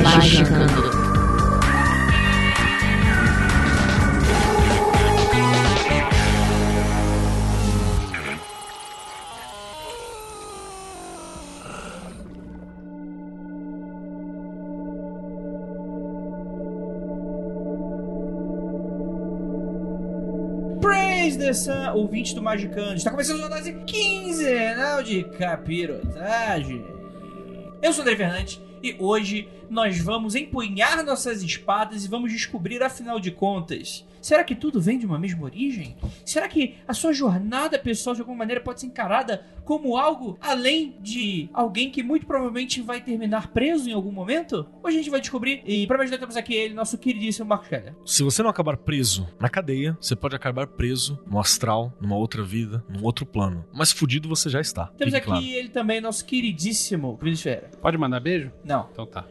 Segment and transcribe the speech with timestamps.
[0.00, 0.90] Magicando.
[20.80, 22.94] Praise the Sun, ouvinte do Magicando.
[22.94, 26.82] Está começando o dose quinzenal de capirotagem.
[27.82, 32.82] Eu sou o André Fernandes e hoje nós vamos empunhar nossas espadas e vamos descobrir,
[32.82, 35.96] afinal de contas, será que tudo vem de uma mesma origem?
[36.24, 40.96] Será que a sua jornada pessoal de alguma maneira pode ser encarada como algo além
[41.00, 44.66] de alguém que muito provavelmente vai terminar preso em algum momento?
[44.82, 47.68] Hoje a gente vai descobrir e para me ajudar temos aqui ele, nosso queridíssimo Marcos
[47.68, 47.94] Keller.
[48.06, 52.42] Se você não acabar preso na cadeia, você pode acabar preso no astral, numa outra
[52.42, 53.64] vida, num outro plano.
[53.72, 54.86] Mas fudido você já está.
[54.86, 55.44] Temos Fique aqui claro.
[55.44, 57.70] ele também, nosso queridíssimo Vinícius Ferreira.
[57.80, 58.52] Pode mandar beijo?
[58.64, 59.26] Não, Então tá.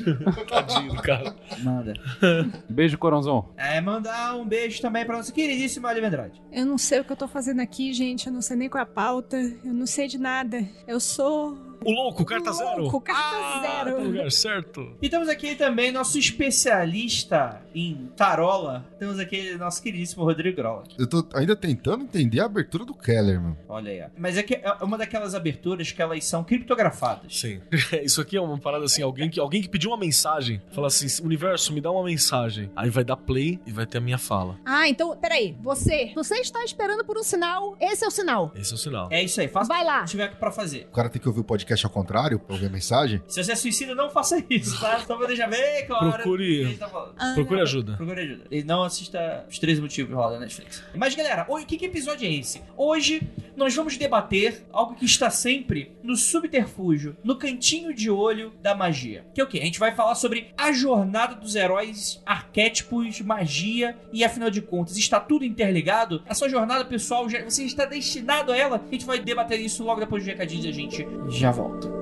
[0.48, 1.34] Tadinho, cara.
[1.62, 1.94] manda.
[2.68, 3.52] Beijo, Coronzon.
[3.56, 6.42] É, mandar um beijo também pra nossa queridíssima Ali Andrade.
[6.52, 8.26] Eu não sei o que eu tô fazendo aqui, gente.
[8.26, 9.36] Eu não sei nem qual é a pauta.
[9.36, 10.64] Eu não sei de nada.
[10.86, 11.73] Eu sou.
[11.84, 12.82] O louco, carta zero.
[12.82, 14.02] Louco, carta Ah, tá zero.
[14.04, 14.96] lugar certo.
[15.02, 18.84] E temos aqui também nosso especialista em tarola.
[18.98, 20.84] Temos aqui nosso queridíssimo Rodrigo Grola.
[20.98, 23.56] Eu tô ainda tentando entender a abertura do Keller, mano.
[23.68, 24.06] Olha aí, ó.
[24.16, 27.38] Mas é que é uma daquelas aberturas que elas são criptografadas.
[27.38, 27.60] Sim.
[28.02, 31.06] Isso aqui é uma parada assim, alguém que, alguém que pediu uma mensagem, fala assim,
[31.24, 32.70] universo, me dá uma mensagem.
[32.76, 34.58] Aí vai dar play e vai ter a minha fala.
[34.64, 35.56] Ah, então, peraí.
[35.62, 36.12] Você.
[36.14, 37.76] Você está esperando por um sinal.
[37.80, 38.52] Esse é o sinal.
[38.54, 39.08] Esse é o sinal.
[39.10, 40.00] É isso aí, faça Vai lá.
[40.00, 40.86] o que tiver pra fazer.
[40.90, 43.20] O cara tem que ouvir o podcast ao contrário pra ouvir a mensagem.
[43.26, 45.00] Se você é suicida, não faça isso, tá?
[45.00, 46.12] Só pra deixar bem claro.
[46.12, 46.90] Procure- o tá.
[47.18, 47.96] Ah, Procure ajuda.
[47.96, 48.44] Procure ajuda.
[48.50, 50.82] E não assista os três motivos que rola na Netflix.
[50.94, 52.60] Mas, galera, hoje, que, que episódio é esse?
[52.76, 53.22] Hoje
[53.56, 59.24] nós vamos debater algo que está sempre no subterfúgio, no cantinho de olho da magia.
[59.34, 59.58] Que é o quê?
[59.60, 64.96] A gente vai falar sobre a jornada dos heróis, arquétipos, magia e, afinal de contas,
[64.96, 66.22] está tudo interligado?
[66.28, 68.76] A sua jornada pessoal, já, você está destinado a ela?
[68.86, 71.94] A gente vai debater isso logo depois do recadinho e a gente já volta.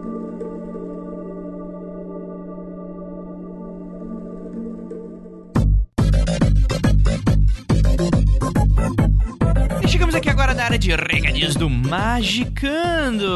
[10.12, 13.26] E chegamos aqui agora na área de recadinhos do Magicando.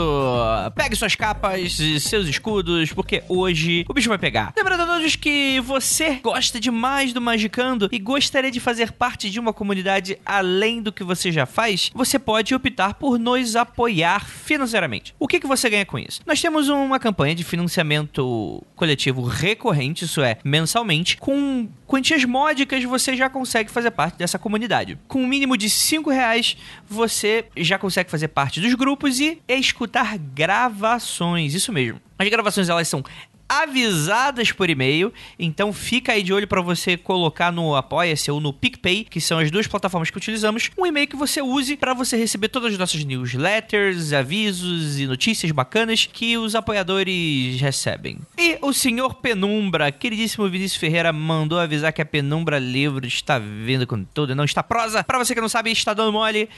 [0.75, 4.53] Pegue suas capas e seus escudos, porque hoje o bicho vai pegar.
[4.54, 9.41] Lembrando a todos que você gosta demais do Magicando e gostaria de fazer parte de
[9.41, 15.14] uma comunidade além do que você já faz, você pode optar por nos apoiar financeiramente.
[15.19, 16.20] O que, que você ganha com isso?
[16.26, 23.16] Nós temos uma campanha de financiamento coletivo recorrente, isso é, mensalmente, com quantias módicas você
[23.16, 24.98] já consegue fazer parte dessa comunidade.
[25.08, 26.56] Com um mínimo de 5 reais,
[26.88, 32.00] você já consegue fazer parte dos grupos e escutar gravações, isso mesmo.
[32.19, 33.04] As gravações elas são
[33.49, 38.53] avisadas por e-mail, então fica aí de olho para você colocar no Apoia-se ou no
[38.53, 42.17] PicPay, que são as duas plataformas que utilizamos, um e-mail que você use para você
[42.17, 48.19] receber todas as nossas newsletters, avisos e notícias bacanas que os apoiadores recebem.
[48.39, 53.87] E o senhor Penumbra, queridíssimo Vinícius Ferreira, mandou avisar que a Penumbra Livro está vindo
[53.87, 55.05] com tudo, não está prosa.
[55.05, 56.49] Para você que não sabe, está dando mole.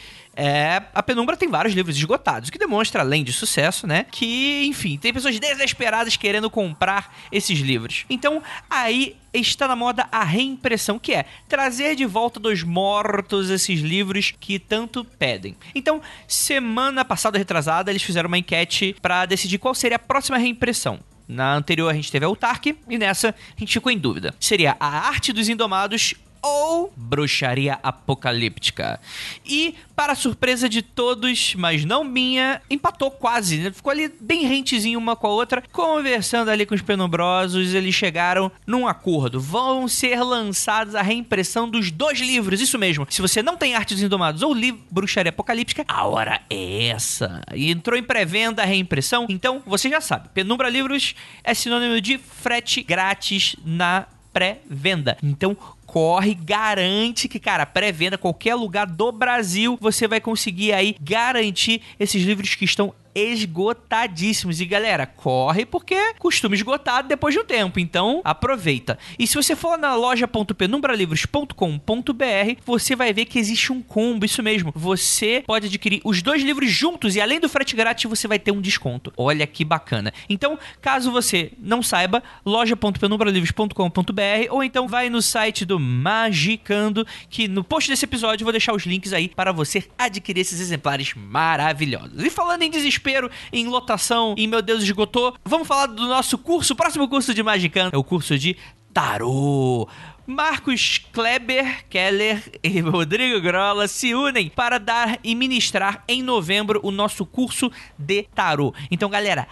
[0.40, 4.06] É, a Penumbra tem vários livros esgotados, o que demonstra, além de sucesso, né?
[4.08, 8.06] Que, enfim, tem pessoas desesperadas querendo comprar esses livros.
[8.08, 8.40] Então,
[8.70, 14.32] aí está na moda a reimpressão, que é trazer de volta dos mortos esses livros
[14.38, 15.56] que tanto pedem.
[15.74, 21.00] Então, semana passada, retrasada, eles fizeram uma enquete para decidir qual seria a próxima reimpressão.
[21.26, 24.34] Na anterior a gente teve a Autark e nessa a gente ficou em dúvida.
[24.40, 29.00] Seria a Arte dos Indomados ou Bruxaria Apocalíptica.
[29.44, 33.72] E, para surpresa de todos, mas não minha, empatou quase, né?
[33.72, 35.62] Ficou ali bem rentezinho uma com a outra.
[35.72, 39.40] Conversando ali com os penumbrosos, eles chegaram num acordo.
[39.40, 43.06] Vão ser lançados a reimpressão dos dois livros, isso mesmo.
[43.10, 47.40] Se você não tem Artes Indomados ou livro Bruxaria Apocalíptica, a hora é essa.
[47.54, 50.28] E entrou em pré-venda a reimpressão, então você já sabe.
[50.34, 55.16] Penumbra Livros é sinônimo de frete grátis na pré-venda.
[55.22, 55.56] Então
[55.88, 62.22] corre, garante que, cara, pré-venda, qualquer lugar do Brasil, você vai conseguir aí garantir esses
[62.22, 64.60] livros que estão esgotadíssimos.
[64.60, 67.80] E galera, corre porque costuma esgotar depois de um tempo.
[67.80, 68.98] Então, aproveita.
[69.18, 74.72] E se você for na loja.penumbralivros.com.br, você vai ver que existe um combo, isso mesmo.
[74.74, 78.52] Você pode adquirir os dois livros juntos e além do frete grátis, você vai ter
[78.52, 79.12] um desconto.
[79.16, 80.12] Olha que bacana.
[80.28, 87.64] Então, caso você não saiba, loja.penumbralivros.com.br ou então vai no site do Magicando, que no
[87.64, 92.22] post desse episódio eu vou deixar os links aí para você adquirir esses exemplares maravilhosos.
[92.22, 93.07] E falando em desespero,
[93.52, 97.42] em lotação, em meu Deus esgotou, vamos falar do nosso curso, o próximo curso de
[97.42, 98.56] Magicando, é o curso de
[98.92, 99.88] Tarô.
[100.26, 106.90] Marcos Kleber, Keller e Rodrigo Grola se unem para dar e ministrar em novembro o
[106.90, 108.74] nosso curso de tarô.
[108.90, 109.48] Então, galera,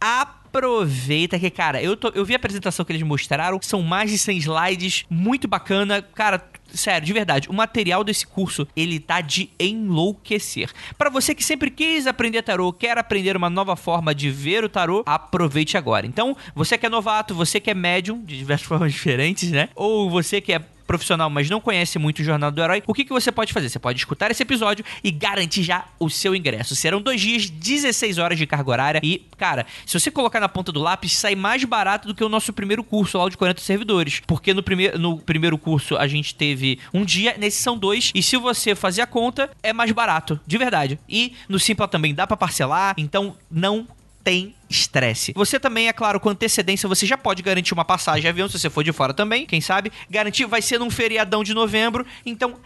[0.00, 4.18] aproveita que, cara, eu, tô, eu vi a apresentação que eles mostraram, são mais de
[4.18, 6.02] 100 slides, muito bacana.
[6.02, 10.70] Cara, sério, de verdade, o material desse curso, ele tá de enlouquecer.
[10.96, 14.68] Para você que sempre quis aprender tarô, quer aprender uma nova forma de ver o
[14.68, 16.06] tarô, aproveite agora.
[16.06, 19.68] Então, você que é novato, você que é médium, de diversas formas diferentes, né?
[19.74, 23.04] Ou você que é profissional, mas não conhece muito o Jornal do Herói, o que,
[23.04, 23.68] que você pode fazer?
[23.68, 26.76] Você pode escutar esse episódio e garantir já o seu ingresso.
[26.76, 30.72] Serão dois dias, 16 horas de carga horária e, cara, se você colocar na ponta
[30.72, 34.20] do lápis, sai mais barato do que o nosso primeiro curso lá de 40 servidores.
[34.26, 38.22] Porque no, primeiro no primeiro curso a gente teve um dia, nesse são dois, e
[38.22, 40.98] se você fazer a conta, é mais barato, de verdade.
[41.08, 43.86] E no Simpla também dá para parcelar, então não
[44.26, 45.32] tem estresse.
[45.36, 48.58] Você também, é claro, com antecedência, você já pode garantir uma passagem de avião, se
[48.58, 49.92] você for de fora também, quem sabe.
[50.10, 52.56] Garantir vai ser num feriadão de novembro, então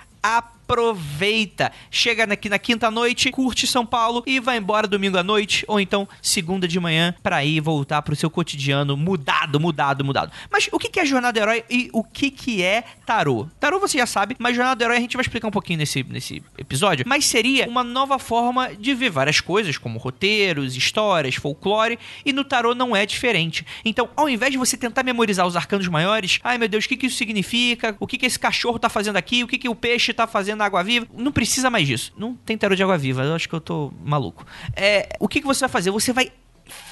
[0.70, 1.72] aproveita.
[1.90, 5.80] Chega aqui na quinta noite, curte São Paulo e vai embora domingo à noite ou
[5.80, 10.30] então segunda de manhã para ir voltar pro seu cotidiano mudado, mudado, mudado.
[10.50, 13.48] Mas o que é Jornada do Herói e o que é tarô?
[13.58, 16.04] Tarô você já sabe, mas Jornada do Herói a gente vai explicar um pouquinho nesse,
[16.04, 17.04] nesse episódio.
[17.06, 22.44] Mas seria uma nova forma de ver várias coisas, como roteiros, histórias, folclore, e no
[22.44, 23.66] tarô não é diferente.
[23.84, 26.96] Então, ao invés de você tentar memorizar os arcanos maiores, ai meu Deus, o que,
[26.96, 27.96] que isso significa?
[27.98, 29.42] O que, que esse cachorro tá fazendo aqui?
[29.42, 31.06] O que, que o peixe tá fazendo na água viva?
[31.12, 32.12] Não precisa mais disso.
[32.16, 34.46] Não tem tarô de água viva, eu acho que eu tô maluco.
[34.76, 35.90] É, o que, que você vai fazer?
[35.90, 36.30] Você vai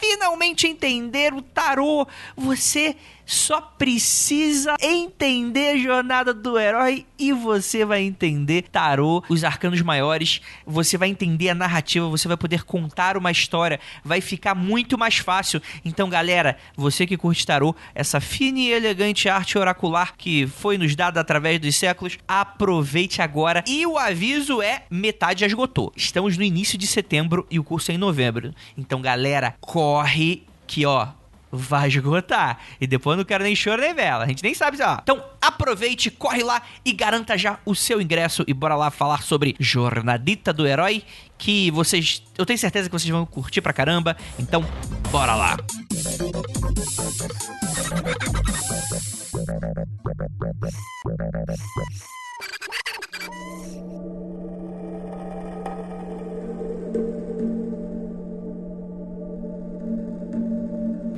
[0.01, 2.07] finalmente entender o tarô.
[2.37, 2.97] Você
[3.29, 10.41] só precisa entender a jornada do herói e você vai entender tarô, os arcanos maiores,
[10.67, 15.19] você vai entender a narrativa, você vai poder contar uma história, vai ficar muito mais
[15.19, 15.61] fácil.
[15.85, 20.97] Então, galera, você que curte tarô, essa fina e elegante arte oracular que foi nos
[20.97, 23.63] dada através dos séculos, aproveite agora.
[23.67, 25.93] E o aviso é: metade já esgotou.
[25.95, 28.55] Estamos no início de setembro e o curso é em novembro.
[28.77, 31.09] Então, galera, corre que ó,
[31.51, 32.59] vai esgotar.
[32.81, 34.25] E depois não quero nem choro nem vela.
[34.25, 34.99] A gente nem sabe, ó.
[35.03, 39.57] Então aproveite, corre lá e garanta já o seu ingresso e bora lá falar sobre
[39.59, 41.03] Jornadita do Herói,
[41.37, 44.17] que vocês, eu tenho certeza que vocês vão curtir pra caramba.
[44.39, 44.65] Então,
[45.11, 45.57] bora lá.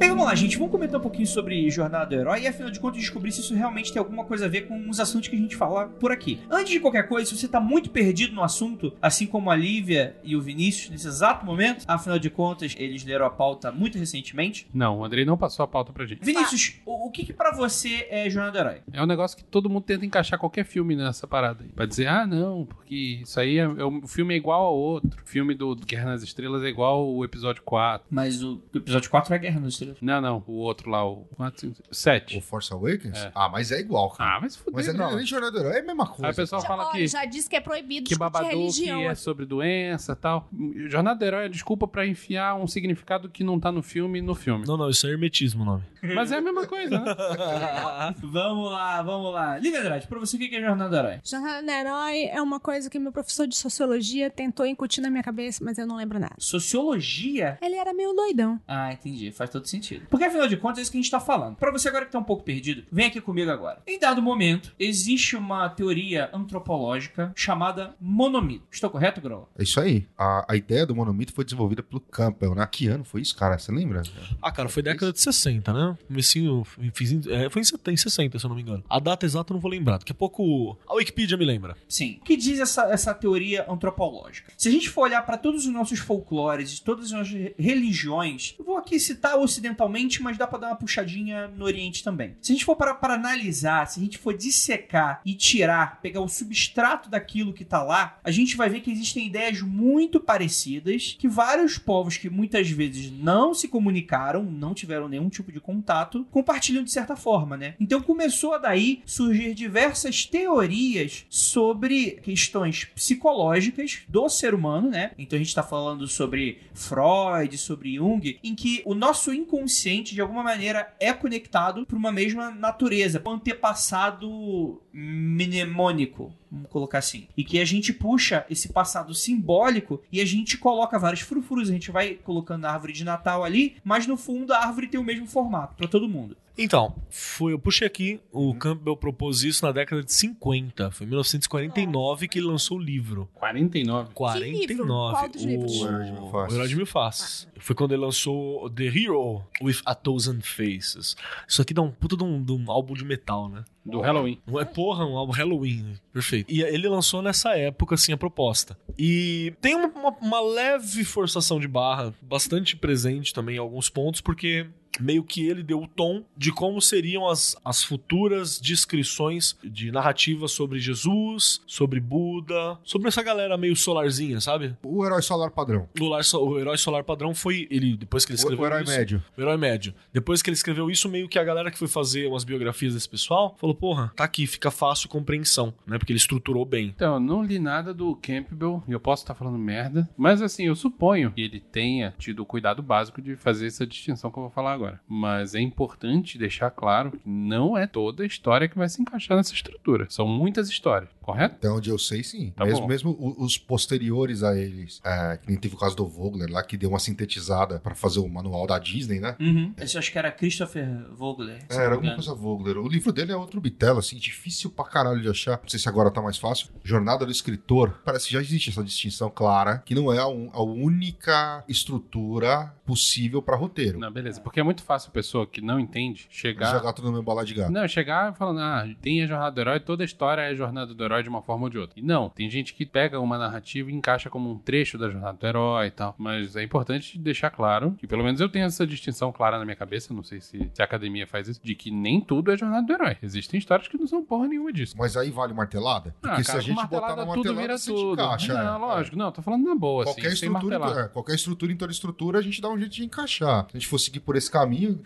[0.01, 0.57] Bem, vamos lá, gente.
[0.57, 3.55] Vamos comentar um pouquinho sobre Jornada do Herói e, afinal de contas, descobrir se isso
[3.55, 6.41] realmente tem alguma coisa a ver com os assuntos que a gente fala por aqui.
[6.51, 10.17] Antes de qualquer coisa, se você tá muito perdido no assunto, assim como a Lívia
[10.25, 14.67] e o Vinícius nesse exato momento, afinal de contas, eles leram a pauta muito recentemente.
[14.73, 16.25] Não, o Andrei não passou a pauta pra gente.
[16.25, 18.81] Vinícius, o, o que, que para você é Jornada do Herói?
[18.95, 21.69] É um negócio que todo mundo tenta encaixar qualquer filme nessa parada aí.
[21.69, 25.21] Pra dizer, ah, não, porque isso aí é, é o filme é igual ao outro.
[25.23, 28.07] O filme do Guerra nas Estrelas é igual o episódio 4.
[28.11, 29.90] Mas o episódio 4 é Guerra nas Estrelas.
[30.01, 32.39] Não, não, o outro lá, o 4, 5, 7.
[32.39, 33.19] O Force Awakens?
[33.19, 33.33] É.
[33.35, 34.37] Ah, mas é igual, cara.
[34.37, 35.17] Ah, mas fudeu, mas é não.
[35.17, 36.27] nem Jornada do Herói, é a mesma coisa.
[36.27, 39.03] Aí o pessoal Já, fala que, já disse que é proibido que Babadook religião.
[39.03, 40.49] é sobre doença e tal.
[40.89, 44.35] Jornada do Herói é desculpa pra enfiar um significado que não tá no filme no
[44.35, 44.65] filme.
[44.67, 45.83] Não, não, isso é hermetismo o nome.
[46.15, 47.15] Mas é a mesma coisa, né?
[48.23, 49.59] vamos lá, vamos lá.
[49.59, 51.21] Lívia Andrade, pra você o que que é Jornada do Herói?
[51.25, 55.23] Jornada do Herói é uma coisa que meu professor de sociologia tentou incutir na minha
[55.23, 56.35] cabeça, mas eu não lembro nada.
[56.39, 58.61] Sociologia Ele era meio doidão.
[58.67, 59.31] Ah, entendi.
[59.33, 59.80] Faz todo sentido.
[60.09, 61.57] Porque afinal de contas é isso que a gente tá falando.
[61.57, 63.83] Pra você agora que tá um pouco perdido, vem aqui comigo agora.
[63.87, 68.65] Em dado momento, existe uma teoria antropológica chamada monomito.
[68.71, 69.49] Estou correto, Grola?
[69.59, 70.07] É isso aí.
[70.17, 72.67] A, a ideia do monomito foi desenvolvida pelo Campbell, né?
[72.71, 73.59] Que ano foi isso, cara?
[73.59, 74.03] Você lembra?
[74.43, 75.99] Ah, cara, foi década de 60, né?
[76.07, 78.85] Comecinho, fiz em- é, foi em 70, em 60, se eu não me engano.
[78.89, 79.99] A data exata eu não vou lembrar.
[79.99, 81.77] Daqui a pouco a Wikipedia me lembra.
[81.89, 82.19] Sim.
[82.21, 84.53] O que diz essa, essa teoria antropológica?
[84.57, 88.65] Se a gente for olhar para todos os nossos folclores, todas as nossas religiões, eu
[88.65, 92.35] vou aqui citar ocidentalmente mas dá pra dar uma puxadinha no Oriente também.
[92.41, 96.21] Se a gente for para, para analisar, se a gente for dissecar e tirar, pegar
[96.21, 101.17] o substrato daquilo que tá lá, a gente vai ver que existem ideias muito parecidas
[101.19, 106.27] que vários povos que muitas vezes não se comunicaram, não tiveram nenhum tipo de contato,
[106.31, 107.75] compartilham de certa forma, né?
[107.79, 115.13] Então começou a daí surgir diversas teorias sobre questões psicológicas do ser humano, né?
[115.19, 120.21] Então a gente tá falando sobre Freud, sobre Jung, em que o nosso inconsciente de
[120.21, 127.27] alguma maneira é conectado por uma mesma natureza, um antepassado mnemônico, vamos colocar assim.
[127.37, 131.73] E que a gente puxa esse passado simbólico e a gente coloca vários frufurus, a
[131.73, 135.05] gente vai colocando a árvore de Natal ali, mas no fundo a árvore tem o
[135.05, 136.37] mesmo formato para todo mundo.
[136.59, 140.91] Então, foi, eu puxei aqui, o Campbell propôs isso na década de 50.
[140.91, 143.31] Foi em 1949 que ele lançou o livro.
[143.33, 144.13] 49.
[144.13, 145.15] 49.
[145.15, 145.81] Qual dos livros?
[145.81, 146.53] O, O Herói de Mil Faces.
[146.53, 147.49] O Herói de Mil Faces.
[147.59, 151.17] Foi quando ele lançou The Hero with a Thousand Faces.
[151.49, 153.65] Isso aqui dá um puta de um, de um álbum de metal, né?
[153.85, 154.39] Do Halloween.
[154.47, 155.83] Não é porra, um álbum Halloween.
[155.83, 155.95] né?
[156.13, 156.53] Perfeito.
[156.53, 158.77] E ele lançou nessa época, assim, a proposta.
[158.99, 164.21] E tem uma, uma- uma leve forçação de barra, bastante presente também em alguns pontos,
[164.21, 164.67] porque
[164.99, 170.49] meio que ele deu o tom de como seriam as, as futuras descrições de narrativa
[170.49, 174.77] sobre Jesus, sobre Buda, sobre essa galera meio solarzinha, sabe?
[174.83, 175.89] O herói solar padrão.
[176.01, 178.83] O, lar- o herói solar padrão foi ele, depois que ele O, escreveu o herói
[178.83, 179.23] isso, médio.
[179.37, 179.95] o herói médio.
[180.13, 183.09] Depois que ele escreveu isso, meio que a galera que foi fazer umas biografias desse
[183.09, 185.99] pessoal falou: porra, tá aqui, fica fácil compreensão, né?
[185.99, 186.87] Porque ele estruturou bem.
[186.95, 190.65] Então, eu não li nada do Campbell, e eu posso estar falando merda, mas assim,
[190.67, 194.43] eu suponho que ele tenha tido o cuidado básico de fazer essa distinção que eu
[194.43, 194.80] vou falar agora.
[195.09, 199.37] Mas é importante deixar claro que não é toda a história que vai se encaixar
[199.37, 200.07] nessa estrutura.
[200.09, 201.57] São muitas histórias, correto?
[201.57, 202.53] Até onde eu sei, sim.
[202.57, 206.51] Tá mesmo mesmo os posteriores a eles, é, que nem teve o caso do Vogler
[206.51, 209.37] lá, que deu uma sintetizada pra fazer o manual da Disney, né?
[209.41, 209.73] Uhum.
[209.79, 211.59] Esse eu acho que era Christopher Vogler.
[211.69, 212.77] É, era alguma coisa Vogler.
[212.79, 215.59] O livro dele é outro bitelo, assim, difícil pra caralho de achar.
[215.63, 216.69] Não sei se agora tá mais fácil.
[216.85, 218.01] Jornada do Escritor.
[218.05, 222.75] Parece que já existe essa distinção clara, que não é a, un- a única estrutura
[222.87, 223.99] possível pra roteiro.
[223.99, 224.41] Não, beleza.
[224.41, 226.73] Porque é muito fácil a pessoa que não entende chegar.
[226.73, 227.73] Jogar tudo no meu bala de gato.
[227.73, 230.95] Não, chegar falando, ah, tem a jornada do herói, toda a história é a jornada
[230.95, 231.99] do herói de uma forma ou de outra.
[231.99, 235.37] E não, tem gente que pega uma narrativa e encaixa como um trecho da jornada
[235.37, 236.15] do herói e tal.
[236.17, 239.77] Mas é importante deixar claro, que pelo menos eu tenho essa distinção clara na minha
[239.77, 242.87] cabeça, não sei se, se a academia faz isso, de que nem tudo é jornada
[242.87, 243.17] do herói.
[243.23, 244.95] Existem histórias que não são porra nenhuma disso.
[244.97, 246.15] Mas aí vale martelada?
[246.21, 248.23] Porque Ah, se cara, a gente botar martelada na tudo martelada, vira você tudo.
[248.23, 248.55] encaixa.
[248.55, 248.79] não, é.
[248.79, 252.43] lógico, não, tô falando na boa, Qualquer assim, estrutura, é, qualquer estrutura, então estrutura, a
[252.43, 253.67] gente dá um jeito de encaixar.
[253.71, 254.60] Se a gente for seguir por esse caminho.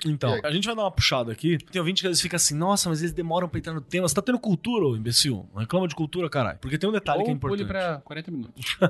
[0.06, 0.40] Então, e aí?
[0.44, 1.58] a gente vai dar uma puxada aqui.
[1.58, 4.08] Tem ouvinte que às vezes fica assim, nossa, mas eles demoram pra entrar no tema.
[4.08, 5.46] Você tá tendo cultura, ô imbecil.
[5.52, 6.58] Não reclama de cultura, caralho.
[6.60, 7.68] Porque tem um detalhe que é Ou pule importante.
[7.68, 8.76] pra 40 minutos.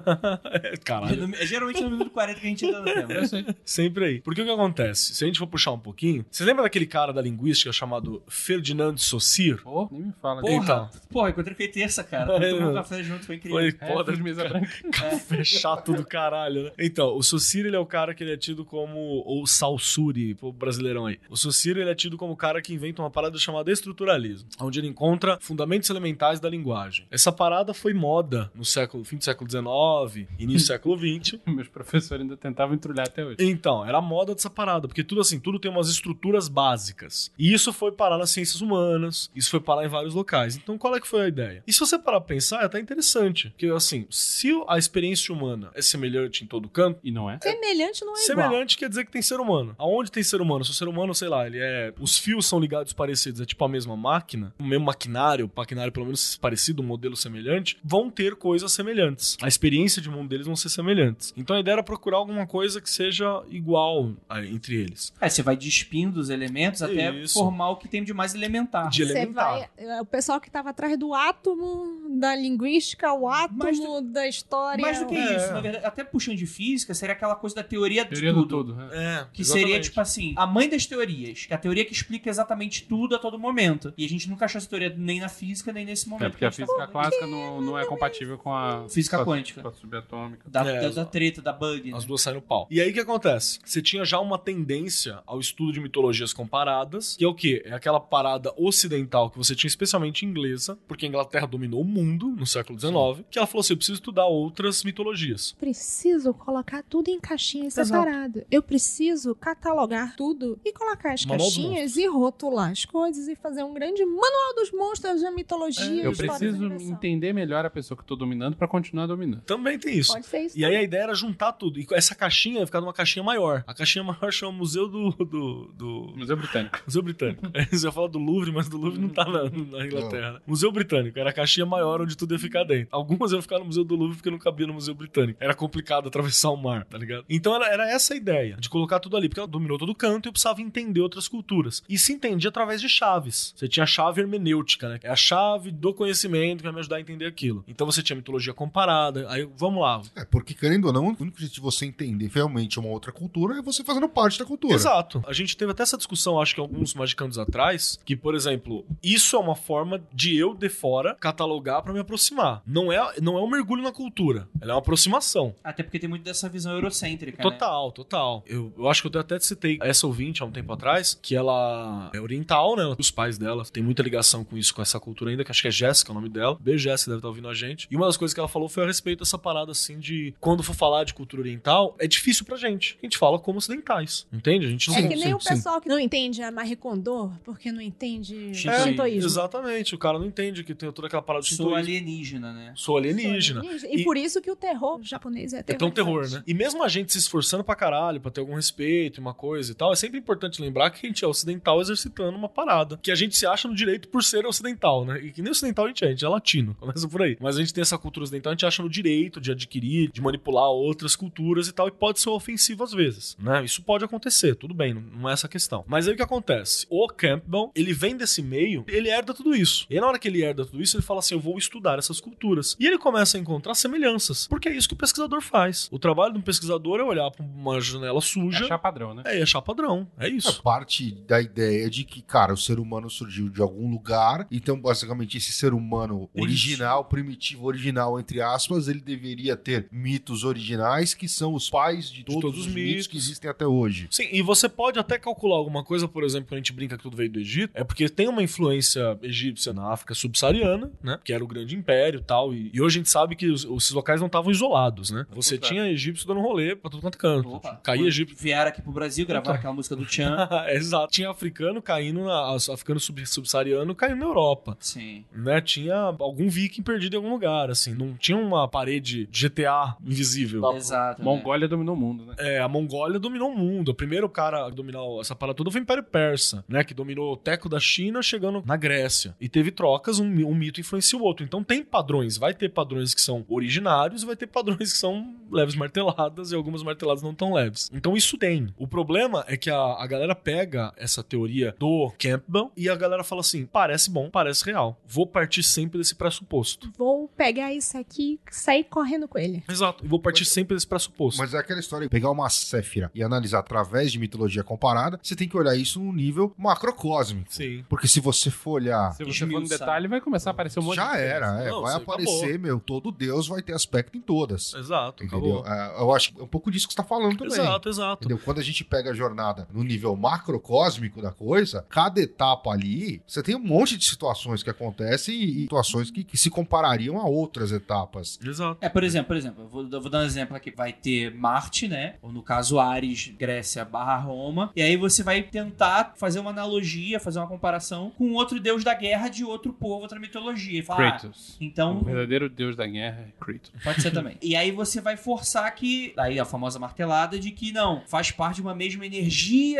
[0.65, 1.35] É, caralho.
[1.35, 3.13] É geralmente no minuto 40 que a gente entra no tema.
[3.13, 3.47] Eu sei.
[3.65, 4.21] Sempre aí.
[4.21, 5.15] Porque o que acontece?
[5.15, 8.97] Se a gente for puxar um pouquinho, você lembra daquele cara da linguística chamado Ferdinand
[8.97, 9.61] Saussure?
[9.63, 10.41] Pô, nem me fala.
[10.41, 10.91] Porra, Então.
[11.11, 12.35] porra, encontrei foi terça, cara.
[12.45, 13.59] É, Tomamos um café junto, foi incrível.
[13.59, 14.13] Foi É, foda.
[14.13, 14.69] fiz mesa branca.
[14.93, 16.71] Café chato do caralho, né?
[16.79, 18.99] Então, o Saussure, ele é o cara que ele é tido como...
[19.27, 21.19] Ou Salsuri, pô, brasileirão aí.
[21.29, 24.79] O Saussure, ele é tido como o cara que inventa uma parada chamada estruturalismo, onde
[24.81, 27.07] ele encontra fundamentos elementais da linguagem.
[27.11, 31.39] Essa parada foi moda no século, fim do século XIX, início do século XX.
[31.47, 33.37] Meus professores ainda tentavam entrulhar até hoje.
[33.41, 37.31] Então, era a moda dessa parada, porque tudo assim, tudo tem umas estruturas básicas.
[37.39, 40.57] E isso foi parar nas ciências humanas, isso foi parar em vários locais.
[40.57, 41.63] Então, qual é que foi a ideia?
[41.67, 43.51] E se você parar pra pensar, é até interessante.
[43.51, 47.39] Porque, assim, se a experiência humana é semelhante em todo canto, E não é?
[47.41, 48.49] Semelhante não é igual.
[48.49, 49.75] Semelhante quer dizer que tem ser humano.
[49.79, 50.44] Aonde tem ser humano?
[50.65, 51.93] Se o ser humano, sei lá, ele é.
[52.01, 56.07] Os fios são ligados parecidos, é tipo a mesma máquina, o mesmo maquinário, maquinário pelo
[56.07, 59.37] menos parecido, um modelo semelhante, vão ter coisas semelhantes.
[59.43, 61.33] A experiência de mundo deles vão ser semelhantes.
[61.37, 65.13] Então a ideia era procurar alguma coisa que seja igual ah, entre eles.
[65.21, 67.35] É, você vai despindo os elementos até Isso.
[67.35, 68.89] formar o que tem de mais elementar.
[68.91, 69.51] De Você elementar.
[69.59, 74.81] vai, é, o pessoal que estava atrás do átomo da linguística, o átomo da história.
[74.81, 75.37] Mais do que É.
[75.37, 78.47] isso, na verdade, até puxando de física, seria aquela coisa da teoria, Teoria de do
[78.47, 78.73] tudo.
[78.73, 78.77] tudo.
[78.77, 78.89] né?
[78.93, 81.45] É, Que seria, tipo assim, a mãe das teorias.
[81.47, 83.93] Que é a teoria que explica exatamente tudo a todo momento.
[83.99, 86.27] E a gente nunca achou essa teoria nem na física, nem nesse momento.
[86.27, 86.93] É porque a física tá falando.
[86.93, 89.63] clássica não, não é compatível com a Física com a- quântica.
[89.63, 90.49] com a subatômica.
[90.49, 91.91] Da, É, da, treta, da bug.
[91.91, 91.97] né?
[91.97, 92.67] As duas saem no pau.
[92.71, 93.59] E aí o que acontece?
[93.65, 97.63] Você tinha já uma tendência ao estudo de mitologias comparadas, que é o quê?
[97.65, 102.29] É aquela parada ocidental que você tinha especialmente inglesa, porque a Inglaterra dominou o mundo
[102.29, 105.53] no século XIX, que ela falou assim: eu preciso estudar outras mitologias.
[105.59, 108.43] Preciso colocar tudo em caixinha separado.
[108.51, 113.63] Eu preciso catalogar tudo e colocar as Manual caixinhas e rotular as coisas e fazer
[113.63, 116.03] um grande manual dos monstros da mitologia.
[116.05, 119.43] Eu história da preciso entender melhor a pessoa que eu tô dominando pra continuar dominando.
[119.43, 120.13] Também tem isso.
[120.13, 120.59] Pode ser isso.
[120.59, 121.79] E aí a ideia era juntar tudo.
[121.79, 123.65] E essa caixinha ia ficar numa caixinha maior.
[123.67, 125.11] A caixinha maior chama Museu do.
[125.11, 126.79] do, do- Museu Britânico.
[126.87, 127.43] Museu Britânico.
[127.55, 130.33] É, Você ia falar do Louvre, mas do Louvre não tá na, na Inglaterra.
[130.35, 130.41] né?
[130.47, 131.19] Museu Britânico.
[131.19, 132.89] Era a caixinha maior onde tudo ia ficar dentro.
[132.91, 135.39] Algumas iam ficar no Museu do Louvre porque não cabia no Museu Britânico.
[135.43, 137.25] Era complicado atravessar o mar, tá ligado?
[137.29, 139.29] Então era, era essa a ideia, de colocar tudo ali.
[139.29, 141.83] Porque ela dominou todo canto e eu precisava entender outras culturas.
[141.89, 143.55] E se entendia através de chaves.
[143.57, 145.01] Você tinha a chave hermenêutica, né?
[145.03, 147.65] É a chave do conhecimento que vai me ajudar a entender aquilo.
[147.67, 149.27] Então você tinha mitologia comparada.
[149.31, 150.03] Aí, vamos lá.
[150.15, 153.59] É, porque querendo ou não, o único jeito de você entender realmente uma outra cultura
[153.59, 154.75] é você fazendo parte da cultura.
[154.75, 155.25] Exato.
[155.27, 159.37] A gente teve até essa discussão, acho que alguns magicandos atrás, que, por exemplo, isso
[159.37, 162.63] é uma forma de eu, de fora, catalogar pra me aproximar.
[162.67, 165.55] Não é, não é um mergulho na cultura, ela é uma aproximação.
[165.65, 167.51] Até porque tem muito dessa visão eurocêntrica, né?
[167.51, 168.43] Total, total.
[168.47, 172.11] Eu, eu acho que eu até citei essa ouvinte há um tempo atrás, que ela
[172.13, 172.95] é oriental, né?
[172.99, 175.69] Os pais dela têm muita ligação com isso, com essa cultura ainda, que acho que
[175.69, 176.57] é Jéssica o nome dela.
[176.61, 177.87] Beijo, Jéssica, deve estar ouvindo a gente.
[177.91, 180.63] E uma das coisas que ela falou foi a respeito dessa parada, assim, de quando
[180.63, 182.99] for falar de cultura oriental, é difícil pra gente.
[183.03, 184.67] A gente fala como ocidentais, entende?
[184.67, 185.49] A gente não É que nem sim, o sim.
[185.49, 189.27] pessoal que não entende a Marie Kondo porque não entende Sim, É, shintoísmo.
[189.29, 189.95] exatamente.
[189.95, 191.77] O cara não entende que tem toda aquela parada de Sou shintoísmo.
[191.91, 192.73] alienígena, né?
[192.77, 193.63] Sou alienígena.
[193.65, 195.79] E, E- por isso que o terror japonês é É terror.
[195.79, 196.43] tão terror, né?
[196.47, 199.75] E mesmo a gente se esforçando pra caralho, pra ter algum respeito, uma coisa e
[199.75, 202.99] tal, é sempre importante lembrar que a gente é ocidental exercitando uma parada.
[203.03, 205.21] Que a gente se acha no direito por ser ocidental, né?
[205.21, 206.75] E que nem ocidental a gente é, a gente é latino.
[206.81, 207.37] Começa por aí.
[207.41, 210.21] Mas a gente tem essa cultura ocidental, a gente acha no direito de adquirir, de
[210.21, 213.65] manipular outras culturas e tal, e pode ser ofensivo às vezes, né?
[213.65, 215.85] Isso pode acontecer, tudo bem, não, é essa questão.
[215.87, 216.87] Mas aí o que acontece?
[216.91, 219.87] O Campbell, ele vem desse meio, ele herda tudo isso.
[219.91, 221.99] E aí, na hora que ele herda tudo isso, ele fala assim: eu vou estudar
[221.99, 222.77] essas culturas.
[222.79, 225.89] E ele começa a encontrar semelhanças, porque é isso que o pesquisador faz.
[225.91, 228.65] O trabalho de um pesquisador é olhar pra uma janela suja.
[228.65, 229.23] Achar padrão, né?
[229.27, 229.74] É, achar padrão.
[230.19, 230.63] É É isso.
[230.63, 235.37] parte da ideia de que, cara, o ser humano surgiu de algum lugar, então, basicamente,
[235.39, 241.55] esse ser humano original, primitivo, original, entre aspas, ele deveria ter mitos originais que são
[241.55, 242.91] os pais de todos, todos os os mitos.
[242.93, 243.07] mitos.
[243.07, 244.07] que existem até hoje.
[244.11, 247.03] Sim, e você pode até calcular alguma coisa, por exemplo, quando a gente brinca que
[247.03, 251.19] tudo veio do Egito, é porque tem uma influência egípcia na África subsaariana, né?
[251.25, 252.55] Que era o grande império e tal.
[252.55, 255.27] E, e hoje a gente sabe que os, esses locais não estavam isolados, né?
[255.33, 255.69] Você Exato.
[255.69, 257.49] tinha egípcio dando rolê pra tudo quanto é canto.
[257.55, 257.77] Opa.
[257.83, 258.37] Caía egípcio.
[258.39, 260.49] Vieram aqui pro Brasil, gravaram aquela música do Tchan.
[260.69, 261.11] Exato.
[261.13, 264.77] Tinha africano caindo, na, africano sub- subsaariano caindo na Europa.
[264.79, 265.25] Sim.
[265.33, 265.61] Né?
[265.61, 267.95] Tinha algum viking perdido em algum lugar, assim.
[267.95, 270.73] Não tinha uma parede GTA invisível.
[270.77, 271.21] Exato.
[271.21, 271.25] né?
[271.25, 272.35] Mongólia dominou o mundo, né?
[272.39, 273.91] É, a Mongólia dominou o mundo.
[273.91, 276.85] O primeiro cara a dominar essa parada toda foi o Império Persa, né?
[276.85, 279.35] Que dominou o teco da China chegando na Grécia.
[279.41, 281.45] E teve trocas, um, um mito influencia o outro.
[281.45, 282.37] Então tem padrões.
[282.37, 286.55] Vai ter padrões que são originários e vai ter padrões que são leves marteladas e
[286.55, 287.91] algumas marteladas não tão leves.
[287.93, 288.69] Então isso tem.
[288.77, 293.25] O problema é que a, a galera pega essa teoria do Campbell e a galera
[293.25, 294.99] fala assim: parece bom, parece real.
[295.07, 296.93] Vou partir sempre desse pressuposto.
[296.97, 299.63] Vou pegar isso aqui e sair correndo com ele.
[299.69, 300.05] Exato.
[300.05, 301.41] E vou partir sempre desse pressuposto.
[301.41, 305.49] Mas é aquela história, pegar uma Séfira e analisar através de mitologia comparada, você tem
[305.49, 307.53] que olhar isso num nível macrocósmico.
[307.53, 307.85] Sim.
[307.89, 310.83] Porque se você for olhar Se você for no detalhe, vai começar a aparecer um
[310.83, 312.59] monte já de era, é, Não, vai aparecer, acabou.
[312.59, 314.75] meu, todo Deus vai ter aspecto em todas.
[314.75, 315.25] Exato.
[315.25, 315.59] Entendeu?
[315.61, 315.67] Acabou.
[315.67, 317.53] É, eu acho que é um pouco disso que você tá falando também.
[317.53, 318.25] Exato, exato.
[318.25, 318.43] Entendeu?
[318.45, 319.34] Quando a gente pega a jornada
[319.73, 324.71] no nível macrocósmico da coisa, cada etapa ali, você tem um monte de situações que
[324.71, 328.39] acontecem e, e situações que, que se comparariam a outras etapas.
[328.45, 328.79] Exato.
[328.81, 330.71] É, por exemplo, por exemplo, eu vou, eu vou dar um exemplo aqui.
[330.71, 332.17] Vai ter Marte, né?
[332.23, 334.71] Ou no caso Ares, Grécia barra Roma.
[334.77, 338.95] E aí você vai tentar fazer uma analogia, fazer uma comparação com outro deus da
[338.95, 340.81] guerra de outro povo, outra mitologia.
[340.81, 341.57] E falar, ah, Kratos.
[341.61, 343.73] então O verdadeiro deus da guerra é Kratos.
[343.83, 344.37] Pode ser também.
[344.43, 346.13] e aí você vai forçar que.
[346.17, 349.24] Aí a famosa martelada de que não, faz parte de uma mesma energia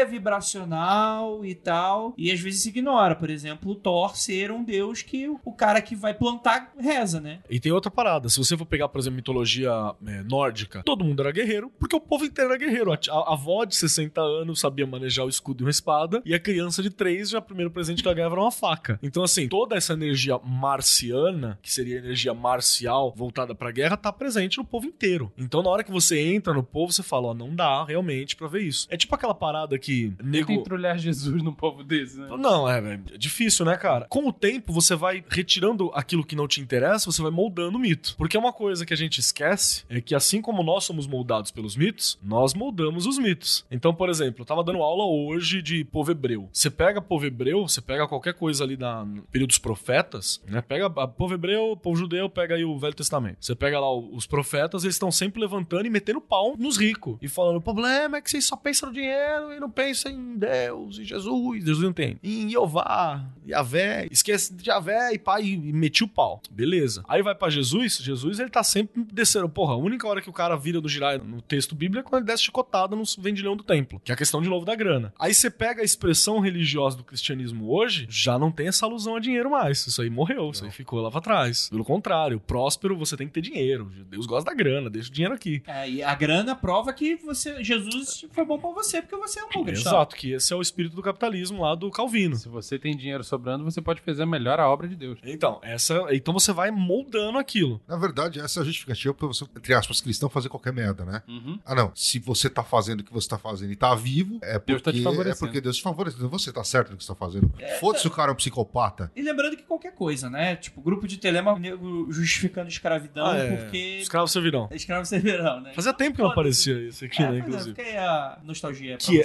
[0.07, 2.15] vibracional e tal.
[2.17, 3.15] E às vezes se ignora.
[3.15, 7.41] Por exemplo, o Thor ser um deus que o cara que vai plantar reza, né?
[7.49, 8.29] E tem outra parada.
[8.29, 9.71] Se você for pegar, por exemplo, mitologia
[10.07, 12.93] é, nórdica, todo mundo era guerreiro, porque o povo inteiro era guerreiro.
[12.93, 16.41] A, a- avó de 60 anos sabia manejar o escudo e uma espada, e a
[16.41, 18.99] criança de 3, já o primeiro presente que ela ganhava era uma faca.
[19.03, 24.59] Então, assim, toda essa energia marciana, que seria energia marcial voltada pra guerra, tá presente
[24.59, 25.33] no povo inteiro.
[25.37, 28.49] Então, na hora que você entra no povo, você fala, ó, não dá realmente pra
[28.49, 28.87] ver isso.
[28.91, 30.53] É tipo aquela parada que Tem nego...
[30.53, 32.29] entrulhar Jesus num povo desse, né?
[32.39, 34.07] Não, é, é difícil, né, cara?
[34.09, 37.81] Com o tempo, você vai retirando aquilo que não te interessa, você vai moldando o
[37.81, 38.15] mito.
[38.17, 41.77] Porque uma coisa que a gente esquece é que, assim como nós somos moldados pelos
[41.77, 43.65] mitos, nós moldamos os mitos.
[43.71, 46.49] Então, por exemplo, eu tava dando aula hoje de povo hebreu.
[46.53, 50.61] Você pega povo hebreu, você pega qualquer coisa ali na, no período dos profetas, né?
[50.61, 53.39] Pega a povo hebreu, povo judeu, pega aí o Velho Testamento.
[53.41, 57.17] Você pega lá os profetas, eles estão sempre levantando e metendo pau nos ricos.
[57.21, 60.11] E falando, o problema é que vocês só pensam no dinheiro, dinheiro e não pensa
[60.11, 61.65] em Deus, em Jesus.
[61.65, 62.19] Jesus não tem.
[62.23, 64.07] Em Jeová, Yahvé.
[64.11, 66.41] Esquece de Yahvé e pai e meti o pau.
[66.51, 67.05] Beleza.
[67.09, 67.99] Aí vai pra Jesus.
[67.99, 69.49] Jesus, ele tá sempre descendo.
[69.49, 72.23] Porra, a única hora que o cara vira do girar no texto bíblico é quando
[72.23, 74.01] ele desce chicotada no vendilhão do templo.
[74.05, 75.13] Que é a questão de novo da grana.
[75.19, 79.21] Aí você pega a expressão religiosa do cristianismo hoje, já não tem essa alusão a
[79.21, 79.87] dinheiro mais.
[79.87, 81.69] Isso aí morreu, isso aí ficou lá pra trás.
[81.69, 83.91] Pelo contrário, próspero você tem que ter dinheiro.
[84.09, 85.63] Deus gosta da grana, deixa o dinheiro aqui.
[85.67, 89.45] É, e a grana prova que você, Jesus foi bom pra você, porque você é
[89.45, 89.93] um bom cristão.
[89.93, 92.37] Exato, que esse é o espírito do capitalismo lá do Calvino.
[92.37, 95.19] Se você tem dinheiro sobrando, você pode fazer melhor a obra de Deus.
[95.25, 97.81] Então, essa, então você vai moldando aquilo.
[97.87, 101.23] Na verdade, essa é a justificativa pra você, entre aspas, cristão fazer qualquer merda, né?
[101.29, 101.59] Uhum.
[101.65, 101.93] Ah, não.
[101.95, 104.83] Se você tá fazendo o que você tá fazendo e tá vivo, é porque, Deus
[104.83, 105.39] tá te é favorecendo.
[105.39, 106.17] porque Deus te favorece.
[106.17, 107.53] Então você tá certo no que você tá fazendo.
[107.81, 109.11] Foda-se o cara é um psicopata.
[109.15, 110.57] E lembrando que qualquer coisa, né?
[110.57, 113.57] Tipo, grupo de telema, nego justificando escravidão Ah, é.
[113.57, 113.99] porque.
[114.01, 114.69] Escravos servirão.
[114.73, 115.73] Escravos servirão, né?
[115.75, 117.75] Fazia tempo que não aparecia isso aqui, É, né, é, inclusive.
[117.75, 119.21] fica aí a nostalgia Que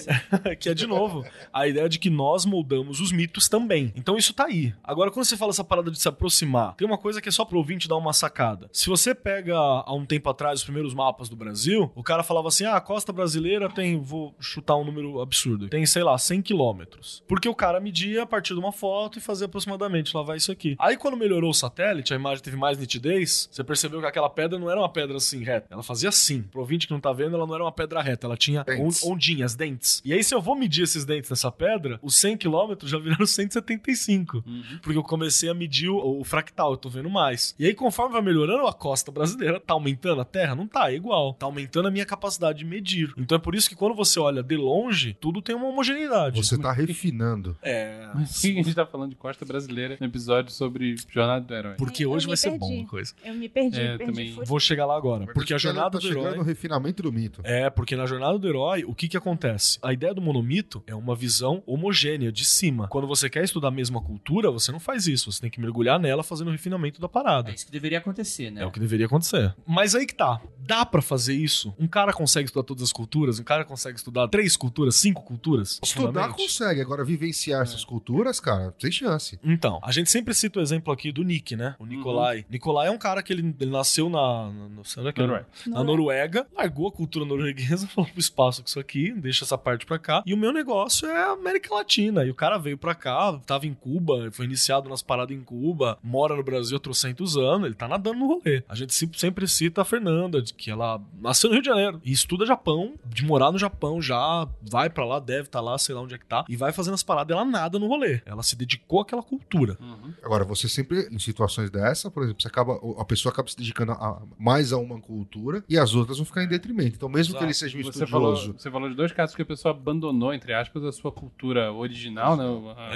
[0.49, 3.93] é, que é, de novo, a ideia de que nós moldamos os mitos também.
[3.95, 4.73] Então isso tá aí.
[4.83, 7.45] Agora, quando você fala essa parada de se aproximar, tem uma coisa que é só
[7.45, 8.69] pro ouvinte dar uma sacada.
[8.71, 12.47] Se você pega há um tempo atrás os primeiros mapas do Brasil, o cara falava
[12.47, 16.41] assim: ah, a costa brasileira tem, vou chutar um número absurdo, tem, sei lá, 100
[16.41, 17.23] quilômetros.
[17.27, 20.51] Porque o cara media a partir de uma foto e fazia aproximadamente, lá vai isso
[20.51, 20.75] aqui.
[20.79, 24.57] Aí quando melhorou o satélite, a imagem teve mais nitidez, você percebeu que aquela pedra
[24.59, 26.41] não era uma pedra assim reta, ela fazia assim.
[26.41, 28.65] Pro ouvinte que não tá vendo, ela não era uma pedra reta, ela tinha
[29.03, 29.68] ondinhas, dentes.
[30.05, 33.25] E aí, se eu vou medir esses dentes nessa pedra, os 100 quilômetros já viraram
[33.27, 34.43] 175.
[34.81, 37.55] Porque eu comecei a medir o, o fractal, eu tô vendo mais.
[37.59, 40.55] E aí, conforme vai melhorando, a costa brasileira tá aumentando a terra?
[40.55, 41.33] Não tá, é igual.
[41.33, 43.13] Tá aumentando a minha capacidade de medir.
[43.17, 46.41] Então é por isso que quando você olha de longe, tudo tem uma homogeneidade.
[46.43, 47.57] Você tá refinando.
[47.61, 48.09] É.
[48.13, 51.53] Mas por que a gente tá falando de costa brasileira no episódio sobre Jornada do
[51.53, 51.75] Herói?
[51.75, 52.59] Porque Eu hoje vai ser perdi.
[52.59, 53.13] bom a coisa.
[53.23, 54.05] Eu me perdi, É, perdi.
[54.05, 55.27] também fui- Vou chegar lá agora.
[55.33, 56.37] Porque a jornada tá do chegando herói.
[56.37, 57.41] no refinamento do mito.
[57.43, 59.58] É, porque na jornada do herói, o que que acontece?
[59.81, 62.87] A ideia do monomito é uma visão homogênea, de cima.
[62.87, 65.31] Quando você quer estudar a mesma cultura, você não faz isso.
[65.31, 67.51] Você tem que mergulhar nela fazendo o refinamento da parada.
[67.51, 68.61] É isso que deveria acontecer, né?
[68.61, 69.53] É o que deveria acontecer.
[69.65, 70.41] Mas aí que tá.
[70.59, 71.73] Dá pra fazer isso?
[71.79, 73.39] Um cara consegue estudar todas as culturas?
[73.39, 75.79] Um cara consegue estudar três culturas, cinco culturas?
[75.83, 79.39] Estudar consegue, agora vivenciar essas culturas, cara, sem chance.
[79.43, 81.75] Então, a gente sempre cita o exemplo aqui do Nick, né?
[81.79, 82.45] O Nikolai.
[82.49, 84.51] Nikolai é um cara que ele, ele nasceu na.
[84.51, 85.47] na, é que Noruega.
[85.67, 89.85] na Noruega, largou a cultura norueguesa, falou pro espaço com isso aqui, deixa essa parte
[89.85, 90.23] pra cá.
[90.25, 92.23] E o meu negócio é a América Latina.
[92.25, 95.97] E o cara veio pra cá, tava em Cuba, foi iniciado nas paradas em Cuba,
[96.03, 98.63] mora no Brasil há trocentos anos, ele tá nadando no rolê.
[98.67, 102.11] A gente sempre- cita a Fernanda, de que ela nasceu no Rio de Janeiro e
[102.11, 106.01] estuda Japão, de morar no Japão já, vai pra lá, deve estar lá, sei lá
[106.01, 108.21] onde é que tá, e vai fazendo as paradas, ela nada no rolê.
[108.25, 109.77] Ela se dedicou àquela cultura.
[109.79, 110.13] Uhum.
[110.23, 113.93] Agora, você sempre, em situações dessa, por exemplo, você acaba, a pessoa acaba se dedicando
[113.93, 116.95] a- mais a uma cultura e as outras vão ficar em detrimento.
[116.95, 119.41] Então, mesmo que ele seja um Você falou, estudioso, você falou de dois casos que
[119.41, 122.45] a pessoa abandonou, entre aspas, a sua cultura original, né,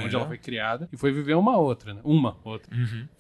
[0.03, 0.17] onde É.
[0.19, 2.01] ela foi criada, e foi viver uma outra, né?
[2.03, 2.71] Uma outra.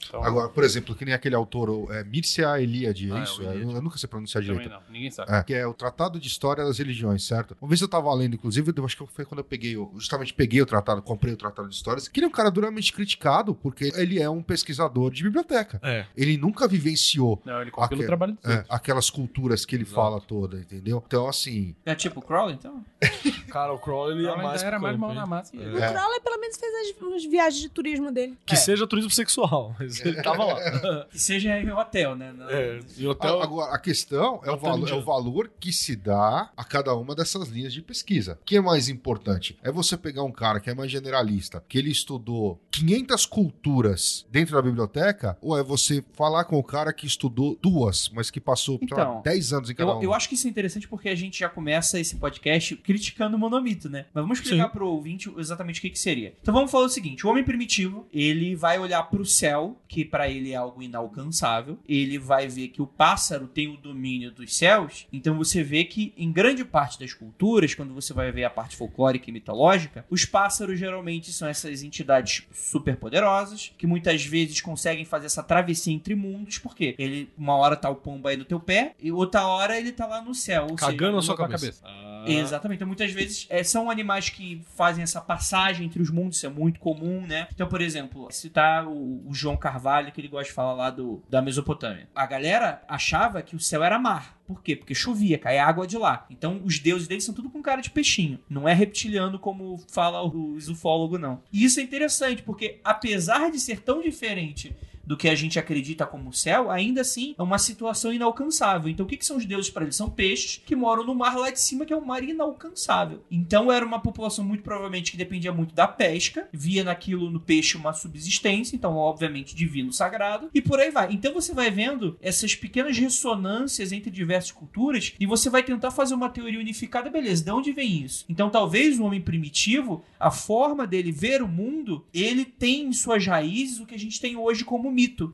[0.07, 3.41] Então, Agora, por exemplo, que nem aquele autor, é, Mircea Eliade, é Ah, é, isso?
[3.41, 3.73] É, Eliade.
[3.75, 4.73] eu nunca sei pronunciar também direito.
[4.73, 5.31] não, ninguém sabe.
[5.31, 7.55] É, que é o Tratado de História das Religiões, certo?
[7.61, 10.61] Uma vez eu tava lendo, inclusive, eu acho que foi quando eu peguei, justamente peguei
[10.61, 13.91] o tratado, comprei o Tratado de Histórias, que ele é um cara duramente criticado, porque
[13.95, 15.79] ele é um pesquisador de biblioteca.
[15.83, 16.05] É.
[16.15, 19.95] Ele nunca vivenciou Não, ele o trabalho é, aquelas culturas que ele Exato.
[19.95, 21.03] fala toda, entendeu?
[21.05, 22.83] Então, assim, É tipo o Crowley, então?
[23.49, 25.55] Cara, o Crowley ele Ela é mais era mais mão na massa.
[25.55, 25.91] O É.
[25.91, 28.37] Crowley pelo menos fez as, as viagens de turismo dele.
[28.45, 28.57] Que É.
[28.57, 30.53] seja turismo sexual, mas ele tava lá.
[31.11, 32.33] Que seja em hotel, né?
[32.35, 33.41] Não- é, e a- hotel.
[33.41, 36.95] agora a questão é o, Hotel valo- é o valor que se dá a cada
[36.95, 38.39] uma dessas linhas de pesquisa.
[38.41, 39.57] O que é mais importante?
[39.63, 44.55] É você pegar um cara que é mais generalista, que ele estudou 500 culturas dentro
[44.55, 48.75] da biblioteca, ou é você falar com o cara que estudou duas, mas que passou
[48.75, 50.03] lá, Então, 10 anos em cada Eu, uma?
[50.03, 53.39] eu acho que isso é interessante porque a gente já começa esse podcast criticando o
[53.39, 54.05] monomito, né?
[54.13, 54.71] Mas vamos explicar Sim.
[54.71, 56.35] pro ouvinte exatamente o que, que seria.
[56.39, 60.29] Então vamos falar o seguinte: o homem primitivo, ele vai olhar pro céu, que pra
[60.29, 61.79] ele é algo inalcançável.
[61.87, 65.07] Ele vai ver que o pássaro tem o domínio dos céus.
[65.11, 68.75] Então você vê que em grande parte das culturas, quando você vai ver a parte
[68.75, 75.03] folclórica e mitológica, os pássaros geralmente são essas entidades super poderosas que muitas vezes conseguem
[75.03, 78.59] fazer essa travessia entre mundos, porque ele uma hora tá o pombo aí no teu
[78.59, 81.49] pé e outra hora ele tá lá no céu, Cagando na seja, sua com a
[81.49, 81.81] cabeça.
[81.81, 82.13] cabeça.
[82.23, 82.82] Ah, Exatamente.
[82.83, 86.49] Então, muitas vezes é, são animais que fazem essa passagem entre os mundos, isso é
[86.49, 87.47] muito comum, né?
[87.53, 91.23] Então, por exemplo, citar o, o João Carvalho, que ele gosta de falar lá do,
[91.29, 92.09] da Mesopotâmia.
[92.13, 94.37] A galera achava que o céu era mar.
[94.45, 94.75] Por quê?
[94.75, 96.25] Porque chovia, caía água de lá.
[96.29, 98.37] Então, os deuses deles são tudo com cara de peixinho.
[98.49, 101.41] Não é reptiliano como fala o ufólogo, não.
[101.51, 106.05] E isso é interessante, porque apesar de ser tão diferente do que a gente acredita
[106.05, 108.89] como céu, ainda assim é uma situação inalcançável.
[108.89, 109.95] Então o que, que são os deuses para eles?
[109.95, 113.23] São peixes que moram no mar lá de cima, que é um mar inalcançável.
[113.29, 117.77] Então era uma população muito provavelmente que dependia muito da pesca, via naquilo no peixe
[117.77, 121.11] uma subsistência, então obviamente divino sagrado, e por aí vai.
[121.11, 126.13] Então você vai vendo essas pequenas ressonâncias entre diversas culturas e você vai tentar fazer
[126.13, 128.25] uma teoria unificada, beleza, de onde vem isso?
[128.29, 133.25] Então talvez o homem primitivo, a forma dele ver o mundo, ele tem em suas
[133.25, 135.33] raízes o que a gente tem hoje como mito.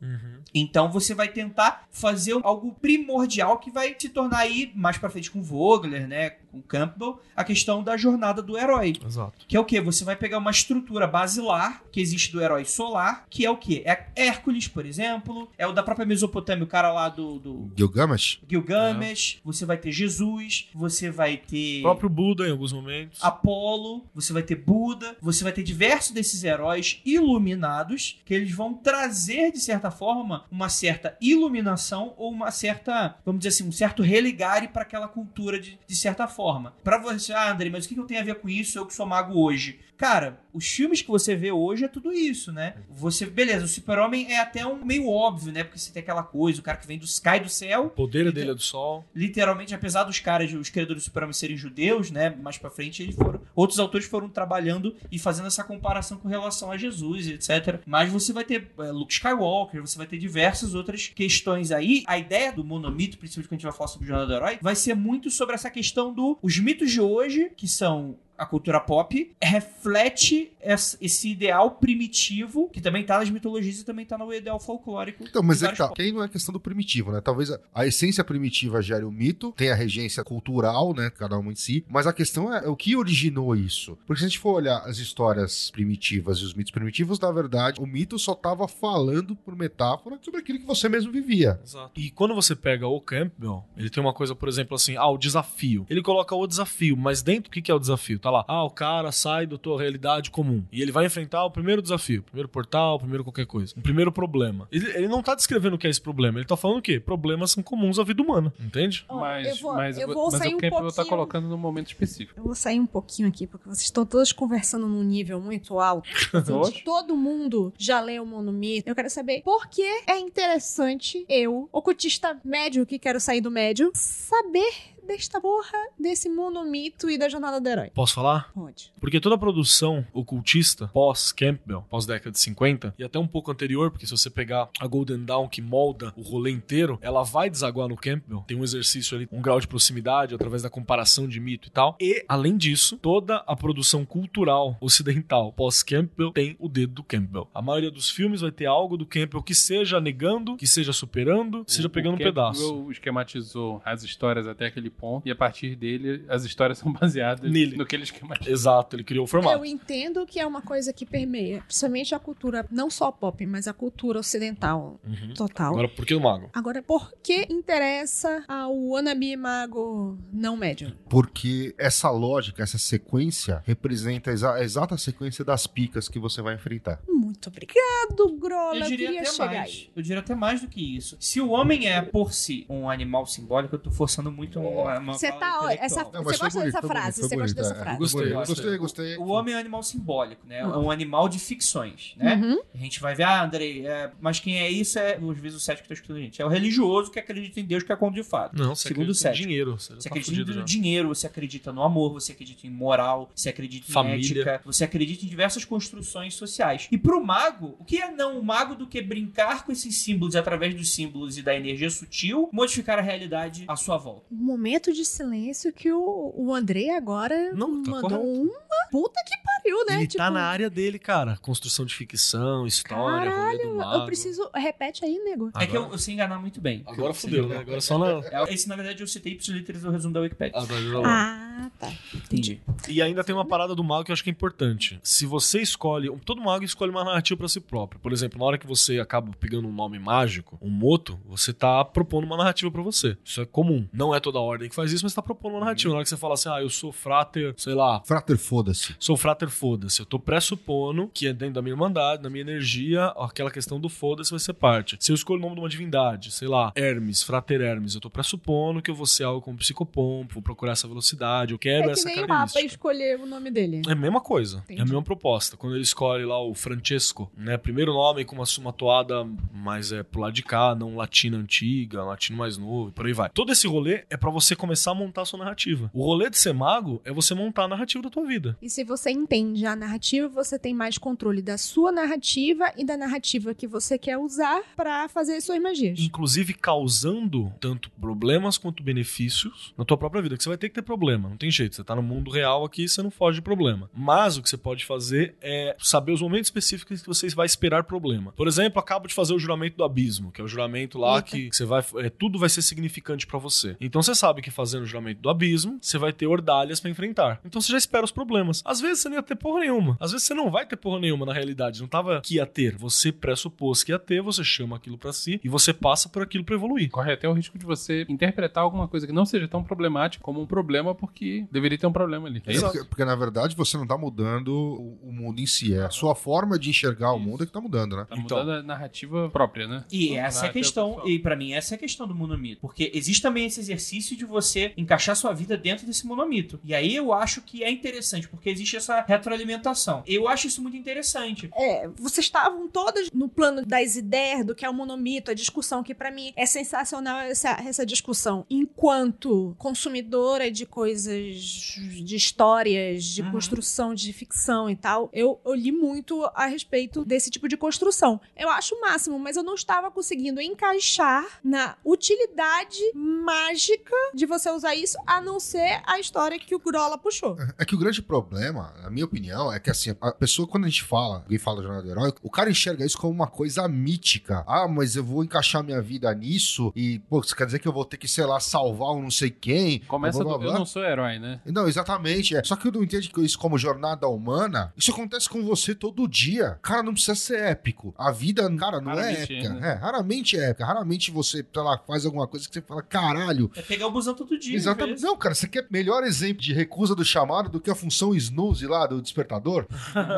[0.54, 5.30] Então você vai tentar fazer algo primordial que vai se tornar aí mais pra frente
[5.30, 8.94] com Vogler, né, com Campbell, a questão da jornada do herói.
[9.06, 9.46] Exato.
[9.48, 9.80] Que é o que?
[9.82, 13.82] Você vai pegar uma estrutura basilar que existe do herói solar, que é o que?
[13.86, 18.40] É Hércules, por exemplo, é o da própria Mesopotâmia, o cara lá do, do Gilgamesh?
[18.50, 23.20] Gilgamesh, você vai ter Jesus, você vai ter O próprio Buda em alguns momentos.
[23.24, 28.74] Apolo, você vai ter Buda, você vai ter diversos desses heróis iluminados que eles vão
[28.74, 34.02] trazer, de certa forma, uma certa iluminação ou uma certa, vamos dizer assim, um certo
[34.02, 36.39] religare para aquela cultura de, de certa forma.
[36.84, 38.78] Pra você, ah, André, mas o que eu tenho a ver com isso?
[38.78, 39.80] Eu que sou mago hoje.
[39.98, 42.76] Cara, os filmes que você vê hoje é tudo isso, né?
[42.90, 45.64] Você, beleza, o super-homem é até um meio óbvio, né?
[45.64, 48.32] Porque você tem aquela coisa, o cara que vem do cai do céu, O poder
[48.32, 49.06] dele é do sol.
[49.14, 52.30] literalmente, apesar dos caras, os criadores do Super-Homem serem judeus, né?
[52.30, 53.40] Mais pra frente, eles foram.
[53.56, 57.82] Outros autores foram trabalhando e fazendo essa comparação com relação a Jesus, etc.
[57.86, 62.04] Mas você vai ter é, Luke Skywalker, você vai ter diversas outras questões aí.
[62.08, 64.60] A ideia do monomito, principalmente quando a gente vai falar sobre o Jornada do Herói,
[64.62, 66.38] vai ser muito sobre essa questão do.
[66.42, 73.04] Os mitos de hoje, que são a cultura pop reflete esse ideal primitivo que também
[73.04, 75.24] tá nas mitologias e também tá no ideal folclórico.
[75.24, 75.86] Então, mas é que tá.
[75.86, 75.96] povos.
[75.96, 77.22] Que aí não é questão do primitivo, né?
[77.22, 81.10] Talvez a, a essência primitiva gere o mito, tem a regência cultural, né?
[81.10, 81.86] Cada uma em si.
[81.90, 83.98] Mas a questão é, o que originou isso.
[84.06, 87.82] Porque se a gente for olhar as histórias primitivas e os mitos primitivos, na verdade,
[87.82, 91.60] o mito só tava falando por metáfora sobre aquilo que você mesmo vivia.
[91.64, 92.00] Exato.
[92.00, 95.18] E quando você pega o Campbell, ele tem uma coisa, por exemplo, assim, ah, o
[95.18, 95.86] desafio.
[95.90, 98.20] Ele coloca o desafio, mas dentro, o que que é o desafio?
[98.20, 100.64] Tá lá, ah, o cara sai da tua realidade comum.
[100.72, 103.74] E ele vai enfrentar o primeiro desafio, o primeiro portal, o primeiro qualquer coisa.
[103.78, 104.68] O primeiro problema.
[104.72, 107.00] Ele, ele não tá descrevendo o que é esse problema, ele tá falando o quê?
[107.00, 109.06] Problemas são comuns à vida humana, entende?
[109.10, 110.96] Ó, Mas, eu vou, mas, eu o- vou mas sair o um Campbell pouquinho.
[110.96, 112.40] tá colocando num momento específico.
[112.40, 116.10] Eu vou sair um pouquinho aqui, porque vocês estão todos conversando num nível muito alto.
[116.86, 118.88] Todo mundo já leu o Monomito.
[118.90, 123.92] Eu quero saber por que é interessante eu, ocultista médio que quero sair do médio,
[123.94, 124.72] saber
[125.10, 127.90] desta porra desse monomito e da jornada do herói.
[127.94, 128.52] Posso falar?
[128.54, 128.94] Pode.
[129.02, 134.06] Porque toda a produção ocultista pós-Campbell, pós-década de 50, e até um pouco anterior, porque
[134.06, 137.96] se você pegar a Golden Dawn que molda o rolê inteiro, ela vai desaguar no
[137.98, 138.44] Campbell.
[138.48, 141.98] Tem um exercício ali, um grau de proximidade através da comparação de mito e tal.
[142.00, 147.50] E, além disso, toda a produção cultural ocidental pós-Campbell tem o dedo do Campbell.
[147.54, 151.66] A maioria dos filmes vai ter algo do Campbell que seja negando, que seja superando,
[151.66, 152.92] que seja O- pegando um o Campbell pedaço.
[152.92, 157.78] esquematizou as histórias até aquele ponto, e a partir dele, as histórias são baseadas Nele.
[157.78, 158.52] no que ele esquematizou.
[158.54, 159.58] Exato, ele criou o formato.
[159.58, 163.68] Eu entendo que é uma coisa que permeia, principalmente a cultura, não só pop, mas
[163.68, 165.34] a cultura ocidental Uhum.
[165.34, 165.72] total.
[165.74, 166.50] Agora, por que o mago?
[166.54, 170.92] Agora, por que interessa ao wannabe mago não médium?
[171.10, 176.42] Porque essa lógica, essa sequência, representa a exa- a exata sequência das picas que você
[176.42, 177.02] vai enfrentar.
[177.08, 178.80] Muito obrigado, Grola.
[178.80, 179.70] Eu diria até chegar mais.
[179.70, 179.90] aí.
[179.96, 181.16] Eu diria até mais do que isso.
[181.20, 184.70] Se o homem é, por si, um animal simbólico, eu tô forçando muito uma
[185.14, 186.04] Você fala tá, ó, essa.
[186.04, 187.22] Não, você gosta bonito, dessa frase?
[187.22, 187.84] bonito, Você foi gosta bonito, dessa é.
[187.84, 187.98] frase?
[188.00, 188.78] Gostei, Gostei, gostei.
[188.78, 189.18] gostei.
[189.18, 190.60] O homem é um animal simbólico, né?
[190.60, 192.36] É um animal de ficções, né?
[192.36, 192.60] Uhum.
[192.74, 195.60] A gente vai ver, ah, Andrei, é, mas quem é isso é, às vezes, o
[195.60, 196.42] cético que tá escutando a gente.
[196.42, 198.58] É o religioso que acredita em Deus, que é conto de fato.
[198.58, 199.72] Não, você Segundo o acredita em dinheiro.
[199.80, 203.50] Você, Você tá acredita no dinheiro, você acredita no amor, você acredita em moral, você
[203.50, 204.42] acredita em Família.
[204.42, 206.88] ética, você acredita em diversas construções sociais.
[206.92, 210.36] E pro mago, o que é não o mago do que brincar com esses símbolos
[210.36, 214.26] e através dos símbolos e da energia sutil, modificar a realidade à sua volta?
[214.32, 218.42] Um momento de silêncio que o, o André agora Não, tá mandou correto.
[218.42, 219.96] uma puta que pariu, né?
[219.96, 221.38] Ele Tipo, tá na área dele, cara.
[221.42, 223.96] Construção de ficção, história, rolê do mago.
[224.02, 224.50] Eu preciso.
[224.54, 225.52] Repete aí, nego.
[225.56, 226.84] É que eu, eu sei enganar muito bem.
[226.86, 227.58] Agora fudeu, né?
[227.58, 228.22] Agora só na...
[228.28, 230.60] É, Esse, na verdade, eu citei ipsiliteres do resumo da Wikipedia.
[230.60, 230.76] Ah, tá.
[231.06, 231.94] Ah, tá.
[232.14, 232.62] Entendi.
[232.88, 235.00] E ainda tem uma parada do mago que eu acho que é importante.
[235.04, 236.10] Se você escolhe.
[236.26, 238.00] Todo mago escolhe uma narrativa pra si próprio.
[238.00, 241.84] Por exemplo, na hora que você acaba pegando um nome mágico, um moto, você tá
[241.86, 243.18] propondo uma narrativa pra você.
[243.24, 243.88] Isso é comum.
[243.94, 245.90] Não é toda a ordem que faz isso, mas tá propondo uma narrativa.
[245.90, 248.96] Na hora que você fala assim, ah, eu sou frater, sei lá, Frater, foda-se.
[249.00, 250.02] sou frater foda-se.
[250.02, 253.90] Eu tô pressupondo que é dentro da minha irmandade, da minha energia, aquela questão do
[253.90, 254.98] foda-se vai ser parte.
[255.00, 258.10] Se eu escolho o nome de uma divindade, sei lá, Hermes, Frater Hermes, eu tô
[258.10, 261.86] pressupondo que eu vou ser algo como psicopompo, vou procurar essa velocidade, eu quero É
[261.86, 263.82] que essa nem o Papa escolher o nome dele.
[263.88, 264.58] É a mesma coisa.
[264.66, 264.80] Entendi.
[264.80, 265.56] É a mesma proposta.
[265.56, 267.58] Quando ele escolhe lá o Francesco, né?
[267.58, 272.04] Primeiro nome com uma, uma toada mais é pro lado de cá, não latina antiga,
[272.04, 273.30] latino mais novo, e por aí vai.
[273.30, 275.90] Todo esse rolê é pra você começar a montar a sua narrativa.
[275.94, 278.58] O rolê de ser mago é você montar a narrativa da tua vida.
[278.62, 282.98] E se você entende a narrativa, você tem mais controle da sua narrativa e da
[282.98, 286.00] narrativa que você quer usar pra fazer as suas magias.
[286.00, 290.38] Inclusive causando tanto problemas quanto benefícios na tua própria vida.
[290.38, 291.76] Que você vai ter que ter problema, não tem jeito.
[291.76, 293.90] Você tá no mundo real aqui, você não foge de problema.
[293.94, 297.84] Mas o que você pode fazer é saber os momentos específicos que você vai esperar
[297.84, 298.32] problema.
[298.34, 301.30] Por exemplo, acabo de fazer o juramento do abismo, que é o juramento lá Eita.
[301.30, 301.84] que você vai.
[301.98, 303.76] é, tudo vai ser significante pra você.
[303.80, 307.40] Então você sabe que fazendo o juramento do abismo, você vai ter ordalhas pra enfrentar.
[307.46, 308.62] Então você já espera os problemas.
[308.66, 309.98] Às vezes você não ia ter porra nenhuma.
[310.00, 311.82] Às vezes você não vai ter porra nenhuma na realidade.
[311.82, 312.76] Não tava que ia ter.
[312.78, 316.44] Você pressupôs que ia ter, você chama aquilo pra si e você passa por aquilo
[316.44, 316.90] pra evoluir.
[316.90, 320.42] Corre até o risco de você interpretar alguma coisa que não seja tão problemática como
[320.42, 322.42] um problema, porque deveria ter um problema ali.
[322.46, 322.66] É isso?
[322.66, 325.90] Porque, porque, na verdade você não tá mudando o, o mundo em si, é a
[325.90, 327.26] sua forma de enxergar o Isso.
[327.28, 328.06] mundo é que tá mudando, né?
[328.10, 328.40] Tá Então.
[328.40, 329.86] mudando a narrativa própria, né?
[329.92, 331.10] E essa é a questão, pessoal.
[331.10, 334.26] e pra mim essa é a questão do monomito, porque existe também esse exercício de
[334.30, 336.60] você encaixar sua vida dentro desse monomito.
[336.64, 340.04] E aí eu acho que é interessante, porque existe essa retroalimentação.
[340.06, 341.50] Eu acho isso muito interessante.
[341.56, 345.84] É, vocês estavam todas no plano das ideias do que é o monomito, a discussão
[345.84, 348.46] que pra mim é sensacional essa, essa discussão.
[348.50, 353.32] Enquanto consumidora de coisas, de histórias, de Uhum.
[353.32, 358.20] construção de ficção e tal, eu, eu li muito a respeito desse tipo de construção.
[358.36, 364.50] Eu acho o máximo, mas eu não estava conseguindo encaixar na utilidade mágica de você
[364.52, 367.38] usar isso, a não ser a história que o Grola puxou.
[367.58, 370.70] É que o grande problema, na minha opinião, é que assim, a pessoa, quando a
[370.70, 373.68] gente fala, alguém fala da jornada do herói, o cara enxerga isso como uma coisa
[373.68, 374.44] mítica.
[374.48, 377.74] Ah, mas eu vou encaixar minha vida nisso e, pô, isso quer dizer que eu
[377.74, 379.80] vou ter que, sei lá, salvar um não sei quem.
[379.82, 380.60] Começa blá, blá, do eu blá.
[380.60, 381.40] não sou herói, né?
[381.46, 382.36] Não, exatamente.
[382.36, 382.44] É.
[382.44, 386.08] Só que eu não entendo que isso como jornada humana, isso acontece com você todo
[386.08, 386.60] dia.
[386.62, 387.94] Cara, não precisa ser épico.
[387.98, 389.48] A vida, cara, não é Raramente épica.
[389.48, 389.70] é, né?
[389.70, 390.66] É, raramente é épica.
[390.66, 393.52] Raramente você, sei lá, faz alguma coisa que você fala, caralho.
[393.56, 394.56] É pegar o busão todo dia.
[394.56, 395.02] Exatamente.
[395.02, 398.66] Não, cara, você quer melhor exemplo de recusa do chamado do que a função snooze
[398.68, 399.66] lá do despertador?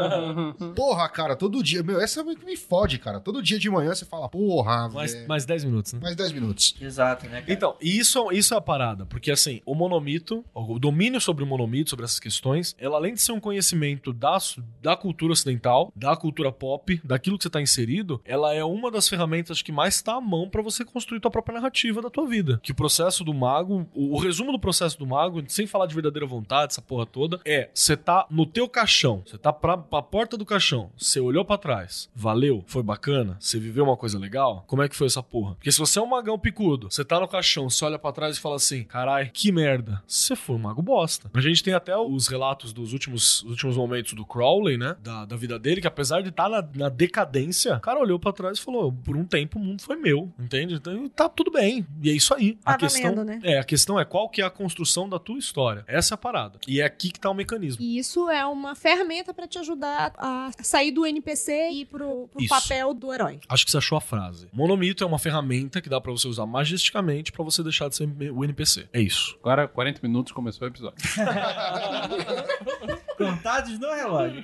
[0.76, 1.84] porra, cara, todo dia.
[1.84, 3.20] Meu, essa é me fode, cara.
[3.20, 5.28] Todo dia de manhã você fala, porra, Mais, velho.
[5.28, 6.00] mais 10 minutos, né?
[6.02, 6.76] Mais 10 minutos.
[6.80, 7.42] Exato, né?
[7.42, 7.54] cara?
[7.54, 11.48] Então, e isso, isso é a parada, porque assim, o monomito, o domínio sobre o
[11.48, 14.38] monomito, sobre essas questões, ela além de ser um conhecimento da,
[14.82, 19.08] da cultura ocidental, da cultura pop, daquilo que você tá inserido, ela é uma das
[19.08, 22.60] ferramentas que mais está à mão pra você construir tua própria narrativa da tua vida.
[22.64, 25.94] Que o processo do mago, o, o resumo do processo do mago, sem falar de
[25.94, 30.02] verdadeira vontade, essa porra toda, é, você tá no teu caixão, você tá pra, pra
[30.02, 34.64] porta do caixão, você olhou pra trás, valeu, foi bacana, você viveu uma coisa legal,
[34.68, 35.56] como é que foi essa porra?
[35.56, 38.38] Porque se você é um magão picudo, você tá no caixão, você olha pra trás
[38.38, 41.30] e fala assim, carai, que merda, você foi um mago bosta.
[41.34, 45.36] A gente tem até os relatos dos últimos, últimos momentos do Crowley, né, da, da
[45.36, 48.62] vida dele, que apesar de estar na, na decadência, o cara olhou pra trás e
[48.62, 50.76] falou, por um tempo o mundo foi meu, entende?
[50.76, 52.54] Então tá tudo bem, e é isso aí.
[52.56, 53.40] Tá a questão, valendo, né?
[53.44, 55.86] É, a questão é qual que é a construção da tua história.
[55.88, 56.60] Essa é a parada.
[56.68, 57.84] E é aqui que tá o mecanismo.
[57.84, 62.28] E isso é uma ferramenta pra te ajudar a sair do NPC e ir pro,
[62.28, 63.40] pro papel do herói.
[63.48, 64.48] Acho que você achou a frase.
[64.52, 68.10] Monomito é uma ferramenta que dá pra você usar magisticamente pra você deixar de ser
[68.32, 68.88] o NPC.
[68.92, 69.38] É isso.
[69.40, 70.98] Agora, 40 minutos, começou o episódio.
[73.30, 74.44] Contados no relógio.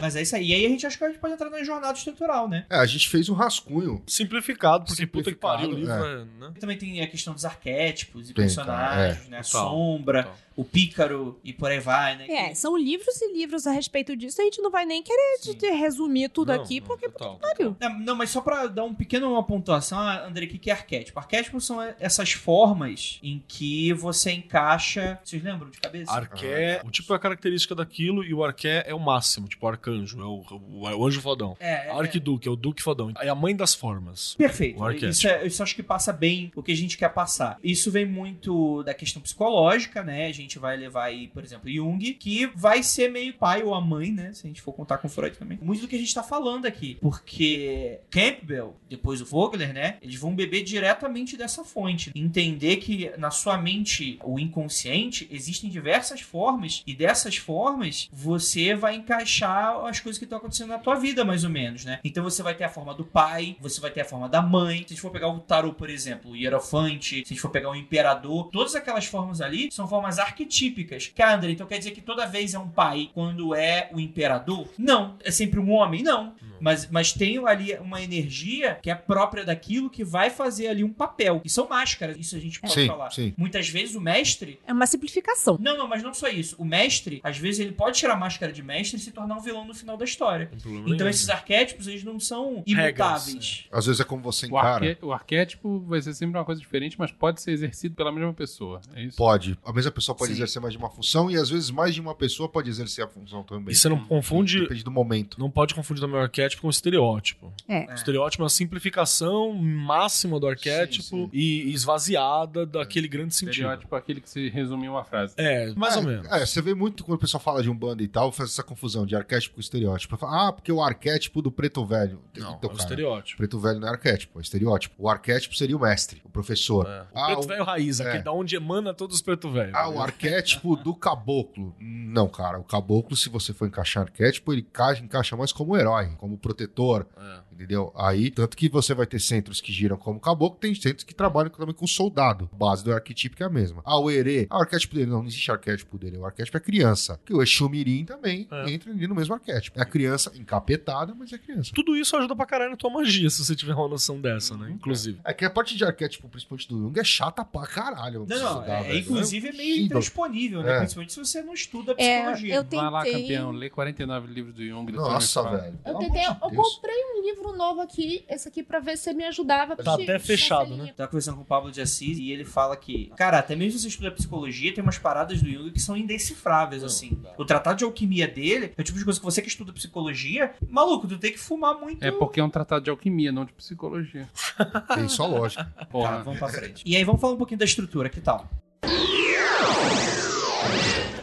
[0.00, 0.48] Mas é isso aí.
[0.48, 2.66] E aí a gente acha que a gente pode entrar na jornada estrutural, né?
[2.68, 4.02] É, a gente fez um rascunho.
[4.04, 6.22] Simplificado, porque puta que pariu o livro, é.
[6.22, 6.52] é, né?
[6.58, 9.38] Também tem a questão dos arquétipos e Tem, personagens, né?
[9.38, 10.38] A Total, sombra, total.
[10.56, 12.26] O pícaro e por aí vai, né?
[12.28, 14.40] É, são livros e livros a respeito disso.
[14.40, 15.54] A gente não vai nem querer Sim.
[15.54, 17.76] te resumir tudo Não, aqui, não, porque total, pariu.
[17.80, 20.70] Não, não, mas só pra dar um pequeno uma pontuação, ah, André, o que que
[20.70, 21.18] é arquétipo?
[21.18, 25.18] Arquétipos são essas formas em que você encaixa.
[25.24, 26.12] Vocês lembram de cabeça?
[26.12, 29.68] Arqué, o tipo é a característica daquilo e o arqué é o máximo, tipo o
[29.68, 30.44] arcanjo, é o,
[30.80, 31.56] o, é o anjo fodão.
[31.58, 33.12] É, é, Arquiduque, é o duque fodão.
[33.20, 34.34] É a mãe das formas.
[34.34, 34.80] Perfeito.
[34.80, 35.10] O arquétipo.
[35.10, 37.58] Isso, é, isso acho que passa bem o que a gente quer passar.
[37.62, 40.26] Isso vem muito da questão psicológica, né?
[40.26, 43.80] A gente vai levar aí, por exemplo, Jung, que vai ser meio pai ou a
[43.80, 44.32] mãe, né?
[44.32, 45.58] Se a gente for contar com Freud também.
[45.60, 46.98] Muito do que a gente tá falando aqui.
[47.00, 49.98] Porque Campbell, depois o Vogler, né?
[50.02, 52.12] Eles vão beber diretamente dessa fonte.
[52.14, 56.82] Entender que na sua mente, o inconsciente, existem diversas formas.
[56.86, 61.44] E dessas formas, você vai encaixar as coisas que estão acontecendo na tua vida, mais
[61.44, 62.00] ou menos, né?
[62.04, 64.78] Então você vai ter a forma do pai, você vai ter a forma da mãe.
[64.78, 67.50] Se a gente for pegar o tarô, por exemplo, o hierofante, se a gente for
[67.50, 71.06] pegar o imperador, todas aquelas formas ali são formas arquetípicas.
[71.14, 74.00] Que, ah, André, então quer dizer que toda vez é um pai quando é o
[74.00, 74.68] imperador?
[74.78, 75.16] Não.
[75.22, 76.02] É sempre um homem?
[76.02, 76.34] Não.
[76.60, 80.92] Mas, mas tem ali uma energia que é própria daquilo que vai fazer ali um
[80.92, 81.40] papel.
[81.44, 83.10] E são máscaras, isso a gente pode Sim, falar.
[83.10, 83.34] sim.
[83.36, 84.60] Muitas vezes o mestre.
[84.64, 85.58] É uma simplificação.
[85.60, 86.54] Não, não, mas não só isso.
[86.58, 89.40] O mestre, às vezes, ele pode tirar a máscara de mestre e se tornar um
[89.40, 90.52] vilão no final da história.
[90.64, 93.64] Não Então esses arquétipos, eles não são imutáveis.
[93.72, 94.86] Às vezes é como você O, encara.
[94.90, 98.32] arque- o arquétipo vai ser sempre uma coisa diferente, mas pode ser exercido pela mesma
[98.32, 98.80] pessoa.
[98.94, 99.16] É isso?
[99.16, 99.58] Pode.
[99.64, 100.34] A mesma pessoa pode Sim.
[100.34, 103.08] exercer mais de uma função e às vezes mais de uma pessoa pode exercer a
[103.08, 103.72] função também.
[103.72, 104.60] E você não confunde.
[104.60, 105.38] Depende do momento.
[105.38, 107.52] Não pode confundir também o arquétipo com o estereótipo.
[107.68, 107.86] É.
[107.90, 111.30] O estereótipo é uma simplificação máxima do arquétipo sim.
[111.32, 113.52] e esvaziada daquele grande sentido.
[113.52, 115.34] Estereótipo é aquele que se resume em uma frase.
[115.36, 116.26] É, mais é, ou menos.
[116.30, 118.62] É, você vê muito quando o pessoal fala de um bando e tal, faz essa
[118.62, 120.16] confusão de arquétipo com estereótipo.
[120.16, 122.20] Fala, ah, porque o arquétipo do preto velho.
[122.36, 123.36] Não, então, é o cara, estereótipo.
[123.38, 124.94] preto velho não é arquétipo, é estereótipo.
[124.98, 126.86] O arquétipo seria o mestre, o professor.
[126.86, 127.02] É.
[127.02, 128.10] O Ah, preto o- velho raiz, é.
[128.10, 129.74] aqui da onde emana todos os preto velhos.
[129.74, 131.74] Ah, o arquétipo do caboclo.
[131.80, 136.10] Não, cara, o caboclo, se você for encaixar arquétipo, ele ca- encaixa mais como herói,
[136.18, 137.40] como protetor, É.
[137.62, 137.92] entendeu?
[137.96, 141.50] Aí, tanto que você vai ter centros que giram como caboclo, tem centros que trabalham
[141.50, 142.48] também com soldado.
[142.52, 143.82] A base do arquetipo que é a mesma.
[143.84, 147.20] Ah, o o arquétipo dele, não, não existe arquétipo dele, o arquétipo é criança.
[147.24, 148.70] Que o Exu Mirim também É.
[148.70, 149.78] entra ali no mesmo arquétipo.
[149.78, 151.70] É a criança encapetada, mas é criança.
[151.74, 154.60] Tudo isso ajuda pra caralho na tua magia, se você tiver uma noção dessa, Uhum.
[154.60, 154.70] né?
[154.72, 155.18] Inclusive.
[155.24, 158.26] É que a parte de arquétipo, principalmente do Jung, é chata pra caralho.
[158.28, 158.98] Não, não, estudar, é, velho.
[158.98, 160.72] inclusive é meio intransponível, né?
[160.74, 160.78] É.
[160.80, 162.54] Principalmente se você não estuda É, psicologia.
[162.56, 164.86] eu Vai lá, tentei- campeão, lê 49 livros do Jung.
[164.90, 165.78] depois Nossa, velho.
[165.84, 166.24] Eu tentei.
[166.26, 169.76] Eu comprei um livro novo aqui, esse aqui, pra ver se me ajudava.
[169.76, 170.92] Tá até fechado, né?
[170.96, 173.84] Tava conversando com o Pablo de Assis e ele fala que, cara, até mesmo se
[173.84, 177.18] você estuda psicologia, tem umas paradas do Jung que são indecifráveis, assim.
[177.36, 180.54] O tratado de alquimia dele é o tipo de coisa que você que estuda psicologia,
[180.68, 182.02] maluco, tu tem que fumar muito.
[182.02, 184.28] É porque é um tratado de alquimia, não de psicologia.
[184.94, 185.64] Tem só lógica.
[185.76, 186.22] Tá, Porra.
[186.22, 186.82] vamos pra frente.
[186.86, 188.48] E aí, vamos falar um pouquinho da estrutura, que tal?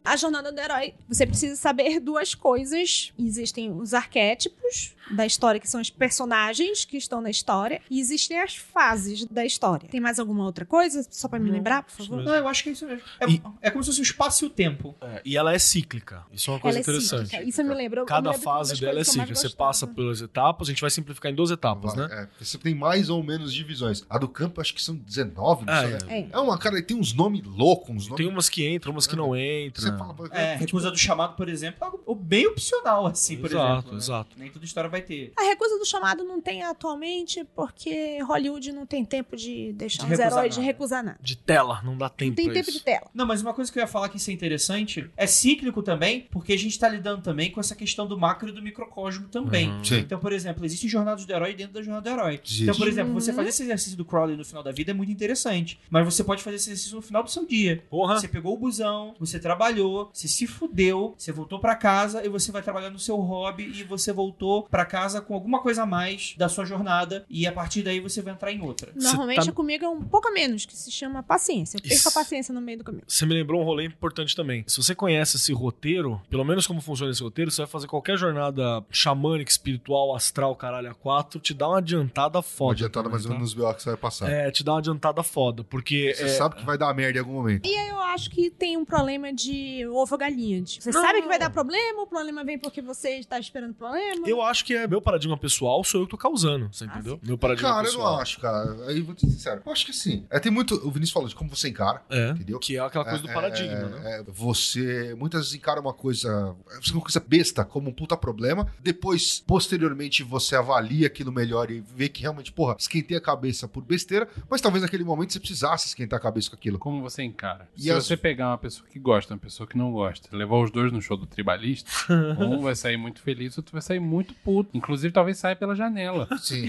[0.04, 3.12] A jornada do herói, você precisa saber duas coisas.
[3.18, 8.40] Existem os arquétipos da história, que são os personagens que estão na história, e existem
[8.40, 9.90] as fases da história.
[9.90, 11.06] Tem mais alguma outra coisa?
[11.10, 12.24] Só pra me lembrar, por favor?
[12.24, 13.02] Não, eu acho que é isso mesmo.
[13.20, 14.96] É, E- é como se fosse o espaço e o tempo.
[15.02, 16.24] É, e ela é cíclica.
[16.32, 17.30] Isso é uma coisa Ela é interessante.
[17.30, 17.44] cíclica.
[17.50, 19.36] Isso me me Cada lembro que uma fase dela é cíclica.
[19.36, 22.28] Você passa pelas etapas, a gente vai simplificar em duas etapas, Vai, né?
[22.40, 24.04] É, você tem mais ou menos divisões.
[24.10, 25.98] A do campo, acho que são 19, não Ah, sei.
[26.08, 26.20] é.
[26.22, 26.28] É.
[26.32, 29.36] É uma, cara, tem uns nomes loucos, uns Tem umas que entram, umas que não
[29.36, 29.89] entram.
[29.92, 33.72] Você fala, É, recusa do chamado, por exemplo, é algo bem opcional, assim, por Exato,
[33.72, 33.92] exemplo.
[33.92, 33.98] né?
[33.98, 34.30] exato.
[34.38, 35.32] Nem toda história vai ter.
[35.38, 40.14] A recusa do chamado não tem atualmente porque Hollywood não tem tempo de deixar De
[40.14, 40.72] os recusar heróis de nada.
[40.72, 41.18] recusar nada.
[41.22, 42.78] De tela, não dá tempo Não tem tempo isso.
[42.80, 43.08] de tela.
[43.14, 46.28] Não, mas uma coisa que eu ia falar que isso é interessante é cíclico também,
[46.32, 49.70] porque a gente tá lidando também com essa questão do macro e do microcosmo também.
[49.70, 49.82] Uhum.
[50.00, 52.40] Então, por exemplo, existem jornadas do herói dentro da jornada do herói.
[52.44, 52.64] Existe.
[52.64, 53.36] Então, por exemplo, você Uhum.
[53.38, 55.80] fazer esse exercício do Crowley no final da vida é muito interessante.
[55.90, 57.84] Mas você pode fazer esse exercício no final do seu dia.
[57.90, 58.20] Porra.
[58.20, 62.52] Você pegou o busão, você trabalhou, você se fudeu, você voltou pra casa e você
[62.52, 66.34] vai trabalhar no seu hobby e você voltou pra casa com alguma coisa a mais
[66.38, 68.92] da sua jornada e a partir daí você vai entrar em outra.
[68.96, 71.78] Normalmente tá- comigo é um pouco a menos, que se chama paciência.
[71.78, 72.10] Eu perco Isso.
[72.10, 73.04] a paciência no meio do caminho.
[73.08, 74.64] Você me lembrou um rolê importante também.
[74.68, 78.18] Se você conhece esse roteiro, pelo menos como funciona esse roteiro, você vai fazer qualquer
[78.18, 82.70] jornada xamânica, espiritual, astral, caralho, a quatro, te dá uma adiantada foda.
[82.70, 83.36] Uma adiantada também, mais ou tá?
[83.36, 84.30] menos nos BO que você vai passar.
[84.32, 87.22] É, te dá uma adiantada foda, porque Você é, sabe que vai dar merda em
[87.22, 87.68] algum momento.
[87.68, 90.62] E aí eu acho que tem um problema de ovo ou galinha.
[90.62, 91.02] de- Você Não.
[91.02, 94.28] sabe que vai dar problema, o problema vem porque você está esperando problema.
[94.28, 97.20] eu acho que é meu paradigma pessoal, sou eu que tô causando, você Ah, entendeu?
[97.24, 98.14] meu paradigma Cara, eu pessoal.
[98.14, 98.86] não acho, cara.
[98.88, 99.62] Aí vou te ser sincero.
[99.66, 100.26] Eu acho que assim.
[100.30, 100.76] É, tem muito.
[100.76, 102.02] O Vinícius falou de como você encara.
[102.10, 102.60] É, Entendeu?
[102.60, 104.20] que é aquela coisa do É, paradigma, é, né?
[104.20, 106.56] é, você muitas vezes encara uma coisa,
[106.92, 108.68] uma coisa besta como um puta problema.
[108.80, 113.84] Depois, posteriormente, você avalia aquilo melhor e vê que realmente, porra, esquentei a cabeça por
[113.84, 116.80] besteira, mas talvez naquele momento você precisasse esquentar a cabeça com aquilo.
[116.80, 117.68] Como você encara?
[117.78, 120.58] E Se as- você pegar uma pessoa que gosta, uma pessoa que não gosta, levar
[120.58, 121.90] os dois no show do tribalista,
[122.40, 124.70] um vai sair muito feliz, outro vai sair muito puto.
[124.74, 126.28] Inclusive, talvez saia pela janela.
[126.40, 126.68] Sim.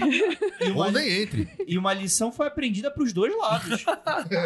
[0.61, 1.49] E Ou nem entre.
[1.67, 3.83] e uma lição foi aprendida pros dois lados.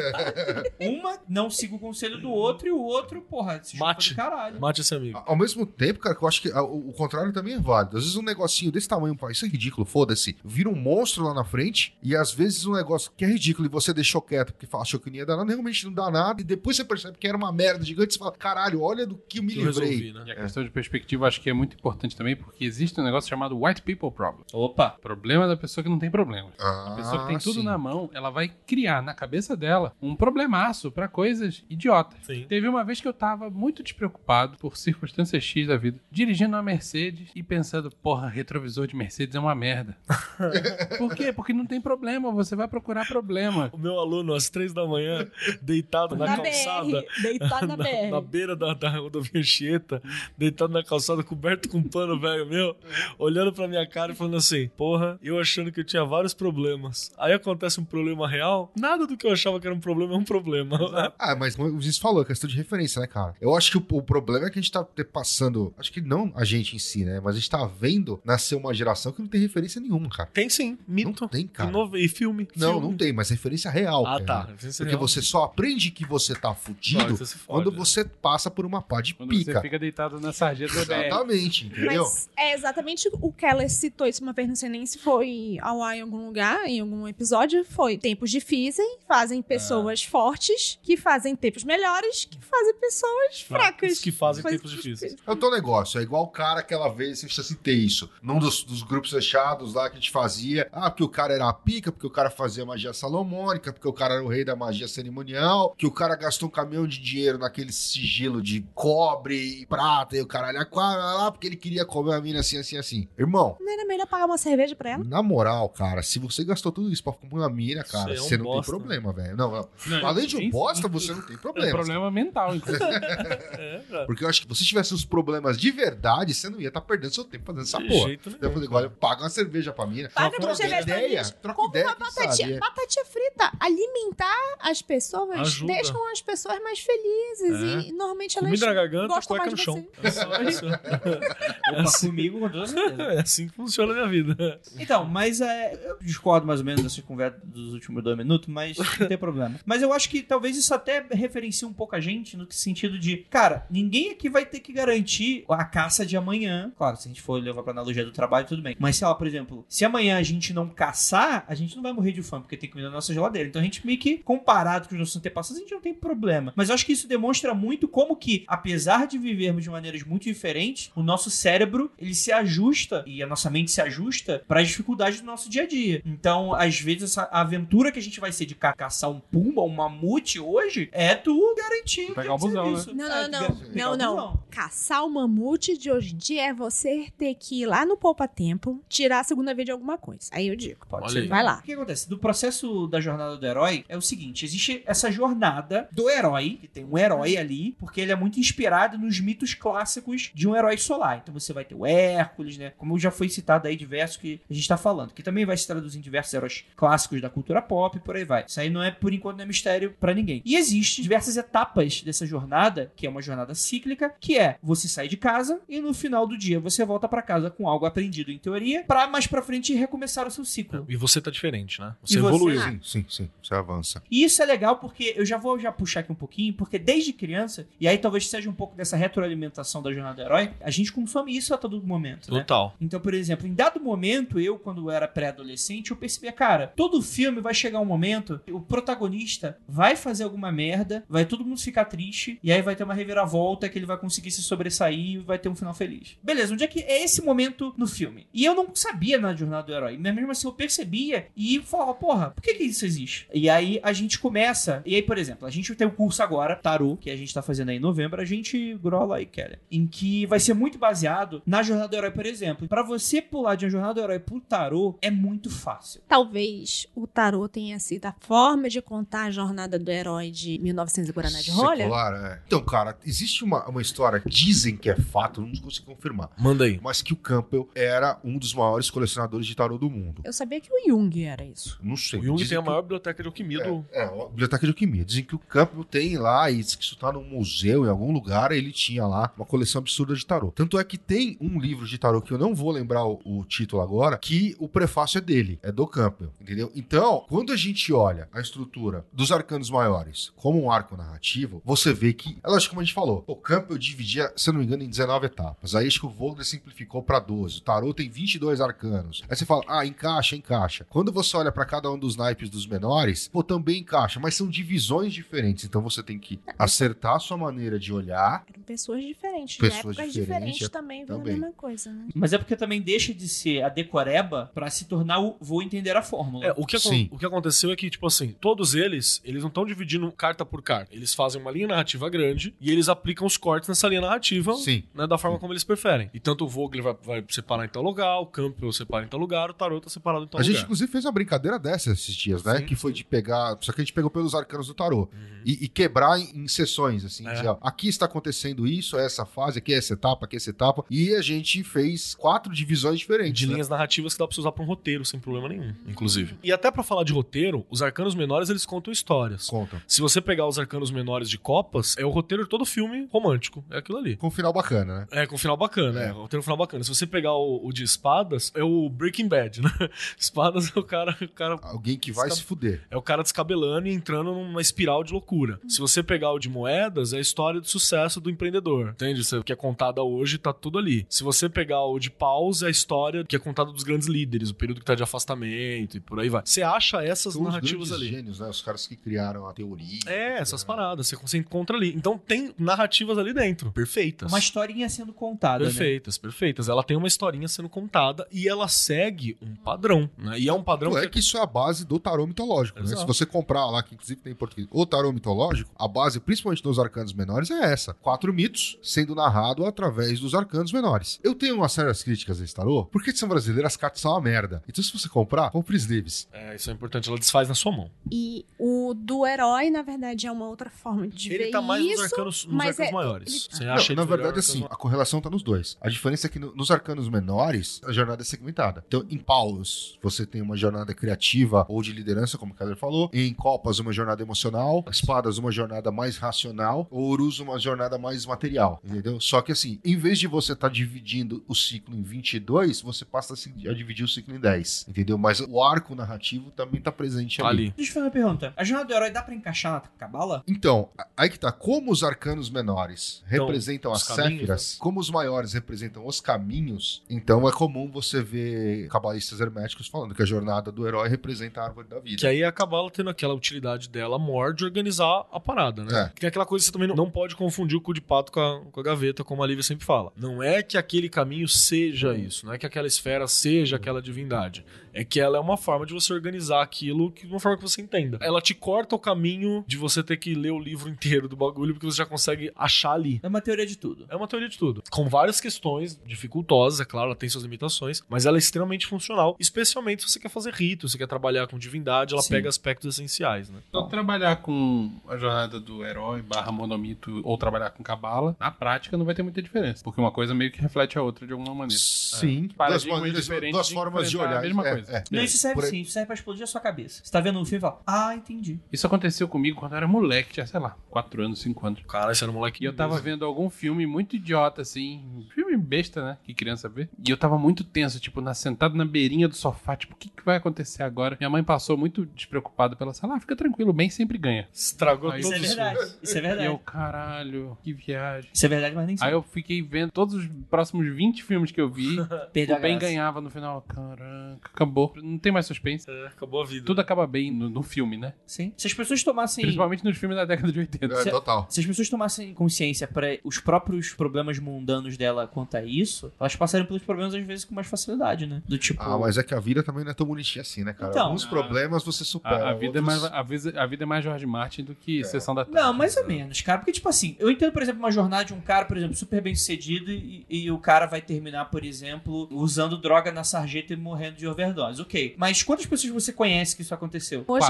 [0.79, 4.15] uma não siga o conselho do outro e o outro, porra, se Mate.
[4.15, 4.59] caralho.
[4.59, 5.21] Mate esse amigo.
[5.25, 7.97] Ao mesmo tempo, cara, que eu acho que o, contrário também é válido.
[7.97, 10.37] Às vezes um negocinho desse tamanho, pá, isso é ridículo, foda-se.
[10.43, 13.69] Vira um monstro lá na frente, e às vezes um negócio que é ridículo e
[13.69, 16.41] você deixou quieto porque fala, achou que não ia dar nada, realmente não dá nada,
[16.41, 19.39] e depois você percebe que era uma merda gigante, você fala, caralho, olha do que
[19.39, 19.89] eu me Que eu livrei.
[19.89, 20.23] resolvi, né?
[20.27, 23.29] E a questão de perspectiva acho que é muito importante também, porque existe um negócio
[23.29, 24.43] chamado white people problem.
[24.53, 24.91] Opa.
[25.01, 26.51] Problema da pessoa que não tem problema.
[26.59, 27.63] Ah, A pessoa que tem tudo sim.
[27.65, 32.17] na mão, ela vai criar na cabeça dela um problemaço pra coisas idiotas.
[32.25, 32.45] Sim.
[32.47, 36.63] Teve uma vez que eu tava muito despreocupado por circunstâncias X da vida, dirigindo uma
[36.63, 39.97] Mercedes e pensando, porra, retrovisor de Mercedes é uma merda.
[40.97, 41.31] por quê?
[41.33, 43.69] Porque não tem problema, você vai procurar problema.
[43.73, 45.27] O meu aluno, às três da manhã,
[45.61, 46.85] deitado na, Na calçada.
[47.01, 48.09] BR, deitado na, na, BR.
[48.11, 50.01] na beira da, da rodovia Anchieta,
[50.37, 52.75] deitado na calçada, coberto com pano velho meu,
[53.17, 57.11] olhando pra minha cara e falando assim: Porra, eu achando que eu tinha vários problemas.
[57.17, 60.17] Aí acontece um problema real, nada do que eu achava que era um problema é
[60.17, 61.13] um problema.
[61.17, 63.35] Ah, mas como o Vinícius falou, é questão de referência, né, cara?
[63.39, 65.73] Eu acho que o, o problema é que a gente tá passando.
[65.77, 67.19] Acho que não a gente em si, né?
[67.23, 70.29] Mas a gente tá vendo nascer uma geração que não tem referência nenhuma, cara.
[70.33, 71.21] Tem sim, mito.
[71.21, 71.71] Não tem, cara.
[71.93, 72.47] E, e filme.
[72.55, 72.87] Não, filme.
[72.87, 74.05] não tem, mas referência real.
[74.05, 74.25] Ah, cara.
[74.25, 74.51] tá.
[74.51, 75.07] Referência Porque real.
[75.07, 77.77] você só aprende que você tá fudido Não, você fode, quando né?
[77.77, 79.53] você passa por uma pá de Quando pica.
[79.53, 80.93] você fica deitado na sarjeta BR.
[81.05, 82.03] Exatamente, entendeu?
[82.03, 85.81] Mas é exatamente o Keller citou isso uma vez, não sei nem se foi ao
[85.81, 90.09] ar em algum lugar, em algum episódio, foi tempos difíceis fazem pessoas Ah.
[90.11, 93.99] fortes, que fazem tempos melhores, que fazem pessoas fracas.
[93.99, 95.15] que fazem Coisas tempos difíceis.
[95.25, 98.39] É o teu negócio, é igual o cara aquela vez, eu já citei isso, num
[98.39, 100.67] dos, dos grupos fechados lá que a gente fazia.
[100.71, 103.93] Ah, porque o cara era a pica, porque o cara fazia magia salomônica, porque o
[103.93, 107.37] cara era o rei da magia cerimonial, que o cara gastou um caminhão de dinheiro
[107.37, 112.21] naquele sigilo de cobre e prata e o caralho lá, porque ele queria comer uma
[112.21, 113.07] mina assim, assim, assim.
[113.17, 115.03] Irmão, Não era melhor pagar uma cerveja pra ela?
[115.03, 118.21] na moral, cara, se você gastou tudo isso pra comer uma mina, cara, Você é
[118.21, 118.71] um você não bosta.
[118.71, 119.37] tem problema, velho.
[119.37, 119.69] Não, não.
[119.87, 121.71] Não, Além de um bosta, você não tem É problema.
[121.71, 122.83] problema mental, inclusive.
[122.85, 124.05] É, cara.
[124.05, 126.81] Porque eu acho que se você tivesse os problemas de verdade, você não ia estar
[126.81, 128.07] perdendo seu tempo fazendo essa De porra.
[128.07, 128.53] jeito nenhum.
[128.53, 130.09] Falei, olha, paga uma cerveja pra mina.
[130.09, 131.29] Paga Troca uma cerveja pra ideia, mim.
[131.41, 132.59] troca Compra ideia, uma batatinha, é.
[132.59, 133.51] batatinha frita.
[133.59, 135.73] Alimentar as pessoas Ajuda.
[135.73, 137.84] deixam as pessoas mais felizes É.
[137.84, 139.87] e normalmente elas Comida na garganta, gostam cueca mais no de chão.
[140.01, 140.07] você.
[140.07, 140.65] É só isso.
[140.65, 142.07] Opa, assim.
[142.07, 143.03] comigo, com toda certeza.
[143.03, 144.59] É assim que funciona a minha vida.
[144.77, 148.77] Então, mas é, eu discordo mais ou menos dessa conversa dos últimos dois minutos, mas
[148.77, 149.55] não tem problema.
[149.65, 153.17] Mas eu acho que talvez isso até referencie um pouco a gente no sentido de,
[153.29, 156.71] cara, ninguém aqui vai ter que garantir a caça de amanhã.
[156.77, 158.75] Claro, se a gente for levar pra analogia do trabalho, tudo bem.
[158.79, 161.93] Mas sei lá, por exemplo, se amanhã a gente não caçar, a gente não vai
[161.93, 163.49] morrer de fome, porque tem comida na nossa geladeira.
[163.49, 166.53] Então a gente meio que, comparado com os nossos antepassados, a gente não tem problema.
[166.55, 170.23] Mas eu acho que isso demonstra muito como que, apesar de vivermos de maneiras muito
[170.23, 174.67] diferentes, o nosso cérebro, ele se ajusta e a nossa mente se ajusta para as
[174.67, 176.01] dificuldades do nosso dia a dia.
[176.05, 179.61] Então, às vezes, essa aventura que a gente vai ser de ca- caçar um pumba,
[179.63, 182.71] um mamute hoje, é tu garantir Pegar o busão.
[182.93, 183.75] Não, É, não, tu não.
[183.75, 184.15] Não, o não.
[184.15, 184.39] busão.
[184.49, 188.81] Caçar o mamute de hoje em dia é você ter que ir lá no poupa-tempo,
[188.87, 190.29] tirar a segunda vez de alguma coisa.
[190.31, 190.85] Aí eu digo.
[190.87, 191.27] Pode ser.
[191.27, 191.59] Vai lá.
[191.59, 192.07] O que acontece?
[192.09, 196.67] Do processo da jornada do herói é o seguinte: existe essa jornada do herói, que
[196.67, 200.77] tem um herói ali, porque ele é muito inspirado nos mitos clássicos de um herói
[200.77, 201.19] solar.
[201.21, 202.71] Então você vai ter o Hércules, né?
[202.77, 205.67] Como já foi citado aí diversos que a gente tá falando, que também vai se
[205.67, 208.45] traduzir em diversos heróis clássicos da cultura pop e por aí vai.
[208.47, 210.41] Isso aí não é, por enquanto, não é mistério pra ninguém.
[210.45, 215.07] E existem diversas etapas dessa jornada, que é uma jornada cíclica, que é você sai
[215.07, 218.37] de casa e no final do dia você volta pra casa com algo aprendido em
[218.37, 220.85] teoria, pra mais pra frente recomeçar o seu ciclo.
[220.89, 221.95] E você tá diferente, né?
[222.03, 222.61] Você você- evoluiu.
[222.61, 223.29] Sim, sim, sim.
[223.41, 224.01] Você avança.
[224.09, 227.13] E isso é legal porque eu já vou já puxar aqui um pouquinho, porque desde
[227.13, 230.91] criança, e aí talvez seja um pouco dessa retroalimentação da jornada do herói, a gente
[230.91, 232.39] consome isso a todo momento, né?
[232.39, 232.75] Total.
[232.79, 237.41] Então, por exemplo, em dado momento, eu, quando era pré-adolescente, eu percebia, cara, todo filme
[237.41, 242.39] vai chegar um momento, o protagonista vai fazer alguma merda, vai todo mundo ficar triste,
[242.43, 245.49] e aí vai ter uma reviravolta que ele vai conseguir se sobressair e vai ter
[245.49, 246.17] um final feliz.
[246.23, 248.27] Beleza, onde é que é esse momento no filme?
[248.33, 251.93] E eu não sabia na jornada do herói, mas mesmo assim eu percebia e falava,
[251.93, 253.27] porra, por que, que isso existe?
[253.33, 256.55] E aí a gente começa, e aí, por exemplo, a gente tem um curso agora,
[256.55, 259.85] Tarô, que a gente tá fazendo aí em novembro, a gente, Grola e Keller, em
[259.87, 262.67] que vai ser muito baseado na jornada do herói, por exemplo.
[262.67, 266.01] Pra você pular de uma jornada do herói pro tarô é muito fácil.
[266.07, 271.09] Talvez o tarô tenha sido a forma de contar a jornada do herói de 1900
[271.09, 271.83] e Guaraná de rolha.
[271.83, 272.41] Secular, é.
[272.47, 276.79] Então, cara, existe uma, uma história, dizem que é fato, não consigo confirmar, Manda aí.
[276.81, 280.21] mas que o Campbell era um dos maiores colecionadores de tarô do mundo.
[280.23, 281.79] Eu sabia que o Jung era isso.
[281.81, 282.19] Não sei.
[282.19, 283.85] O Jung dizem tem a que maior biblioteca de alquimia do.
[283.91, 285.05] É, a biblioteca de alquimia.
[285.05, 288.11] Dizem que o Campbell tem lá, e diz que isso tá num museu, em algum
[288.11, 290.51] lugar, ele tinha lá uma coleção absurda de tarô.
[290.51, 293.45] Tanto é que tem um livro de tarô que eu não vou lembrar o, o
[293.45, 296.71] título agora, que o prefácio é dele, é do Campbell, entendeu?
[296.75, 301.93] Então, quando a gente olha a estrutura dos arcanos maiores como um arco narrativo, você
[301.93, 304.83] vê que, é lógico como a gente falou, o Campbell dividia, se não me engano,
[304.83, 305.75] em 19 etapas.
[305.75, 307.57] Aí acho que o Vogler simplificou pra 12.
[307.57, 309.23] O tarô tem 22 arcanos.
[309.29, 310.85] Aí você fala, ah, encaixa, encaixa.
[310.89, 314.47] Quando você olha pra cada um dos naipes dos menores, pô, também encaixa, mas são
[314.47, 315.65] divisões diferentes.
[315.65, 318.45] Então você tem que acertar sua maneira de olhar.
[318.49, 322.07] Eram pessoas diferentes, Pessoas de épocas diferentes, diferentes também, vendo a mesma coisa, né?
[322.13, 325.95] Mas é porque também deixa de ser a decoreba pra se tornar o vou entender
[325.95, 326.45] a fórmula.
[326.45, 327.09] É, o que, Sim.
[327.11, 330.61] o que aconteceu é que, tipo assim, todos eles, eles não estão dividindo carta por
[330.61, 330.93] carta.
[330.93, 334.83] Eles fazem uma linha narrativa grande e eles aplicam os cortes nessa linha narrativa Sim.
[334.93, 336.09] né, da forma como eles preferem.
[336.13, 339.19] E tanto o Vogler vai, vai separar em tal lugar, o Campbell separa em tal
[339.19, 340.63] lugar, o Tarot tá separado em tal A gente, lugar.
[340.63, 342.57] inclusive, fez uma brincadeira dessa esses dias, né?
[342.57, 342.97] Sim, que foi sim.
[342.97, 343.57] de pegar.
[343.61, 345.09] Só que a gente pegou pelos arcanos do tarô.
[345.45, 347.27] E, e quebrar em, em sessões, assim.
[347.27, 347.33] É.
[347.33, 350.37] dizer, ó, aqui está acontecendo isso, é essa fase, aqui é essa etapa, aqui é
[350.37, 350.83] essa etapa.
[350.89, 353.39] E a gente fez quatro divisões diferentes.
[353.39, 353.53] De né?
[353.53, 356.37] linhas narrativas que dá pra você usar pra um roteiro, sem problema nenhum, inclusive.
[356.43, 359.47] E até pra falar de roteiro, os arcanos menores, eles contam histórias.
[359.47, 359.81] Conta.
[359.87, 363.63] Se você pegar os arcanos menores de Copas, é o roteiro de todo filme romântico.
[363.69, 364.15] É aquilo ali.
[364.15, 365.07] Com um final bacana, né?
[365.11, 366.07] É, com um final bacana, é.
[366.07, 366.11] É.
[366.13, 366.83] O roteiro final bacana.
[366.83, 369.69] Se você pegar o, o de espadas, é o Breaking Bad, né?
[370.17, 371.15] Espadas é o cara.
[371.21, 372.83] O cara Alguém que vai Esca- se fuder.
[372.89, 375.59] é o cara descabelando e entrando numa espiral de loucura.
[375.67, 376.49] Se você pegar o de
[376.95, 378.89] moedas, é a história de sucesso do empreendedor.
[378.89, 379.21] Entende?
[379.21, 381.05] Isso que é contada hoje, tá tudo ali.
[381.09, 384.49] Se você pegar o de paus, é a história que é contada dos grandes líderes,
[384.49, 386.41] o período que tá de afastamento e por aí vai.
[386.45, 388.15] Você acha essas São os narrativas grandes ali.
[388.15, 388.47] gênios, né?
[388.47, 389.99] Os caras que criaram a teoria.
[390.07, 391.07] É, essas paradas.
[391.07, 391.93] Você, você encontra ali.
[391.95, 393.71] Então tem narrativas ali dentro.
[393.71, 394.31] Perfeitas.
[394.31, 395.69] Uma historinha sendo contada, né?
[395.69, 396.69] Perfeitas, perfeitas.
[396.69, 400.39] Ela tem uma historinha sendo contada e ela segue um padrão, né?
[400.39, 401.09] E é um padrão Não é que...
[401.09, 402.87] que isso é a base do tarô mitológico, né?
[402.87, 406.63] Se você comprar lá, que inclusive tem em português, o tarô mitológico, a base, principalmente
[406.63, 407.93] nos arcanos menores, é essa.
[407.93, 411.19] Quatro mitos sendo narrado através dos arcanos menores.
[411.23, 414.11] Eu tenho umas sérias críticas a esse tarô, porque de São Brasileiro as cartas são
[414.11, 414.63] uma merda.
[414.67, 416.27] Então se você comprar, compre sleeves.
[416.31, 417.09] É, isso é importante.
[417.09, 417.91] Ela desfaz na sua mão.
[418.11, 421.83] E o do herói, na verdade, é uma outra forma de ver ele tá mais
[421.83, 422.01] isso.
[422.01, 423.47] nos arcanos, nos mas arcanos é- Não, maiores.
[423.51, 425.77] Você na acha ele melhor verdade, assim, arcanos a correlação tá nos dois.
[425.81, 428.83] A diferença é que no- nos arcanos menores, a jornada é segmentada.
[428.87, 433.09] Então, em Paulus, você tem uma jornada criativa ou de liderança, como o Kader falou.
[433.13, 434.83] Em Copas, uma jornada emocional.
[434.89, 436.74] Espadas, uma jornada mais racional.
[436.89, 438.81] Ouros, uma jornada mais material.
[438.83, 439.19] Entendeu?
[439.19, 443.33] Só que, assim, em vez de você estar dividindo o ciclo em 22, você passa
[443.33, 444.85] a dividir o ciclo em 10.
[444.89, 445.17] Entendeu?
[445.17, 447.49] Mas o arco narrativo também tá presente ali.
[447.49, 447.73] ali.
[447.75, 448.53] Deixa eu fazer uma pergunta.
[448.55, 450.43] A jornada do herói dá pra encaixar na cabala?
[450.47, 451.51] Então, aí que tá.
[451.51, 457.03] Como os arcanos menores Então, representam as caminhos, séfiras, como os maiores representam os caminhos,
[457.09, 461.65] então é comum você ver cabalistas herméticos falando que a jornada do herói representa a
[461.65, 462.17] árvore da vida.
[462.17, 466.11] Que aí a cabala tendo aquela utilidade dela maior de organizar a parada, né?
[466.15, 466.19] É.
[466.19, 468.39] Tem aquela coisa que você também não, não pode confundir o cu de pato com
[468.39, 470.11] a, com a gaveta, como a Lívia sempre fala.
[470.15, 474.65] Não é que aquele caminho seja isso, não é que aquela esfera seja aquela divindade.
[474.93, 477.63] É que ela é uma forma de você organizar aquilo que- de uma forma que
[477.63, 478.17] você entenda.
[478.21, 481.73] Ela te corta o caminho de você ter que ler o livro inteiro do bagulho,
[481.73, 483.19] porque você já consegue achar ali.
[483.21, 484.05] É uma teoria de tudo.
[484.09, 484.81] É uma teoria de tudo.
[484.89, 489.35] Com várias questões dificultosas, é claro, ela tem suas limitações, mas ela é extremamente funcional,
[489.39, 492.29] especialmente se você quer fazer rito, se você quer trabalhar com divindade, ela Sim.
[492.33, 493.59] pega aspectos essenciais, né?
[493.69, 498.97] Então, trabalhar com a jornada do herói barra monomito ou trabalhar com cabala, na prática
[498.97, 499.83] não vai ter muita diferença.
[499.83, 501.81] Porque uma coisa meio que reflete a outra de alguma maneira.
[501.81, 504.37] Sim, duas, Paradigmas maneiras, diferentes duas de formas de olhar.
[504.37, 504.91] a mesma É, coisa.
[504.97, 505.03] é.
[505.11, 507.01] Não, isso serve sim, isso serve pra explodir a sua cabeça.
[507.03, 508.59] Você tá vendo um filme e fala, ah, entendi.
[508.71, 511.81] Isso aconteceu comigo quando eu era moleque, tinha, sei lá, 4 anos, 5 anos.
[511.87, 512.63] Cara, esse era um moleque.
[512.63, 515.25] E eu tava vendo algum filme muito idiota, assim.
[515.33, 516.17] Filme besta, né?
[516.23, 516.87] Que criança vê.
[517.05, 519.75] E eu tava muito tenso, tipo, na, sentado na beirinha do sofá.
[519.75, 521.17] Tipo, o que, que vai acontecer agora?
[521.19, 523.15] Minha mãe passou muito despreocupada pela sala.
[523.15, 524.47] Ah, fica tranquilo, bem sempre ganha.
[524.53, 525.79] Estragou Aí- Isso todo é o verdade.
[526.01, 526.53] Isso é E verdade.
[526.53, 528.29] eu, caralho, que viagem.
[528.33, 529.13] Isso é verdade, mas nem Aí sempre.
[529.15, 531.95] eu fiquei vendo todos os próximos 20 filmes que eu vi.
[532.33, 532.79] Perdeu o a graça.
[532.79, 533.61] ganhava no final.
[533.67, 534.93] Caraca, acabou.
[535.01, 535.89] Não tem mais suspense.
[535.89, 536.65] É, acabou a vida.
[536.65, 538.13] Tudo acaba bem no, no filme, né?
[538.25, 538.53] Sim.
[538.57, 539.43] Se as pessoas tomassem.
[539.43, 540.85] Principalmente nos filmes da década de 80.
[540.85, 541.45] É, total.
[541.49, 546.35] Se as pessoas tomassem consciência para os próprios problemas mundanos dela quanto a isso, elas
[546.35, 548.41] passariam pelos problemas às vezes com mais facilidade, né?
[548.47, 548.81] Do tipo.
[548.81, 550.91] Ah, mas é que a vida também não é tão bonitinha assim, né, cara?
[550.91, 552.45] Então, Alguns a- problemas você supera.
[552.47, 554.75] A, a vida é outros- mais, a, vida, a vida é mais George Martin do
[554.75, 555.59] que Sessão da Tarde.
[555.59, 556.59] Não, mais ou menos, cara.
[556.59, 559.21] Porque, tipo assim, eu entendo, por exemplo, uma jornada de um cara, por exemplo, super
[559.21, 563.75] bem sucedido e, e o cara vai terminar, por exemplo, usando droga na sarjeta e
[563.75, 564.81] morrendo de overdose.
[564.81, 565.15] Ok.
[565.17, 567.23] Mas quantas pessoas você conhece que isso aconteceu?
[567.27, 567.47] Hoje,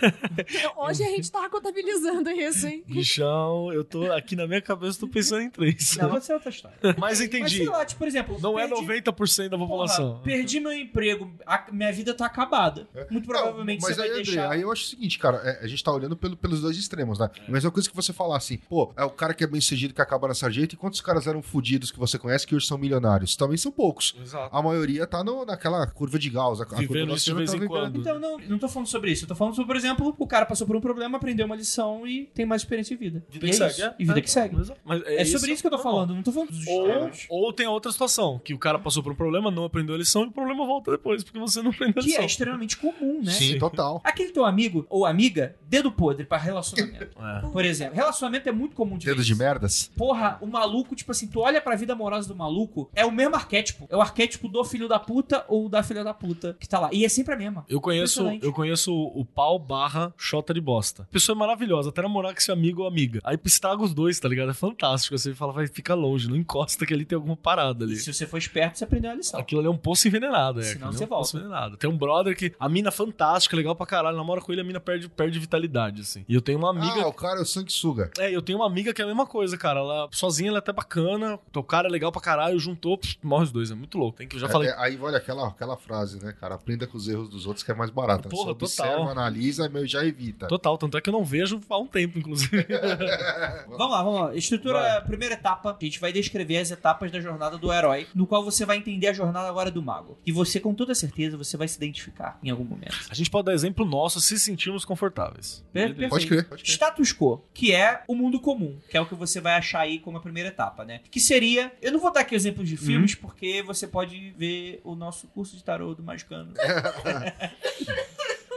[0.76, 2.82] hoje a gente tava contabilizando isso, hein?
[2.86, 5.96] Bichão, eu tô aqui na minha cabeça, tô pensando em três.
[5.96, 6.76] Não, pode ser outra história.
[6.98, 7.56] Mas Mas entendi.
[7.56, 8.38] sei lá, tipo, por exemplo.
[8.40, 10.10] Não é perdi- 90% da população.
[10.12, 12.86] Porra, perdi meu emprego, a- minha vida tá acabada.
[13.10, 14.50] Muito provavelmente Não, mas você vai aí, André, deixar.
[14.52, 17.18] aí eu acho o seguinte, cara, é, a gente tá olhando pelo- pelos dois extremos,
[17.18, 17.30] né?
[17.46, 19.94] A mesma coisa que você falar assim, pô, é o cara que é bem sucedido
[19.94, 22.78] que acaba na sarjeta, e quantos caras eram fudidos que você conhece que hoje são
[22.78, 23.36] milionários?
[23.36, 24.14] Também são poucos.
[24.20, 24.54] Exato.
[24.54, 26.60] A maioria tá no- naquela curva de Gauss.
[26.60, 28.00] A, a curva isso de oceano vez tá em quando.
[28.00, 29.24] Então, não, não tô falando sobre isso.
[29.24, 32.06] Eu tô falando sobre, por exemplo, o cara passou por um problema, aprendeu uma lição
[32.06, 33.24] e tem mais experiência em vida.
[33.30, 33.70] Vida e que é segue.
[33.72, 33.84] isso.
[33.84, 33.94] é.
[33.98, 34.22] E vida É.
[34.22, 34.56] que segue.
[34.84, 37.66] Mas É, sobre isso que eu tô falando, não tô falando dos Ou, ou tem
[37.66, 40.26] a outra situação, que o cara passou por um problema, não aprendeu a lição e
[40.28, 42.22] o problema volta depois, porque você não aprendeu a Que lição.
[42.22, 43.32] é extremamente comum, né?
[43.32, 44.00] Sim, total.
[44.04, 47.16] Aquele teu amigo ou amiga, dedo podre pra relacionamento.
[47.20, 47.40] É.
[47.50, 49.90] Por exemplo, relacionamento é muito comum de Dedos de merdas.
[49.96, 53.34] Porra, o maluco, tipo assim, tu olha pra vida amorosa do maluco, é o mesmo
[53.34, 53.86] arquétipo.
[53.90, 56.90] É o arquétipo do filho da puta ou da filha da puta que tá lá.
[56.92, 57.64] E é sempre a mesma.
[57.68, 61.08] Eu conheço, eu conheço o pau barra xota de bosta.
[61.10, 63.20] Pessoa é maravilhosa, até namorar com seu amigo ou amiga.
[63.24, 64.50] Aí estraga os dois, tá ligado?
[64.50, 65.16] É fantástico.
[65.16, 67.94] Você fala, vai, fica longe, não encosta que ali tem alguma parada ali.
[67.94, 69.40] E se você for esperto, você aprendeu a lição.
[69.40, 70.64] Aquilo ali é um poço envenenado, é.
[70.64, 71.46] Senão ali você é um poço volta.
[71.46, 71.76] envenenado.
[71.76, 74.64] Tem um brother que a mina é fantástica, legal pra caralho, namora com ele, a
[74.64, 76.24] mina perde, perde vitalidade, assim.
[76.28, 77.02] E eu tenho uma amiga.
[77.02, 77.46] Ah, o cara é o
[77.94, 78.10] sanguessuga.
[78.18, 79.80] É, eu tenho uma amiga que é a mesma coisa, cara.
[79.80, 83.44] Ela sozinha ela é até bacana, o cara é legal pra caralho, juntou, pff, morre
[83.44, 84.18] os dois, é muito louco.
[84.18, 84.68] Tem que eu já É, falei.
[84.70, 86.54] é, aí, olha aquela, aquela frase, né, cara?
[86.54, 88.28] Aprenda com os erros dos outros que é mais barato.
[88.28, 89.08] Porra, Você observa, total.
[89.10, 90.46] analisa e já evita.
[90.48, 92.66] Total, tanto é que eu não vejo há um tempo, inclusive.
[93.68, 94.34] Vamos lá, vamos lá.
[94.36, 95.04] Estrutura, Vai.
[95.04, 95.76] primeira etapa.
[95.80, 99.06] A gente vai descrever as etapas da jornada do herói, no qual você vai entender
[99.08, 100.18] a jornada agora do mago.
[100.26, 102.94] E você, com toda certeza, você vai se identificar em algum momento.
[103.10, 105.64] a gente pode dar exemplo nosso se sentirmos confortáveis.
[105.72, 106.10] Per- perfeito.
[106.10, 106.72] Pode crer, pode crer.
[106.74, 109.98] Status quo, que é o mundo comum, que é o que você vai achar aí
[109.98, 111.00] como a primeira etapa, né?
[111.10, 111.72] Que seria.
[111.82, 115.56] Eu não vou dar aqui exemplos de filmes, porque você pode ver o nosso curso
[115.56, 116.52] de tarô do Magicano.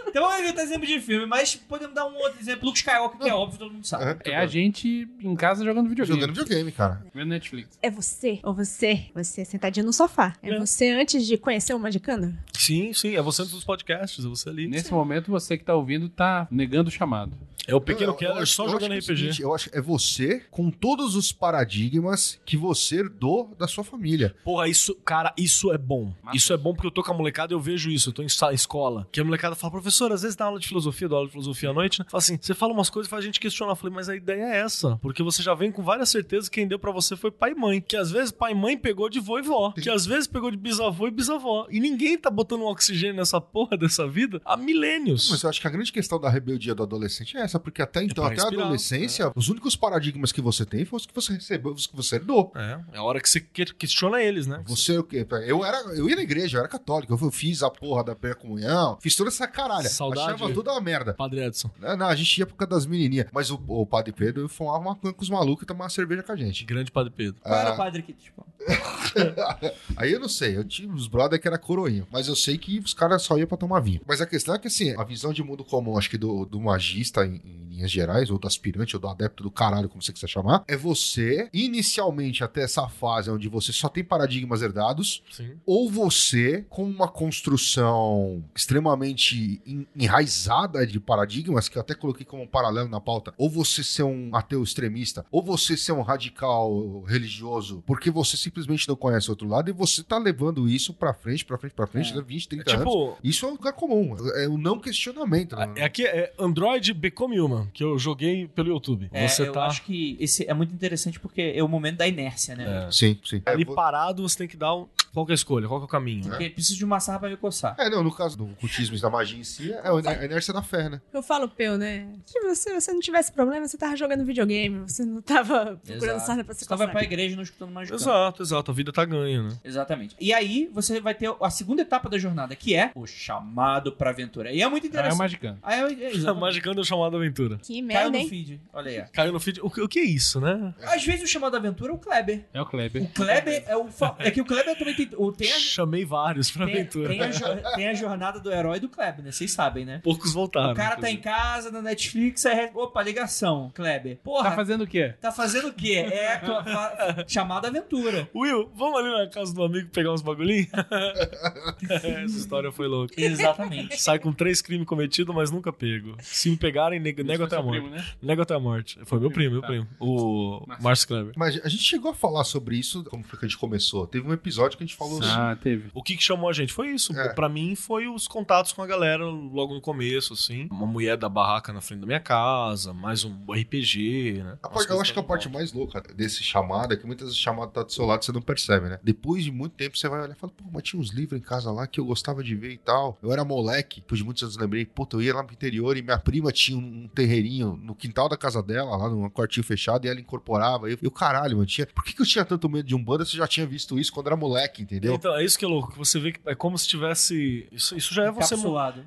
[0.07, 2.65] então vamos evitar exemplos de filme, mas podemos dar um outro exemplo.
[2.65, 4.03] Luke Skywalker, que é óbvio, todo mundo sabe.
[4.03, 4.17] Aham.
[4.25, 6.19] É a gente em casa jogando videogame.
[6.19, 7.05] Jogando videogame, cara.
[7.13, 7.77] Vendo Netflix.
[7.81, 10.33] É você, ou você, você sentadinho no sofá.
[10.43, 10.59] É, É.
[10.59, 12.37] você antes de conhecer o Magicano?
[12.53, 14.67] Sim, sim, é você dos podcasts, é você ali.
[14.67, 17.37] Nesse momento, você que tá ouvindo tá negando o chamado.
[17.67, 19.15] É o pequeno Keller acho- só eu jogando é RPG.
[19.17, 23.83] seguinte, eu acho que é você com todos os paradigmas que você herdou da sua
[23.83, 24.35] família.
[24.43, 26.13] Porra, isso, cara, isso é bom.
[26.33, 28.09] Isso é bom porque eu tô com a molecada e eu vejo isso.
[28.09, 29.07] Eu tô em escola.
[29.11, 31.69] Que a molecada fala, professor, às vezes dá aula de filosofia, dou aula de filosofia
[31.69, 32.05] à noite, né?
[32.09, 33.71] Fala assim, você fala umas coisas e faz a gente questionar.
[33.73, 34.97] Eu falei, mas a ideia é essa.
[35.01, 37.55] Porque você já vem com várias certezas que quem deu pra você foi pai e
[37.55, 37.81] mãe.
[37.81, 39.71] Que às vezes pai e mãe pegou de vô e vó.
[39.71, 41.67] Que às vezes pegou de bisavô e bisavó.
[41.69, 45.29] E ninguém tá botando um oxigênio nessa porra dessa vida há milênios.
[45.29, 48.03] Mas eu acho que a grande questão da rebeldia do adolescente é essa, porque até
[48.03, 51.33] então, pra até a adolescência, os únicos paradigmas que você tem foram os que você
[51.33, 52.51] recebeu, os que você herdou.
[52.55, 54.61] É, é a hora que você que- questiona eles, né?
[54.67, 55.25] Você o quê?
[55.45, 58.39] Eu era, eu ia na igreja, eu era católico, eu fiz a porra da primeira
[58.39, 59.89] comunhão, fiz toda essa caralha.
[59.89, 60.33] Saudade.
[60.33, 61.13] Achava tudo uma merda.
[61.13, 61.69] Padre Edson.
[61.79, 63.27] Não, não, a gente ia por causa das menininhas.
[63.31, 66.31] Mas o, o padre Pedro fumava uma com os malucos e tomava uma cerveja com
[66.31, 66.63] a gente.
[66.65, 67.41] Grande Padre Pedro.
[67.41, 67.73] Qual era Ah.
[67.73, 68.45] o padre que tipo?
[69.95, 72.07] Aí eu não sei, eu tinha uns brother que era coroinha.
[72.11, 74.01] Mas eu sei que os caras só iam pra tomar vinho.
[74.05, 76.59] Mas a questão é que, assim, a visão de mundo comum, acho que do, do
[76.59, 80.11] magista, em, em linhas gerais, ou do aspirante, ou do adepto do caralho, como você
[80.13, 85.53] quiser chamar, é você, inicialmente, até essa fase onde você só tem paradigmas herdados, Sim.
[85.65, 92.43] ou você, com uma construção extremamente en- enraizada de paradigmas, que eu até coloquei como
[92.43, 97.01] um paralelo na pauta, ou você ser um ateu extremista, ou você ser um radical
[97.03, 101.13] religioso, porque você simplesmente não conhece o outro lado e você tá levando isso pra
[101.13, 102.85] frente, pra frente, pra frente, né, 20, 30 É anos.
[102.85, 105.55] tipo, Isso é um lugar comum, é o não questionamento.
[105.55, 105.71] né?
[105.77, 109.09] É aqui é Android Become Human, que eu joguei pelo YouTube.
[109.11, 112.07] É, você eu tá acho que esse é muito interessante porque é o momento da
[112.07, 112.87] inércia, né?
[112.87, 112.91] É.
[112.91, 113.41] Sim, sim.
[113.45, 114.87] ali É, vo- parado, você tem que dar um.
[115.13, 115.67] Qual que é a escolha?
[115.67, 116.23] Qual que é o caminho?
[116.23, 117.75] Porque preciso de uma sarra pra me coçar.
[117.77, 120.61] É, não, no caso do cultismo e da magia em si, é a inércia da
[120.61, 121.01] fé, né?
[121.13, 122.07] Eu falo, Peu, né?
[122.25, 126.25] Se você, você não tivesse problema, você tava jogando videogame, você não tava procurando Exato.
[126.25, 126.91] sarna pra se Você vai coçar.
[126.93, 128.71] pra igreja não escutando mais Exato, exato.
[128.71, 129.49] A vida tá ganha, né?
[129.65, 130.15] Exatamente.
[130.17, 134.11] E aí você vai ter a segunda etapa da jornada, que é o chamado pra
[134.11, 134.51] aventura.
[134.53, 135.19] E é muito Ah, é o interessante.
[135.19, 135.59] Magicano.
[135.61, 136.39] Aí é, é, A exatamente.
[136.41, 137.57] Magicando é o chamado aventura.
[137.57, 138.29] Que Caiu merda, no hein?
[138.29, 138.61] feed.
[138.73, 138.99] Olha aí.
[138.99, 139.05] ó.
[139.13, 139.59] Caiu no feed.
[139.61, 140.73] O, que- o que é isso, né?
[140.83, 142.45] Às vezes o chamado aventura é o Kleber.
[142.53, 143.03] É o Kleber.
[143.03, 143.87] O Kleber é o.
[143.87, 145.09] fa- É que o Kleber também tem.
[145.17, 147.09] o- tem a, Chamei vários pra tem, aventura.
[147.09, 149.31] tem a jo- tem a jornada do herói do Kleber, né?
[149.31, 150.01] Vocês sabem, né?
[150.03, 150.73] Poucos voltaram.
[150.73, 151.21] O cara tá em inclusive.
[151.23, 152.55] casa, na Netflix, aí.
[152.55, 154.17] re- Opa, ligação, Kleber.
[154.23, 155.13] Porra, Tá fazendo o quê?
[155.21, 155.93] tá fazendo o quê?
[156.11, 158.29] É a tua fa- chamada aventura.
[158.35, 160.67] Will, vamos ali na casa do amigo pegar uns bagulhinhos?
[161.89, 163.13] Essa história foi louca.
[163.17, 164.01] Exatamente.
[164.01, 166.15] Sai com três crimes cometidos, mas nunca pego.
[166.21, 167.79] Se me pegarem, nego, nego até a morte.
[167.81, 168.05] primo, né?
[168.21, 168.99] Nego até a morte.
[169.05, 169.67] Foi meu primo, meu Tá.
[169.67, 169.87] primo.
[169.99, 171.07] O Márcio.
[171.07, 171.33] Kleber.
[171.35, 174.05] Mas a gente chegou a falar sobre isso, como foi que a gente começou.
[174.07, 175.89] Teve um episódio que a gente falou Ah, teve.
[175.93, 176.71] O que, que chamou a gente?
[176.73, 177.11] Foi isso.
[177.17, 177.33] É.
[177.33, 180.67] Pra mim, foi os contatos com a galera logo no começo, assim.
[180.71, 184.57] Uma mulher da barraca na frente da minha casa, mais um RPG, né?
[184.61, 185.55] Parte- eu acho que a parte bom.
[185.57, 188.25] mais louca desse chamado é que muitas vezes o chamado tá do seu lado e
[188.25, 188.99] você não percebe, né?
[189.03, 191.43] Depois de muito tempo você vai olhar e fala, pô, mas tinha uns livros em
[191.43, 193.17] casa lá que eu gostava de ver e tal.
[193.21, 196.01] Eu era moleque, depois de muitos anos lembrei, puta, eu ia lá pro interior e
[196.01, 200.05] minha prima tinha um, um terreirinho no quintal da casa dela, lá num quartinho fechado,
[200.05, 200.89] e ela incorporava.
[200.89, 203.25] E eu, eu caralho, mano, tinha, por que, que eu tinha tanto medo de Umbanda
[203.25, 205.15] se eu já tinha visto isso quando era moleque, entendeu?
[205.15, 207.67] Então, é isso que é louco, que você vê que é como se tivesse.
[207.71, 208.55] Isso, isso já é você.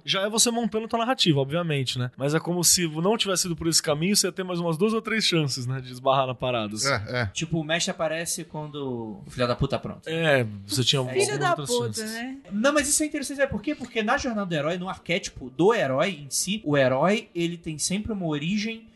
[0.05, 2.11] Já é você montando tua narrativa, obviamente, né?
[2.17, 4.77] Mas é como se não tivesse ido por esse caminho, você ia ter mais umas
[4.77, 5.81] duas ou três chances, né?
[5.81, 6.75] De esbarrar na parada.
[6.75, 6.89] assim.
[6.89, 7.27] É, é.
[7.27, 10.07] Tipo, o mestre aparece quando o filho da puta tá pronto.
[10.09, 12.13] É, você tinha Filho algumas da puta, chances.
[12.13, 12.39] né?
[12.51, 13.75] Não, mas isso é interessante, sabe por quê?
[13.75, 17.79] Porque na jornada do herói, no arquétipo do herói em si, o herói, ele tem
[17.85, 18.87] sempre uma origem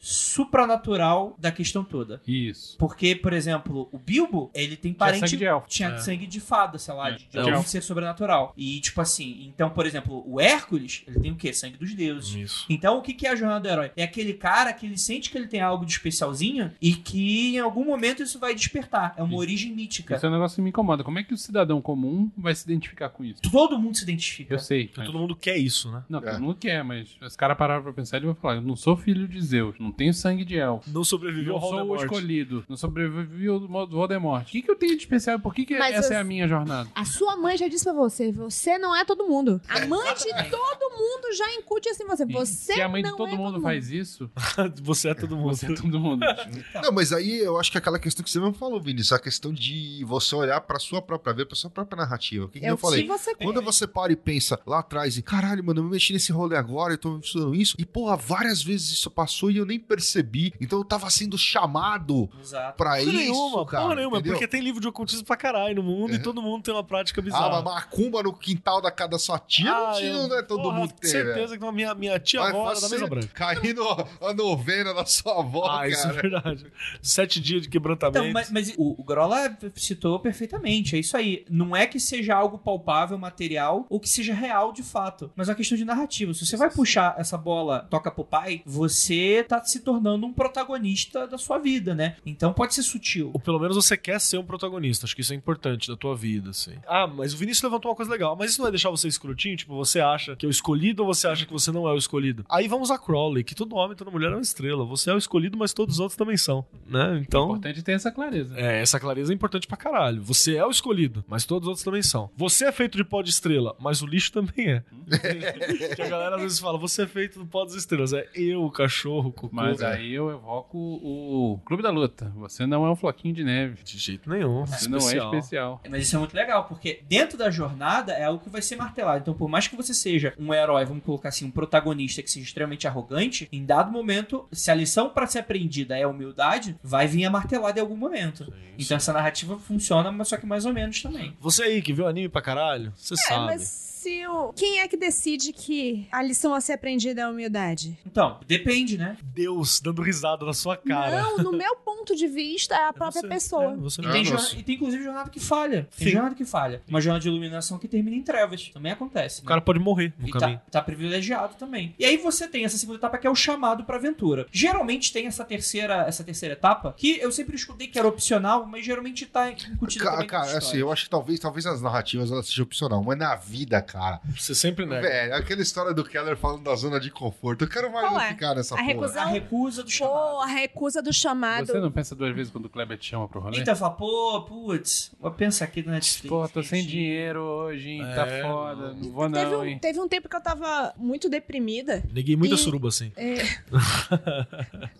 [0.49, 2.21] supranatural da questão toda.
[2.27, 2.77] Isso.
[2.79, 5.21] Porque, por exemplo, o Bilbo, ele tem parente...
[5.21, 5.69] sangue de elfo.
[5.69, 5.99] Tinha É.
[5.99, 8.53] sangue de fada, sei lá, É, de, de de algum ser sobrenatural.
[8.57, 11.53] E, tipo assim, então, por exemplo, o Hércules, ele tem o quê?
[11.53, 12.35] Sangue dos deuses.
[12.35, 12.67] Isso.
[12.69, 13.91] Então, o que é a jornada do herói?
[13.97, 17.59] É aquele cara que ele sente que ele tem algo de especialzinho e que em
[17.59, 19.15] algum momento isso vai despertar.
[19.17, 19.41] É uma Isso.
[19.41, 20.17] origem mítica.
[20.17, 21.03] Isso é um negócio que me incomoda.
[21.05, 23.41] Como é que o cidadão comum vai se identificar com isso?
[23.51, 24.55] Todo mundo se identifica.
[24.55, 24.91] Eu sei.
[24.97, 26.03] Mas- todo mundo quer isso, né?
[26.09, 26.31] Não, É.
[26.33, 28.97] todo mundo quer, mas os caras pararam pra pensar e vão falar: eu não sou
[28.97, 30.89] filho de Zeus, não tenho sangue de elfo.
[30.91, 32.03] Não sobreviveu Não ao sou o Voldemort.
[32.05, 34.43] escolhido, não sobrevivi ao Mo- Voldemort.
[34.43, 35.37] O que, que eu tenho de especial?
[35.39, 36.89] e Por que, que Mas essa eu- é a minha jornada?
[36.95, 39.61] A sua mãe já disse pra você, você não é todo mundo.
[39.69, 42.25] A mãe de todo mundo já incute assim você.
[42.27, 44.31] Você Se a mãe de não todo é mundo todo faz isso,
[44.83, 45.49] você é todo mundo.
[45.57, 46.25] você é todo mundo.
[46.83, 49.19] Não, mas aí eu acho que é aquela questão que você mesmo falou, Vinícius, a
[49.19, 52.45] questão de você olhar pra sua própria vida, pra sua própria narrativa.
[52.45, 53.07] O que, que É eu que falei?
[53.07, 56.31] você Quando você para e pensa lá atrás e caralho, mano, eu me mexi nesse
[56.33, 59.79] rolê agora, eu tô estudando isso, e porra, várias vezes isso passou e eu nem
[59.79, 60.53] percebi.
[60.61, 62.77] Então eu tava sendo chamado Exato.
[62.77, 63.13] pra Porra isso.
[63.13, 64.35] nenhuma, cara, porra nenhuma, entendeu?
[64.35, 67.21] porque tem livro de ocultismo pra caralho no mundo e todo mundo tem uma prática
[67.21, 67.63] Ah, bizarra.
[67.63, 70.43] mas macumba no quintal da casa da sua tia, não, Ah, tinha, eu- não é
[70.43, 72.89] todo porra, mundo que tem, certeza que a minha, minha tia Vai avó era da
[72.89, 73.29] mesa branca.
[73.35, 73.83] Caindo
[74.21, 76.23] a novena da sua avó, Ah, isso é cara.
[76.23, 76.67] verdade.
[77.03, 78.19] Sete dias de quebrantamento.
[78.19, 81.45] Então, mas, mas o, o Grola citou perfeitamente, é isso aí.
[81.51, 85.53] Não é que seja algo palpável, material, ou que seja real de fato, mas é
[85.53, 86.33] uma questão de narrativa.
[86.35, 91.27] Se você vai puxar essa bola, toca pro pai, você tá se tornando um protagonista
[91.27, 92.17] da sua vida, né?
[92.25, 93.31] Então pode ser sutil.
[93.33, 95.07] Ou pelo menos você quer ser um protagonista.
[95.07, 96.75] Acho que isso é importante da tua vida, assim.
[96.87, 98.37] Ah, mas o Vinícius levantou uma coisa legal.
[98.37, 99.57] Mas isso não vai deixar você escrotinho?
[99.57, 101.97] Tipo, você acha que é o escolhido ou você acha que você não é o
[101.97, 102.45] escolhido?
[102.49, 104.85] Aí vamos a Crowley, que todo homem, toda mulher é uma estrela.
[104.85, 107.17] Você é o escolhido, mas todos os outros também são, né?
[107.17, 107.47] É Então...
[107.49, 108.55] importante ter essa clareza.
[108.59, 110.23] É, essa clareza é importante pra caralho.
[110.23, 112.31] Você é o escolhido, mas todos os outros também são.
[112.37, 114.83] Você é feito de pó de estrela, mas o lixo também é.
[115.95, 118.13] que a galera às vezes fala, você é feito do pó das estrelas.
[118.13, 119.55] É eu, o cachorro, o cocô.
[119.55, 119.87] Mas É.
[119.95, 122.33] aí eu evoco o Clube da Luta.
[122.37, 123.83] Você não é um floquinho de neve.
[123.83, 124.65] De jeito nenhum.
[124.67, 125.81] Você não é especial.
[125.89, 129.21] Mas isso é muito legal, porque dentro da jornada é algo que vai ser martelado.
[129.21, 132.47] Então, por mais que você seja um herói, vamos colocar assim, um protagonista que seja
[132.47, 137.25] extremamente arrogante, em dado momento, se a lição pra ser aprendida é humildade, vai vir
[137.25, 138.53] a martelada em algum momento.
[138.79, 141.37] Então, essa narrativa funciona, mas só que mais ou menos também.
[141.41, 143.47] Você aí que viu anime pra caralho, você É, sabe.
[143.47, 144.53] mas se o...
[144.53, 147.99] Quem é que decide que a lição a ser aprendida é a humildade?
[148.07, 149.17] Então, depende, né?
[149.23, 151.21] Deus dando risada na sua cara.
[151.23, 153.77] Não, no meu ponto de vista, é a própria Você- é, pessoa.
[153.77, 154.45] você E tem, nossa.
[154.47, 155.89] jorna- e tem inclusive jornada que falha.
[155.97, 156.13] Tem Sim.
[156.15, 156.83] jornada que falha.
[156.89, 158.69] Uma jornada de iluminação que termina em trevas.
[158.73, 159.41] Também acontece.
[159.41, 159.49] O né?
[159.49, 160.59] cara pode morrer no E caminho.
[160.71, 161.95] tá, tá privilegiado também.
[161.99, 164.47] E aí você tem essa segunda etapa que é o chamado pra aventura.
[164.53, 168.85] Geralmente tem essa terceira, essa terceira etapa, que eu sempre escutei que era opcional, mas
[168.85, 172.65] geralmente tá incutida Cara, nas assim, eu acho que talvez, talvez as narrativas elas sejam
[172.65, 174.21] opcional, mas na vida, cara.
[174.37, 175.03] Você sempre nega.
[175.09, 177.65] Velho, aquela história do Keller falando da zona de conforto.
[177.65, 178.29] Eu quero mais não é?
[178.29, 178.89] ficar nessa A porra.
[178.93, 179.23] recusão?
[179.23, 180.15] A recusa do chamado.
[180.31, 181.67] Pô, a recusa do chamado.
[181.67, 183.59] Você não pensa duas vezes quando o Kleber te chama pro rolê?
[183.61, 186.29] Então fala, pô, putz, vou pensar aqui no Netflix.
[186.29, 186.91] Pô, tô sem gente.
[186.91, 188.03] dinheiro hoje, hein?
[188.15, 189.79] Tá É, foda, não vou teve, não, um, hein?
[189.79, 192.03] teve um tempo que eu tava muito deprimida.
[192.13, 193.13] Neguei muita E- suruba assim.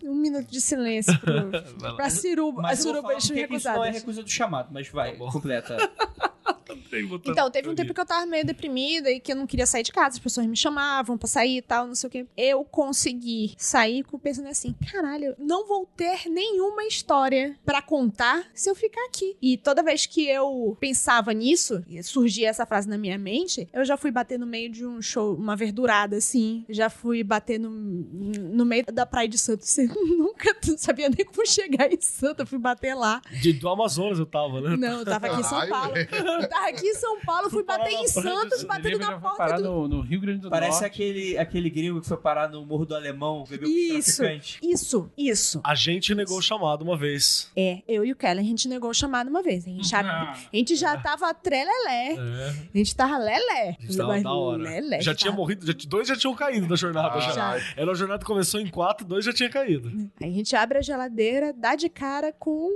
[0.03, 1.49] Um minuto de silêncio pro,
[1.95, 3.33] pra suruba, Mas as eu vou falar que isso
[3.69, 5.29] não é recusa do chamado, mas vai, bom.
[5.31, 5.77] completa.
[7.31, 9.83] Então, teve um tempo que eu tava meio deprimida e que eu não queria sair
[9.83, 12.25] de casa, as pessoas me chamavam pra sair e tal, não sei o quê.
[12.35, 18.69] Eu consegui sair com- pensando assim: caralho, não vou ter nenhuma história pra contar se
[18.69, 19.37] eu ficar aqui.
[19.41, 23.97] E toda vez que eu pensava nisso, surgia essa frase na minha mente, eu já
[23.97, 28.65] fui bater no meio de um show, uma verdurada assim, já fui bater no, no
[28.65, 29.69] meio da Praia de Santos.
[29.69, 33.21] Você nunca sabia nem como chegar em Santa, eu fui bater lá.
[33.41, 34.75] De, do Amazonas eu tava, né?
[34.77, 35.93] Não, eu tava aqui em São Paulo.
[35.97, 36.05] Eu
[36.49, 39.63] tava aqui em São Paulo, fui bater em Santos, batendo na porta parar do.
[39.63, 40.85] no, no Rio Grande do Parece Norte.
[40.85, 44.21] aquele, aquele gringo que foi parar no Morro do Alemão, bebeu Isso,
[44.61, 45.61] isso, isso.
[45.63, 47.51] A gente negou o chamado uma vez.
[47.55, 49.65] É, eu e o Keller, a gente negou o chamado uma vez.
[49.65, 52.13] A gente já, a gente já tava trelelé.
[52.13, 52.49] É.
[52.73, 53.75] A gente tava lelé.
[53.79, 54.57] A gente tava da hora.
[54.63, 57.31] lelé, já tinha tava- morrido, já- dois já tinham caído da jornada já.
[57.31, 57.57] Já.
[57.75, 59.89] Era uma jornada que começou em quatro, dois já tinham caído.
[60.21, 62.69] Aí a gente abre a geladeira, dá de cara com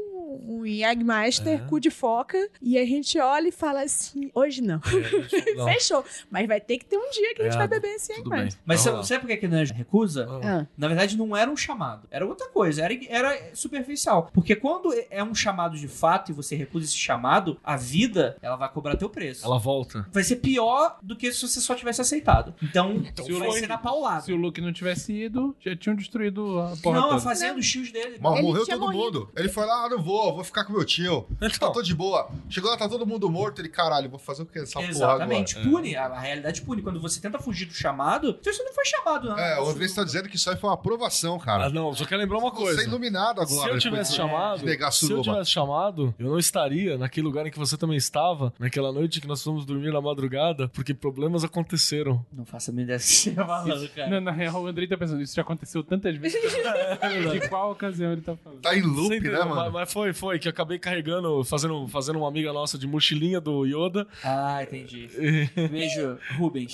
[0.47, 1.67] um Jägmeister, É.
[1.67, 3.92] cu de foca, e a gente olha e fala assim.
[4.33, 4.79] Hoje não.
[4.79, 5.65] É, não.
[5.65, 6.03] Fechou.
[6.29, 8.29] Mas vai ter que ter um dia que a gente vai beber enquanto.
[8.29, 8.49] bem.
[8.65, 10.27] Mas sabe, sabe por que que não é recusa?
[10.43, 10.65] Ah.
[10.77, 12.07] Na verdade, não era um chamado.
[12.11, 12.81] Era outra coisa.
[12.83, 14.29] Era, era superficial.
[14.33, 18.55] Porque quando é um chamado de fato e você recusa esse chamado, a vida, ela
[18.55, 19.45] vai cobrar teu preço.
[19.45, 20.07] Ela volta.
[20.11, 22.53] Vai ser pior do que se você só tivesse aceitado.
[22.61, 24.21] Então, se vai o ser na paulada.
[24.21, 27.21] Se o Luke não tivesse ido, já tinham destruído a porra Não, toda.
[27.21, 28.17] fazendo os tios dele.
[28.19, 29.03] Mas Ele morreu todo morrido.
[29.03, 29.29] mundo.
[29.35, 31.27] Ele foi lá, ah, não vou, vou ficar com meu tio.
[31.59, 32.29] Tá, tô de boa.
[32.49, 33.61] Chegou lá, tá todo mundo morto.
[33.61, 35.55] Ele, caralho, vou fazer o que essa Exatamente.
[35.55, 35.77] porra agora?
[35.81, 35.95] Pune.
[35.95, 36.81] A, a realidade pune.
[36.81, 39.38] Quando você tenta fugir do chamado, você não foi chamado, não.
[39.39, 41.65] É, o André está dizendo que isso aí foi uma aprovação, cara.
[41.65, 42.81] Ah, não, só quero lembrar uma Você coisa.
[42.81, 43.47] é iluminado agora.
[43.47, 47.45] Se eu tivesse de- chamado, negar se eu tivesse chamado, eu não estaria naquele lugar
[47.45, 51.43] em que você também estava, naquela noite que nós fomos dormir na madrugada, porque problemas
[51.43, 52.25] aconteceram.
[52.31, 54.09] Não faça a ideia você tá falando, cara.
[54.09, 56.39] Não, na real, o Andrei tá pensando, isso já aconteceu tantas vezes.
[57.34, 58.61] De qual ocasião ele tá falando?
[58.61, 59.31] Tá em Você loop, entendeu?
[59.39, 59.71] né, Mas, mano?
[59.71, 63.65] mas foi, foi, que eu acabei carregando, fazendo, fazendo uma amiga nossa de mochilinha do
[63.74, 64.07] Yoda.
[64.24, 65.09] Ah, entendi.
[65.71, 66.74] Beijo, Rubens.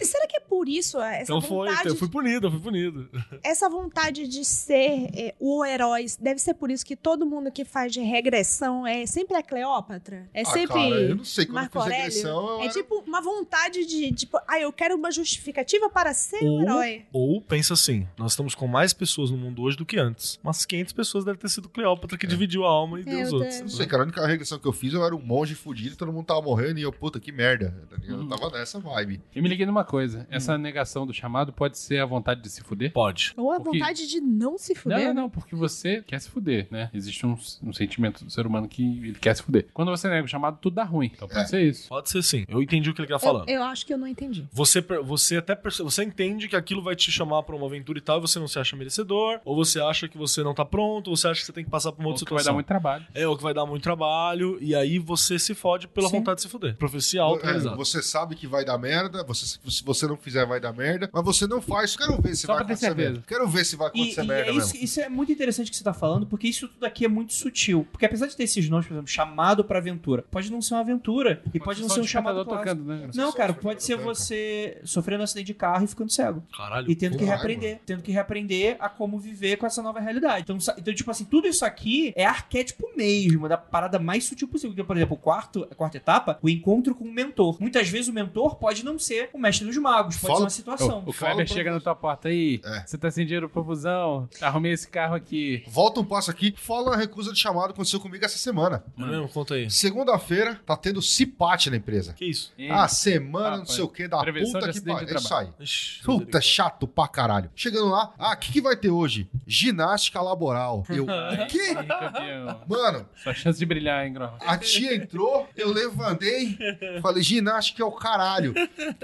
[0.00, 2.60] Será que é por isso é, essa Então foi, vontade, eu fui punido, eu fui
[2.60, 3.08] punido.
[3.42, 6.06] essa vontade de ser é, o herói?
[6.20, 10.28] Deve ser por isso que todo mundo que faz de regressão é sempre a Cleópatra?
[10.32, 11.46] É Ah, sempre cara, eu não sei.
[11.46, 14.72] Quando Marco eu fiz regressão, eu É era- tipo uma vontade de, tipo, ah, eu
[14.72, 17.04] quero uma justificativa para ser um Ou, herói.
[17.12, 20.38] ou pensa assim, nós estamos com mais pessoas no mundo hoje do que antes.
[20.42, 23.60] Mas 500 pessoas devem ter sido Cleópatra que dividiu a alma e deu os outros.
[23.60, 26.12] Não sei, cara, a única regressão que eu fiz, eu era um monge fudido, todo
[26.12, 27.74] mundo tava morrendo e eu, puta, que merda.
[27.90, 28.18] tá ligado?
[28.18, 28.22] Uhum.
[28.24, 29.20] Eu tava nessa vibe.
[29.34, 30.26] Eu me liguei numa coisa.
[30.30, 32.92] Essa negação do chamado pode ser a vontade de se fuder?
[32.92, 33.32] Pode.
[33.36, 35.06] Ou a Porque- vontade de não se fuder.
[35.08, 36.90] não, não, porque você quer se fuder, né?
[36.92, 39.66] Existe um, um sentimento do ser humano que ele quer se fuder.
[39.72, 41.10] Quando você nega o chamado, tudo dá ruim.
[41.14, 41.46] Então pode É.
[41.46, 41.88] ser isso.
[41.88, 42.44] Pode ser sim.
[42.48, 43.48] Eu entendi o que ele tá Eu, falando.
[43.48, 44.46] eu acho que eu não entendi.
[44.52, 48.18] Você, você até você entende que aquilo vai te chamar pra uma aventura e tal,
[48.18, 51.16] e você não se acha merecedor, ou você acha que você não tá pronto, ou
[51.16, 52.54] você acha que você tem que passar por uma Ou outra que vai dar situação.
[52.54, 53.06] muito trabalho.
[53.14, 56.18] É, ou que vai dar muito trabalho, e aí você se fode pela Sim.
[56.18, 56.76] vontade de se fuder.
[56.76, 57.76] Profecia É, auto-realizada.
[57.76, 61.24] você sabe que vai dar merda, você, se você não fizer, vai dar merda, mas
[61.24, 61.96] você não faz.
[61.96, 63.10] Quero ver se Só vai acontecer certeza.
[63.10, 63.24] merda.
[63.26, 64.84] Quero ver se vai acontecer e merda é isso, mesmo.
[64.84, 67.86] isso é muito interessante que você tá falando, porque isso tudo aqui é muito sutil.
[67.90, 70.80] Porque apesar de ter esses nomes, por exemplo, chamado pra aventura, pode não ser uma
[70.80, 71.42] aventura.
[71.52, 73.10] E pode, não Só ser um chamado tocando, né?
[73.14, 76.42] Não, cara, pode ser você sofrendo um acidente de carro e ficando cego.
[76.56, 76.90] Caralho.
[76.90, 77.80] E tendo que reaprender.
[77.86, 80.42] Tendo que reaprender a como viver com essa nova realidade.
[80.42, 84.70] Então, então, tipo assim, tudo isso aqui é arquétipo mesmo, da parada mais sutil possível.
[84.74, 87.56] Porque, por exemplo, o quarto, a quarta etapa, o encontro com o mentor.
[87.60, 90.50] Muitas vezes o mentor pode não ser o mestre dos magos, pode Fala- ser uma
[90.50, 91.02] situação.
[91.06, 92.84] O Kleber chega na tua porta aí, É.
[92.86, 95.64] você tá sem dinheiro pro busão, arrumei esse carro aqui.
[95.68, 96.54] Volta um passo aqui.
[96.56, 98.84] Fala a recusa de chamado aconteceu comigo essa semana.
[98.96, 99.28] Não mesmo?
[99.28, 99.70] Conta aí.
[99.70, 102.12] Segunda-feira, tá tendo CIPAT na empresa.
[102.12, 102.52] Que isso?
[102.58, 105.14] E- Ah, semana, não sei o que, da prevenção puta que acidente pariu.
[105.14, 105.48] É isso aí.
[105.60, 107.50] Ixi, Puta, chato pra caralho.
[107.54, 109.28] Chegando lá, ah, o que, que vai ter hoje?
[109.46, 110.84] Ginástica laboral.
[110.88, 111.06] Eu,
[111.48, 111.70] quê?
[111.72, 112.60] Ih, campeão.
[112.68, 114.34] Mano, Só chance de brilhar, hein, Grosso?
[114.40, 115.23] a tia entrou,
[115.56, 116.56] eu levantei,
[117.02, 118.54] falei, ginástica é o caralho.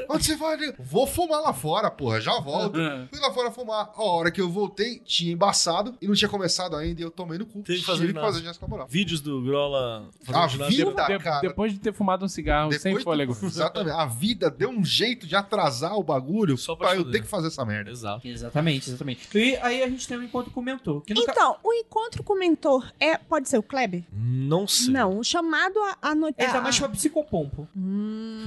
[0.09, 0.57] Onde você vai?
[0.79, 2.79] Vou fumar lá fora, porra, já volto.
[3.11, 3.91] Fui lá fora fumar.
[3.95, 7.39] A hora que eu voltei, tinha embaçado e não tinha começado ainda e eu tomei
[7.39, 7.63] no cu.
[7.63, 8.87] Tem que fazer Tive que fazer ginástica laboral.
[8.89, 10.67] Vídeos do Grola A ginástica.
[10.91, 11.41] vida, De- cara.
[11.41, 13.35] depois de ter fumado um cigarro sem Depois fôlego.
[13.35, 13.97] do- Exatamente.
[13.97, 17.27] A vida deu um jeito de atrasar o bagulho Só pra pra eu ter que
[17.29, 17.91] fazer essa merda.
[17.91, 18.27] Exato.
[18.27, 19.29] Exatamente, exatamente.
[19.37, 21.03] E aí a gente tem um encontro com o mentor.
[21.03, 24.03] Que no ca- Então, o encontro com o mentor é, pode ser o Kleber?
[24.13, 24.93] Não sei.
[24.93, 26.37] Não, o chamado a, a noite.
[26.39, 27.69] Ele tá mais pra psicopompo.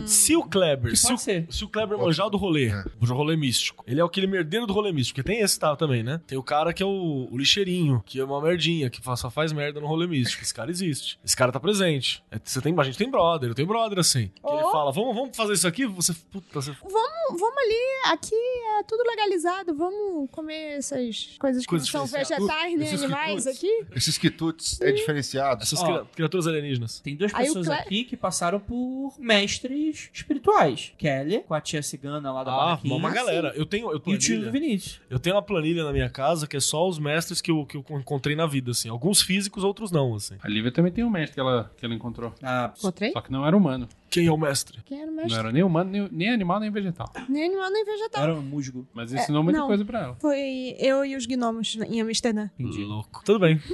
[0.05, 1.47] Se o Kleber, se pode o, ser.
[1.49, 2.83] se o Kleber manjar do rolê, É.
[2.99, 6.03] do rolê místico, ele é aquele merdeiro do rolê místico, porque tem esse tal também,
[6.03, 6.21] né?
[6.25, 9.51] Tem o cara que é o, o lixeirinho, que é uma merdinha, que só faz
[9.53, 10.43] merda no rolê místico.
[10.43, 11.19] Esse cara existe.
[11.23, 12.23] Esse cara tá presente.
[12.31, 14.27] É, Você tem, a gente tem brother, eu tenho brother assim.
[14.27, 14.71] Que ele Oh.
[14.71, 15.85] fala, vamos, vamos fazer isso aqui?
[15.85, 16.71] Você, puta, você...
[16.81, 18.35] Vamos, vamos ali, aqui
[18.79, 23.47] é tudo legalizado, vamos comer essas coisas que Coisas não são vegetais nem animais quitutes.
[23.47, 23.85] aqui.
[23.95, 25.61] Esses quitutes é diferenciado.
[25.63, 26.99] Essas cria- criaturas alienígenas.
[26.99, 30.93] Tem duas Aí o pessoas Cle- aqui que passaram por mestres espirituais.
[30.97, 32.95] Kelly, com a tia cigana lá da Ah, barraquinha.
[32.95, 33.53] uma galera.
[33.55, 35.01] Eu tenho, eu, E o tio do planilha, Vinícius.
[35.09, 37.77] eu tenho uma planilha na minha casa que é só os mestres que eu, que
[37.77, 38.89] eu encontrei na vida, assim.
[38.89, 40.35] Alguns físicos, outros não, assim.
[40.41, 42.33] A Lívia também tem um mestre que ela, que ela encontrou.
[42.41, 43.11] Ah, Encontrei?
[43.11, 43.87] Só que não era humano.
[44.09, 44.79] Quem é o mestre?
[44.85, 45.39] Quem era o Não mestre?
[45.39, 47.11] era nem humano, nem, nem animal, nem vegetal.
[47.27, 48.23] Nem animal, nem vegetal.
[48.23, 48.87] era um musgo.
[48.93, 49.67] Mas ensinou muita não.
[49.67, 50.15] coisa pra ela.
[50.19, 52.47] Foi eu e os gnomos em Amsterdã.
[52.59, 52.83] Entendi.
[52.83, 53.23] Louco.
[53.25, 53.59] Tudo bem.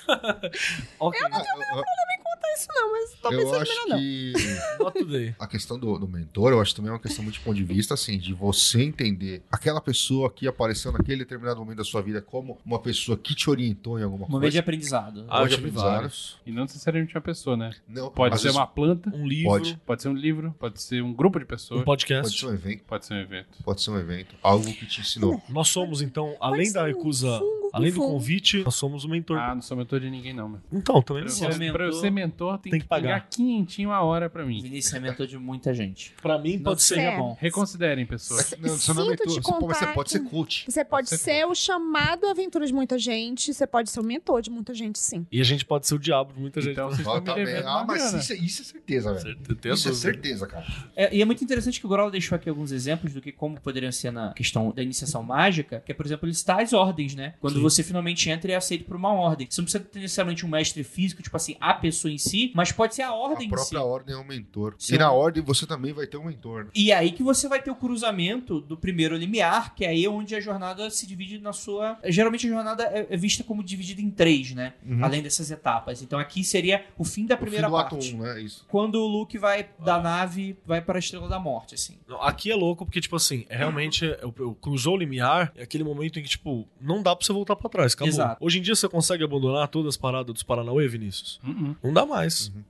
[0.98, 1.20] ok.
[2.54, 4.90] Isso não, mas talvez Eu seja acho melhor não.
[4.92, 5.34] que today.
[5.38, 7.64] a questão do, do mentor, eu acho também é uma questão muito de ponto de
[7.64, 12.20] vista, assim, de você entender aquela pessoa que apareceu naquele determinado momento da sua vida
[12.20, 14.60] como uma pessoa que te orientou em alguma Um momento de coisa.
[14.60, 15.20] aprendizado.
[15.28, 15.92] Ah, eu Pode tive aprendizado.
[15.94, 16.38] vários.
[16.46, 17.70] E não necessariamente uma pessoa, né?
[17.88, 19.80] Não, Pode ser vezes uma planta, Um livro, Pode.
[19.86, 22.22] pode ser um livro, pode ser um grupo de pessoas, um podcast.
[22.30, 23.58] Pode ser um evento, pode ser um evento.
[23.64, 25.42] pode ser um evento, algo que te ensinou.
[25.48, 27.40] Nós somos, então, além da um recusa.
[27.72, 29.38] Além do convite, nós somos o mentor.
[29.38, 30.60] Ah, não sou mentor de ninguém, não, meu.
[30.72, 31.72] Então, também não mentor.
[31.72, 33.20] Pra eu ser mentor, tem, Tem que que pagar.
[33.20, 34.60] pagar quinhentinho a hora pra mim.
[34.62, 36.14] Vinícius é mentor de muita gente.
[36.22, 36.98] Pra mim, Não pode ser.
[37.00, 37.16] É.
[37.16, 37.36] bom.
[37.40, 38.54] Reconsiderem, pessoas.
[38.60, 40.64] Não, você não é mentor, você pode, você contar pode ser coach.
[40.68, 44.42] Você pode ser ser o chamado aventura de muita gente, você pode ser o mentor
[44.42, 45.26] de muita gente, sim.
[45.30, 46.72] E a gente pode ser o diabo de muita gente.
[46.72, 47.34] Então vocês tá bem.
[47.44, 49.38] devendo Ah, mas isso, é- isso é certeza, velho.
[49.46, 50.66] Certeza, Isso é certeza, cara.
[50.96, 53.60] É, e é muito interessante que o Grola deixou aqui alguns exemplos do que como
[53.60, 57.34] poderiam ser na questão da iniciação mágica, que é, por exemplo, listar as ordens, né?
[57.40, 57.62] Quando Sim.
[57.62, 59.46] você finalmente entra e é aceito por uma ordem.
[59.50, 62.72] Você não precisa ter necessariamente um mestre físico, tipo assim, a pessoa em si, mas
[62.72, 63.50] pode ser a ordem A em si.
[63.50, 64.74] própria ordem é um mentor.
[64.78, 64.94] Sim.
[64.94, 66.64] E na ordem você também vai ter um mentor.
[66.64, 66.70] né?
[66.74, 70.06] E é aí que você vai ter o cruzamento do primeiro limiar, que é aí
[70.08, 71.98] onde a jornada se divide na sua.
[72.04, 74.74] Geralmente a jornada é é vista como dividida em três, né?
[74.86, 75.04] Uhum.
[75.04, 76.02] Além dessas etapas.
[76.02, 78.14] Então aqui seria o fim da O fim primeira do ato parte.
[78.14, 78.40] 1, né?
[78.42, 78.64] Isso.
[78.68, 81.94] Quando o Luke vai da nave, vai para a Estrela da Morte, assim.
[82.20, 85.82] Aqui é louco porque, tipo assim, é realmente o- o- cruzou o limiar, é aquele
[85.84, 88.08] momento em que, tipo, não dá pra você voltar pra trás, acabou.
[88.08, 88.44] Exato.
[88.44, 91.40] Hoje em dia você consegue abandonar todas as paradas dos Paranauê, Vinícius?
[91.44, 91.76] Uh-uh.
[91.82, 92.19] Não dá mais.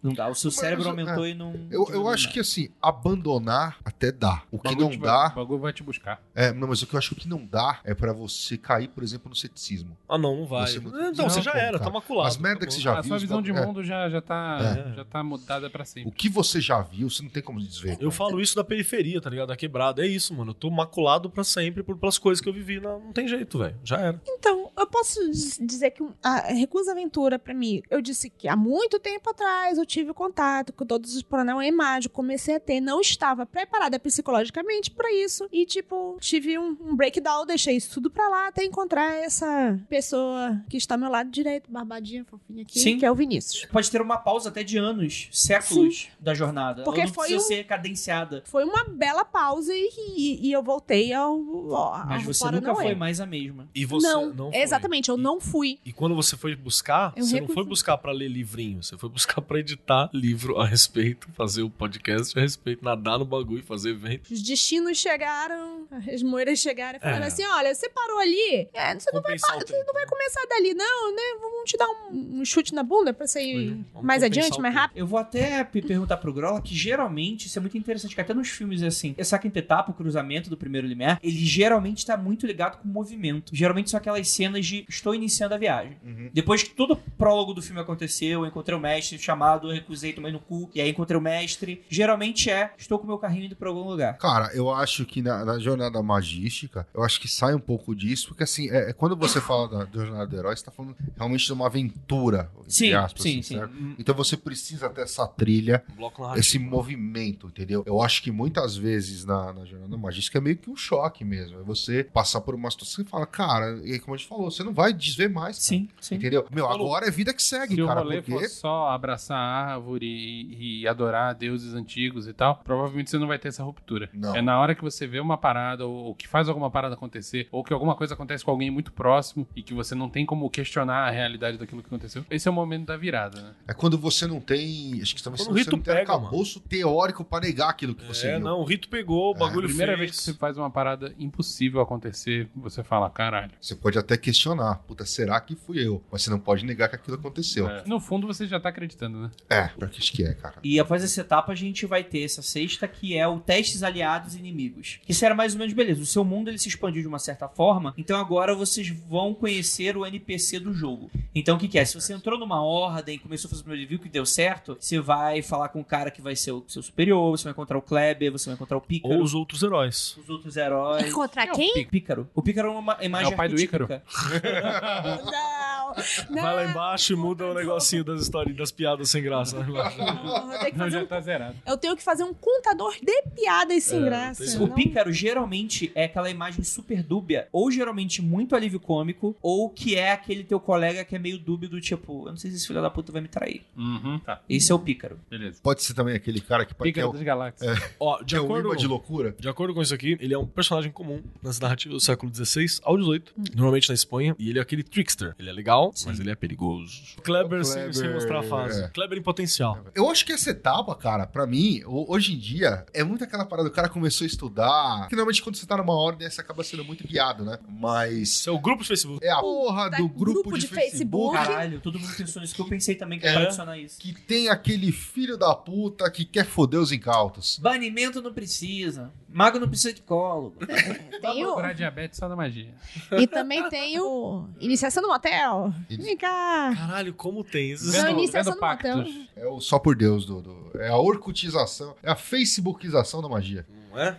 [0.03, 0.29] Não dá.
[0.29, 1.53] O seu cérebro Mas, aumentou é, e não.
[1.71, 2.35] Eu, não eu acho nada.
[2.35, 4.43] que assim, abandonar até dá.
[4.51, 5.29] O que bagulho não dá.
[5.33, 6.23] O bagulho vai te buscar.
[6.35, 8.57] É, não, mas o que eu acho que o que não dá é pra você
[8.57, 9.97] cair, por exemplo, no ceticismo.
[10.09, 10.67] Ah, não, não vai.
[10.67, 11.85] Você- Não, não, você já como, era, cara?
[11.85, 12.29] tá maculado.
[12.29, 13.09] As merda que você já Ah, a viu.
[13.09, 13.67] sua os visão de bagulho- é.
[13.67, 14.59] mundo já, já, tá,
[14.93, 14.95] É.
[14.97, 16.09] já tá mudada pra sempre.
[16.09, 17.97] O que você já viu, você não tem como desver.
[18.01, 19.49] Eu falo isso da periferia, tá ligado?
[19.49, 20.05] Da quebrada.
[20.05, 20.51] É isso, mano.
[20.51, 22.81] Eu tô maculado pra sempre por, pelas coisas que eu vivi.
[22.81, 23.77] Não, não tem jeito, velho.
[23.85, 24.21] Já era.
[24.27, 28.49] Então, eu posso diz- dizer que um- a Recusa Aventura, pra mim, eu disse que
[28.49, 29.40] há muito tempo atrás
[29.77, 34.91] eu tive contato com todos os Paranauê mágico, comecei a ter, não estava preparada psicologicamente
[34.91, 35.49] pra isso.
[35.53, 40.61] E, tipo, tive um, um breakdown, deixei isso tudo pra lá até encontrar essa pessoa
[40.69, 42.99] que está ao meu lado direito, barbadinha, fofinha aqui, Sim.
[42.99, 43.67] que é o Vinícius.
[43.67, 46.83] Pode ter uma pausa até de anos, séculos da jornada.
[46.85, 48.43] Porque Ela não foi precisa um- ser cadenciada.
[48.47, 51.33] Foi uma bela pausa e, e- e eu voltei ao.
[51.75, 53.69] ao Mas ao você nunca foi mais a mesma.
[53.75, 54.61] E você não, não, foi.
[54.61, 55.79] exatamente, eu E- não fui.
[55.85, 59.09] E quando você foi buscar, Eu você não foi buscar pra ler livrinho, você foi
[59.09, 63.91] buscar pra editar livro a respeito, fazer o podcast a respeito, nadar no bagulho, fazer
[63.91, 64.33] evento.
[64.33, 67.27] Os destinos chegaram, as moeiras chegaram e falaram É.
[67.27, 71.15] assim: olha, você parou ali, é, você não vai, você não vai começar dali, não,
[71.15, 71.23] né?
[71.41, 73.85] Vamos te dar um, um chute na bunda pra você ir.
[73.93, 74.97] Vamos mais adiante, mais rápido.
[74.99, 78.33] Eu vou até pe- perguntar pro Grola que geralmente, isso é muito interessante, que até
[78.33, 82.47] nos filmes assim, essa quinta etapa, o cruzamento do primeiro limiar, ele geralmente tá muito
[82.47, 83.55] ligado com o movimento.
[83.55, 85.99] Geralmente são aquelas cenas de estou iniciando a viagem.
[86.05, 86.31] Uhum.
[86.33, 90.13] Depois que todo o prólogo do filme aconteceu, eu encontrei o mestre chamado, eu recusei,
[90.13, 91.85] tomei no cu, e aí encontrei o mestre.
[91.89, 94.17] Geralmente é, estou com meu carrinho indo pra algum lugar.
[94.19, 98.29] Cara, eu acho que na, na jornada magística, eu acho que sai um pouco disso,
[98.29, 100.97] porque assim, é, é quando você fala da, da jornada do herói, você tá falando
[101.17, 103.59] realmente de uma aventura, Sim, aspas, sim, assim, sim.
[103.59, 103.75] certo?
[103.99, 107.83] Então você precisa ter essa trilha, Um esse movimento, entendeu?
[107.87, 111.61] Eu acho que muitas vezes na, na jornada magística é meio que um choque mesmo.
[111.61, 114.51] É você passar por uma situação e fala, cara, e aí, como a gente falou,
[114.51, 115.57] você não vai desver mais.
[115.57, 115.61] cara.
[115.69, 116.15] Sim, sim.
[116.17, 116.47] Entendeu?
[116.51, 118.01] Meu, agora é vida que segue, Se o cara.
[118.01, 118.33] rolê Porque.
[118.33, 123.27] for só abraçar a árvore e, e adorar deuses antigos e tal, provavelmente você não
[123.27, 124.09] vai ter essa ruptura.
[124.15, 124.35] Não.
[124.37, 127.49] É na hora que você vê uma parada, ou, ou que faz alguma parada acontecer,
[127.51, 130.49] ou que alguma coisa acontece com alguém muito próximo e que você não tem como
[130.49, 132.25] questionar a realidade daquilo que aconteceu.
[132.31, 133.51] Esse é o momento da virada, né?
[133.69, 135.01] É quando você não tem.
[135.03, 138.29] Acho que também Quando você não tem pega, arcabouço teórico pra negar aquilo que você
[138.29, 138.41] É, viu.
[138.41, 139.99] não, o rito pegou, o É, bagulho A primeira fez.
[140.01, 143.53] vez que você faz uma parada impossível acontecer, você fala, caralho.
[143.61, 144.77] Você pode até questionar.
[144.87, 146.03] Puta, será que fui eu?
[146.11, 147.69] Mas você não pode negar que aquilo aconteceu.
[147.69, 147.85] É, É.
[147.87, 149.31] No fundo, você já tá acreditando, né?
[149.79, 150.57] pra que acho que é, cara.
[150.63, 154.35] E após essa etapa, a gente vai ter essa sexta, que é o testes aliados
[154.35, 154.99] e inimigos.
[155.09, 156.03] Isso era mais ou menos beleza.
[156.03, 159.97] O seu mundo ele se expandiu de uma certa forma, então agora vocês vão conhecer
[159.97, 161.11] o NPC do jogo.
[161.35, 161.85] Então o que, que é?
[161.85, 164.99] Se você entrou numa ordem, começou a fazer o primeiro review que deu certo, você
[165.01, 167.83] vai falar com o cara que vai ser o seu superior, você vai encontrar o
[167.83, 170.17] Kleber, você vai encontrar o Pícaro, Ou os outros heróis.
[170.23, 171.07] os outros heróis.
[171.09, 171.75] Encontrar É o quem?
[171.75, 172.29] Pí- Pícaro.
[172.35, 173.89] O Pícaro é uma imagem É o pai do Ícaro?
[173.89, 175.95] Não,
[176.31, 176.43] não.
[176.43, 179.57] Vai lá embaixo e muda o negocinho das histórias, das piadas sem graça.
[179.57, 179.65] eu
[180.61, 181.57] tenho fazer já um- tá zerado.
[181.67, 184.59] Eu tenho que fazer um contador de piadas sem É, graça.
[184.59, 189.69] O não- pícaro geralmente é aquela imagem super dúbia, ou geralmente muito alívio cômico, ou
[189.69, 192.57] que é aquele teu colega que é meio dúbio do tipo, eu não sei se
[192.57, 193.63] esse filho da puta vai me trair.
[193.77, 194.41] Uhum, tá.
[194.49, 195.19] Esse é o pícaro.
[195.29, 195.61] Beleza.
[195.63, 197.79] Pode ser também aquele cara que, que é Pícaro o, das Galáxias.
[198.01, 199.35] Ó, de que é acordo, de loucura.
[199.39, 202.81] de acordo com isso aqui, ele é um personagem comum nas narrativas do século XVI
[202.83, 203.23] ao XVIII,
[203.55, 205.35] normalmente na Espanha, e ele é aquele trickster.
[205.39, 207.17] Ele é legal, mas ele é perigoso.
[207.23, 208.85] Kleber, sem, Kleber, sem mostrar a fase.
[208.85, 208.89] é.
[208.89, 209.85] Kleber em potencial.
[209.95, 213.45] Eu acho que essa etapa, cara, pra mim, ho- hoje em dia, é muito aquela
[213.45, 213.69] parada.
[213.69, 215.07] O cara começou a estudar.
[215.09, 217.59] Finalmente, quando você tá numa ordem, você acaba sendo muito guiado, né?
[217.69, 218.47] Mas.
[218.47, 219.25] É o grupo do Facebook.
[219.25, 220.91] É a porra Tá, do grupo, grupo de, de Facebook.
[221.37, 221.37] Facebook.
[221.37, 223.31] Caralho, todo mundo pensou nisso que eu pensei também que É.
[223.31, 223.99] era adicionar isso.
[223.99, 227.59] Que tem aquele filho da puta que quer foder os incautos.
[227.61, 229.11] Banimento não precisa.
[229.33, 230.55] Mago não precisa de colo.
[231.21, 231.55] Tem o...
[231.55, 232.73] Curar diabetes só da magia.
[233.19, 235.73] E também tem o Iniciação no Motel.
[235.89, 236.73] Vem cá.
[236.75, 237.93] Caralho, como tem isso?
[237.93, 239.05] Não, iniciação vendo no motel.
[239.37, 243.67] É o só por Deus, do, do- é a orcutização, é a facebookização da magia.
[243.91, 244.17] Não é?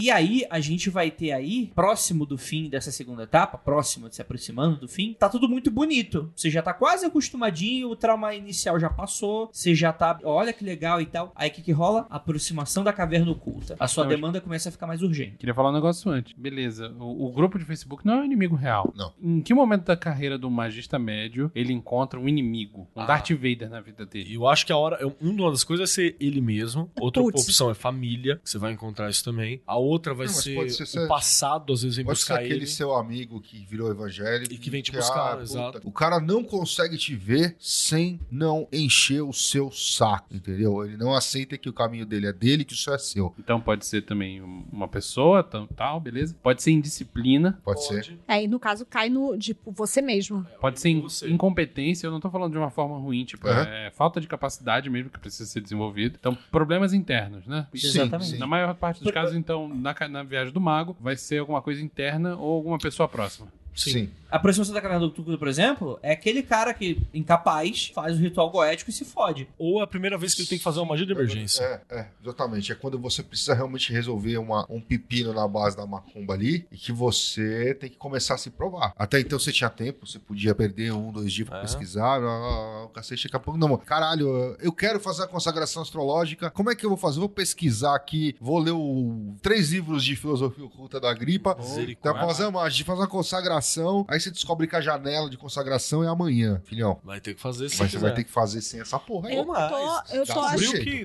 [0.00, 4.14] E aí, a gente vai ter aí, próximo do fim dessa segunda etapa, próximo de
[4.16, 6.32] se aproximando do fim, tá tudo muito bonito.
[6.34, 10.64] Você já tá quase acostumadinho, o trauma inicial já passou, você já tá, olha que
[10.64, 11.32] legal e tal.
[11.34, 12.06] Aí o que que rola?
[12.10, 13.76] Aproximação da caverna oculta.
[13.78, 15.36] A sua Não, demanda começa a ficar mais urgente.
[15.36, 16.32] Queria falar um negócio antes.
[16.36, 18.92] Beleza, o, o grupo de Facebook não é um inimigo real.
[18.96, 19.12] Não.
[19.22, 22.88] Em que momento da carreira do magista médio ele encontra um inimigo?
[22.96, 23.06] Um Ah.
[23.06, 24.34] Darth Vader na vida dele?
[24.34, 24.98] Eu acho que a hora.
[25.20, 26.90] Uma das coisas é ser ele mesmo.
[27.00, 27.42] Outra Putz.
[27.42, 29.60] opção é família, que você vai encontrar isso também.
[29.66, 32.34] A outra vai Não, ser, pode ser- o passado, às vezes vem Pode ser buscar
[32.36, 32.66] aquele ele.
[32.66, 35.80] seu amigo que virou evangélico E que vem te ah, buscar, puta, exato.
[35.84, 40.84] O cara não consegue te ver sem não encher o seu saco, entendeu?
[40.84, 43.34] Ele não aceita que o caminho dele é dele, que o seu é seu.
[43.38, 46.36] Então pode ser também um- uma pessoa, tal, beleza?
[46.42, 48.18] Pode ser indisciplina, Pode, ser.
[48.28, 50.46] Aí, no caso, cai no, tipo, você mesmo.
[50.60, 51.28] pode ser in- Você.
[51.28, 52.06] incompetência.
[52.06, 53.62] Eu não tô falando de uma forma ruim, tipo, Aham.
[53.62, 56.16] é falta de capacidade mesmo que precisa ser desenvolvido.
[56.18, 57.66] Então, problemas internos, né?
[57.72, 58.38] Exatamente.
[58.38, 61.82] Na maior parte dos casos, então, na, na viagem do mago, vai ser alguma coisa
[61.82, 63.48] interna ou alguma pessoa próxima.
[63.74, 64.10] Sim.
[64.30, 68.20] A aproximação da caverna do Cthulhu, por exemplo, é aquele cara que, incapaz, faz o
[68.20, 69.48] ritual goético e se fode.
[69.58, 71.64] Ou é a primeira vez que ele tem que fazer uma magia de emergência.
[71.90, 72.70] É, é, exatamente.
[72.70, 76.76] É quando você precisa realmente resolver uma, um pepino na base da macumba ali e
[76.76, 78.92] que você tem que começar a se provar.
[78.96, 81.62] Até então você tinha tempo, você podia perder um, dois dias pra É.
[81.62, 83.58] pesquisar, ah, o cacete daqui a pouco.
[83.58, 86.50] Não, caralho, eu quero fazer a consagração astrológica.
[86.50, 87.18] Como é que eu vou fazer?
[87.18, 91.50] Vou pesquisar aqui, vou ler o, três livros de filosofia oculta da gripa.
[91.58, 92.26] Então, Misericórdia.
[92.26, 93.59] fazer uma magia, fazer uma consagração.
[94.08, 97.00] Aí você descobre que a janela de consagração é amanhã, filhão.
[97.04, 99.36] Vai ter que fazer se Mas você vai ter que fazer sem essa porra aí.
[99.36, 100.46] Eu tô, eu tô,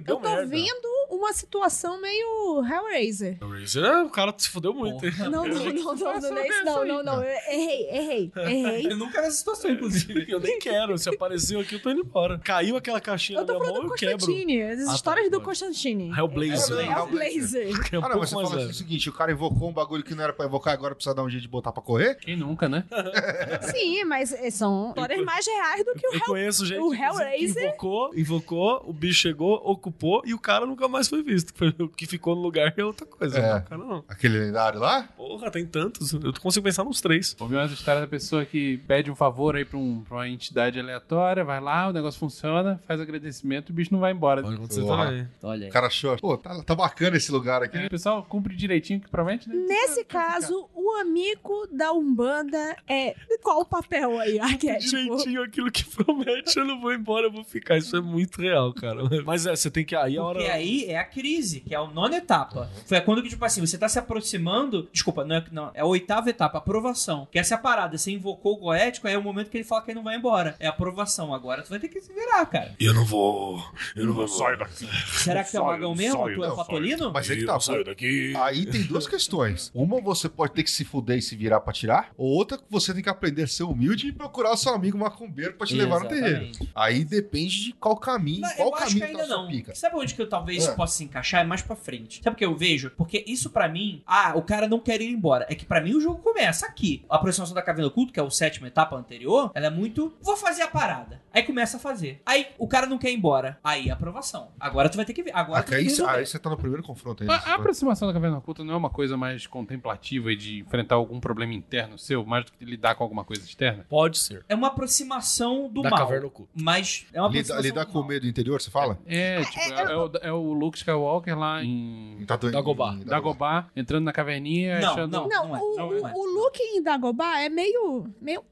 [0.07, 3.37] eu tô vendo uma situação meio Hellraiser.
[3.41, 5.05] Razer, é, o cara se fudeu muito.
[5.19, 8.87] Não, não, não, não, não, não, é não, não, não, eu errei, errei, errei.
[8.91, 10.25] Eu nunca nessa situação, inclusive.
[10.29, 10.97] Eu nem quero.
[10.97, 12.39] Se apareceu aqui, eu tô indo embora.
[12.39, 14.17] Caiu aquela caixinha Eu na tô minha falando mão, do eu quebro.
[14.17, 15.41] Constantine, as Ah, tá, histórias do.
[15.41, 16.11] Constantine.
[16.17, 16.77] Hellblazer.
[16.79, 17.83] É, É o Blazer.
[17.89, 18.71] Que é um Ah, não, você mais fala leve.
[18.71, 21.23] o seguinte: o cara invocou um bagulho que não era pra invocar, agora precisa dar
[21.23, 22.15] um jeito de botar pra correr?
[22.15, 22.83] Quem nunca, né?
[23.73, 26.25] Sim, mas eh, são histórias mais reais do que o Eu Hell...
[26.25, 31.04] conheço gente que Hellraiser- invocou, invocou, o bicho chegou, ocupou e o cara nunca mais
[31.09, 31.53] foi visto.
[31.79, 33.37] O que ficou no lugar é outra coisa.
[33.37, 33.41] É.
[33.41, 33.57] né?
[33.65, 34.03] O cara não.
[34.07, 35.03] Aquele lendário lá?
[35.15, 36.13] Porra, tem tantos.
[36.13, 37.35] Eu consigo pensar nos três.
[37.39, 40.79] Ouvi umas histórias da pessoa que pede um favor aí pra, um- pra uma entidade
[40.79, 44.41] aleatória, vai lá, o negócio funciona, faz agradecimento e o bicho não vai embora.
[44.41, 45.27] Pode acontecer também.
[45.43, 45.69] Olha aí.
[45.69, 47.77] O cara achou, pô, tá, tá bacana esse lugar aqui.
[47.85, 49.55] O pessoal cumpre direitinho que promete, né?
[49.67, 54.89] Nesse caso, o amigo da Umbanda é qual o papel aí, arquétipo?
[54.89, 57.77] Direitinho aquilo que promete, eu não vou embora, eu vou ficar.
[57.77, 59.01] Isso é muito real, cara.
[59.25, 59.95] Mas é, você tem que.
[59.95, 60.39] Aí a hora.
[60.39, 62.69] Porque aí é a crise, que é a nona etapa.
[62.85, 64.89] Foi quando que, tipo assim, você tá se aproximando.
[64.91, 67.27] Desculpa, não é, não, é a oitava etapa, aprovação.
[67.31, 67.97] Que essa é a parada.
[67.97, 70.15] Você invocou o goético, aí é o momento que ele fala que ele não vai
[70.15, 70.55] embora.
[70.59, 71.33] É a aprovação.
[71.33, 72.75] Agora tu vai ter que se virar, cara.
[72.79, 73.63] Eu não vou.
[73.95, 74.87] Eu não vou sair daqui.
[75.07, 76.23] Será que tu é um magão mesmo?
[76.23, 77.11] saio, tu é o não, Patolino?
[77.13, 78.33] Mas é que tá, saio daqui.
[78.37, 79.71] Aí tem duas questões.
[79.73, 82.93] Uma você pode ter que se fuder e se virar pra tirar, ou outra você
[82.93, 86.01] tem que aprender a ser humilde e procurar o seu amigo macumbeiro pra te levar
[86.01, 86.43] no terreiro.
[86.45, 86.71] Exatamente.
[86.75, 89.47] Aí depende de qual caminho, Não, qual eu acho que caminho tá ainda não.
[89.47, 89.75] pica.
[89.75, 90.75] Sabe onde que eu talvez É.
[90.85, 91.41] possa se encaixar?
[91.41, 92.21] É mais pra frente.
[92.23, 92.91] Sabe o que eu vejo?
[92.91, 95.45] Porque isso pra mim, ah, o cara não quer ir embora.
[95.49, 97.03] É que pra mim o jogo começa aqui.
[97.09, 100.37] A aproximação da caverna oculta, que é a sétima etapa anterior, ela é muito, vou
[100.37, 101.21] fazer a parada.
[101.33, 102.21] Aí começa a fazer.
[102.25, 103.59] Aí o cara não quer ir embora.
[103.63, 104.49] Aí aprovação.
[104.59, 105.31] Agora tu vai ter que ver.
[105.35, 107.49] Agora Ah, tu aí, aí você tá no primeiro confronto A, ainda.
[107.49, 111.19] a aproximação da caverna oculta não é uma coisa mais contemplativa e de enfrentar algum
[111.19, 113.85] problema interno seu, mais do que lidar com alguma coisa externa?
[113.89, 114.45] Pode ser.
[114.47, 115.99] É uma aproximação do da mal.
[115.99, 116.51] caverna oculta.
[116.55, 118.97] Mas é uma Lidar aproximação lidar do com o medo interior, você fala?
[119.05, 122.93] É, tipo, é, é o, é o Luke Skywalker lá em Tatu- Dagobah.
[122.93, 125.11] em- em Dagobah, entrando na caverninha, Não, achando...
[125.11, 125.27] não.
[125.27, 126.13] Não, é, o, não o, é.
[126.13, 128.43] o Luke em Dagobah é meio, meio.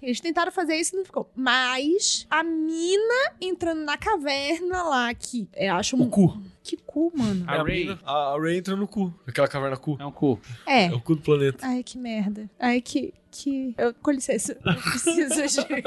[0.00, 1.30] Eles tentaram fazer isso e não ficou.
[1.34, 6.02] Mas a mina entrando na caverna lá, que eu acho um.
[6.02, 6.38] O cu.
[6.62, 7.44] Que cu, mano.
[7.46, 7.84] A É, Rey.
[7.86, 9.12] mina- A, a Ray entra no cu.
[9.26, 9.96] Aquela caverna cu.
[10.00, 10.40] É um cu.
[10.66, 10.86] É.
[10.86, 11.66] É o cu do planeta.
[11.66, 12.48] Ai, que merda.
[12.60, 13.12] Ai, que.
[13.32, 13.74] que...
[13.76, 15.82] Eu, com licença, eu preciso de.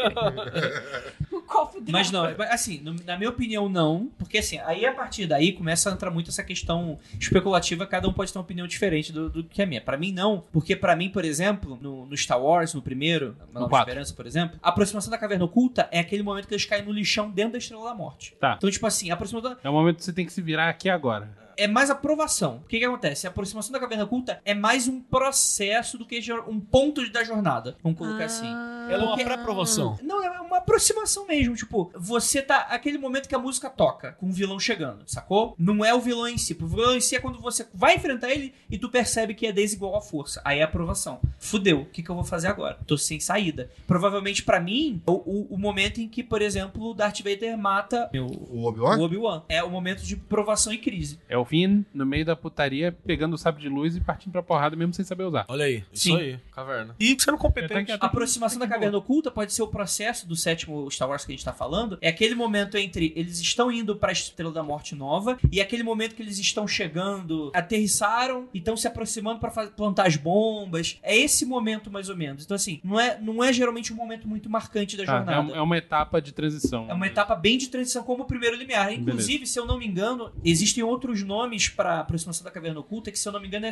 [1.33, 4.09] um copo de Mas não, assim, no- na minha opinião, não.
[4.17, 8.13] Porque assim, aí a partir daí começa a entrar muito essa questão especulativa, cada um
[8.13, 9.79] pode ter uma opinião diferente do, do que a minha.
[9.81, 10.43] Pra mim, não.
[10.51, 13.89] Porque pra mim, por exemplo, no, no Star Wars, no primeiro, Uma Nova quatro.
[13.91, 16.91] Esperança, por exemplo, a aproximação da caverna oculta é aquele momento que eles caem no
[16.91, 18.35] lixão dentro da Estrela da Morte.
[18.39, 18.55] Tá.
[18.57, 20.89] Então, tipo assim, a aproximação É o momento que você tem que se virar aqui
[20.89, 21.44] agora.
[21.57, 22.61] É mais aprovação.
[22.63, 23.27] O que que acontece?
[23.27, 27.75] A aproximação da caverna oculta é mais um processo do que um ponto da jornada.
[27.83, 28.47] Vamos colocar assim.
[28.47, 29.97] Ah, Ela é uma pré-aprovação.
[30.01, 31.55] Não, é uma aproximação mesmo.
[31.55, 32.67] Tipo, você tá.
[32.69, 35.55] Aquele momento que a música toca, com o vilão chegando, sacou?
[35.57, 36.57] Não é o vilão em si.
[36.59, 39.51] O vilão em si é quando você vai enfrentar ele e tu percebe que é
[39.51, 40.41] desigual a força.
[40.43, 41.19] Aí é aprovação.
[41.39, 42.77] Fudeu, o que, que eu vou fazer agora?
[42.87, 43.69] Tô sem saída.
[43.87, 48.09] Provavelmente pra mim, o, o, o momento em que, por exemplo, o Darth Vader mata
[48.11, 48.99] meu, O o Obi-Wan?
[48.99, 49.43] Obi-Wan.
[49.49, 51.19] É o momento de provação e crise.
[51.29, 54.43] É o Finn no meio da putaria, pegando o sabre de luz e partindo pra
[54.43, 55.45] porrada mesmo sem saber usar.
[55.47, 56.17] Olha aí, isso Sim.
[56.17, 56.95] aí, caverna.
[56.99, 57.91] E sendo competente.
[57.91, 61.35] A aproximação da caverna oculta pode ser o processo do sétimo Star Wars que a
[61.35, 61.97] gente tá falando.
[62.01, 66.15] É aquele momento entre eles estão indo pra Estrela da Morte Nova e aquele momento
[66.15, 70.97] que eles estão chegando, aterrissaram e estão se aproximando pra plantar as bombas.
[71.03, 72.43] É esse momento mais ou menos.
[72.45, 75.41] Então assim, não é, não é geralmente um momento muito marcante da Tá, é, jornada.
[75.41, 76.87] um- é uma etapa de transição.
[76.89, 78.91] É uma etapa bem de transição como o primeiro limiar.
[78.93, 81.34] Inclusive, se eu não me engano, existem outros nomes
[81.75, 83.69] pra aproximação da caverna oculta que, se eu não me engano, é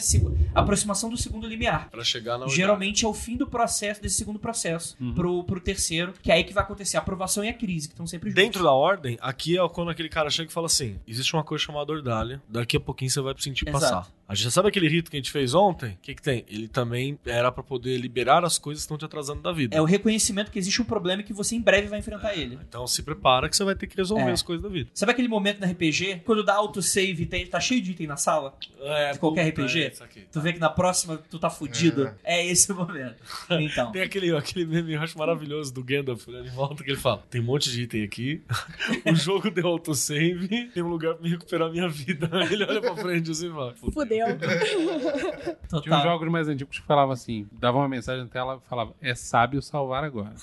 [0.54, 1.90] a aproximação do segundo limiar.
[1.90, 5.14] Pra chegar na Geralmente é o fim do processo, desse segundo processo, Uhum.
[5.14, 7.94] pro, pro terceiro, que é aí que vai acontecer a aprovação e a crise, que
[7.94, 8.44] estão sempre juntos.
[8.44, 11.64] Dentro da ordem, aqui é quando aquele cara chega e fala assim: existe uma coisa
[11.64, 13.82] chamada ordalha, daqui a pouquinho você vai sentir Exato.
[13.84, 14.12] passar.
[14.26, 15.92] A gente sabe aquele rito que a gente fez ontem?
[15.92, 16.46] O que, que tem?
[16.48, 19.76] Ele também era pra poder liberar as coisas que estão te atrasando da vida.
[19.76, 22.58] É o reconhecimento que existe um problema e que você em breve vai enfrentar ele.
[22.68, 24.32] Então se prepara que você vai ter que resolver É.
[24.32, 24.90] as coisas da vida.
[24.94, 28.18] Sabe aquele momento no RPG, quando dá autosave e tem- tá cheio de item na
[28.18, 28.54] sala?
[28.82, 29.84] É, De qualquer puta, RPG?
[29.84, 30.28] é isso aqui.
[30.32, 32.12] Tu vê que na próxima tu tá fudido.
[32.24, 33.16] É, esse o momento.
[33.74, 33.92] Então.
[33.92, 37.24] Tem aquele, aquele meme, eu acho maravilhoso, do Gandalf, olhando em volta, que ele fala:
[37.30, 38.42] tem um monte de item aqui,
[39.10, 42.30] o jogo deu autosave, tem um lugar pra me recuperar a minha vida.
[42.52, 44.26] Ele olha pra frente assim e fala: "Puta, Fudeu.
[45.70, 45.82] Total.
[45.82, 48.94] Tinha uns jogos mais antigos que falavam assim, dava uma mensagem na tela e falava,
[49.02, 50.34] é sábio salvar agora.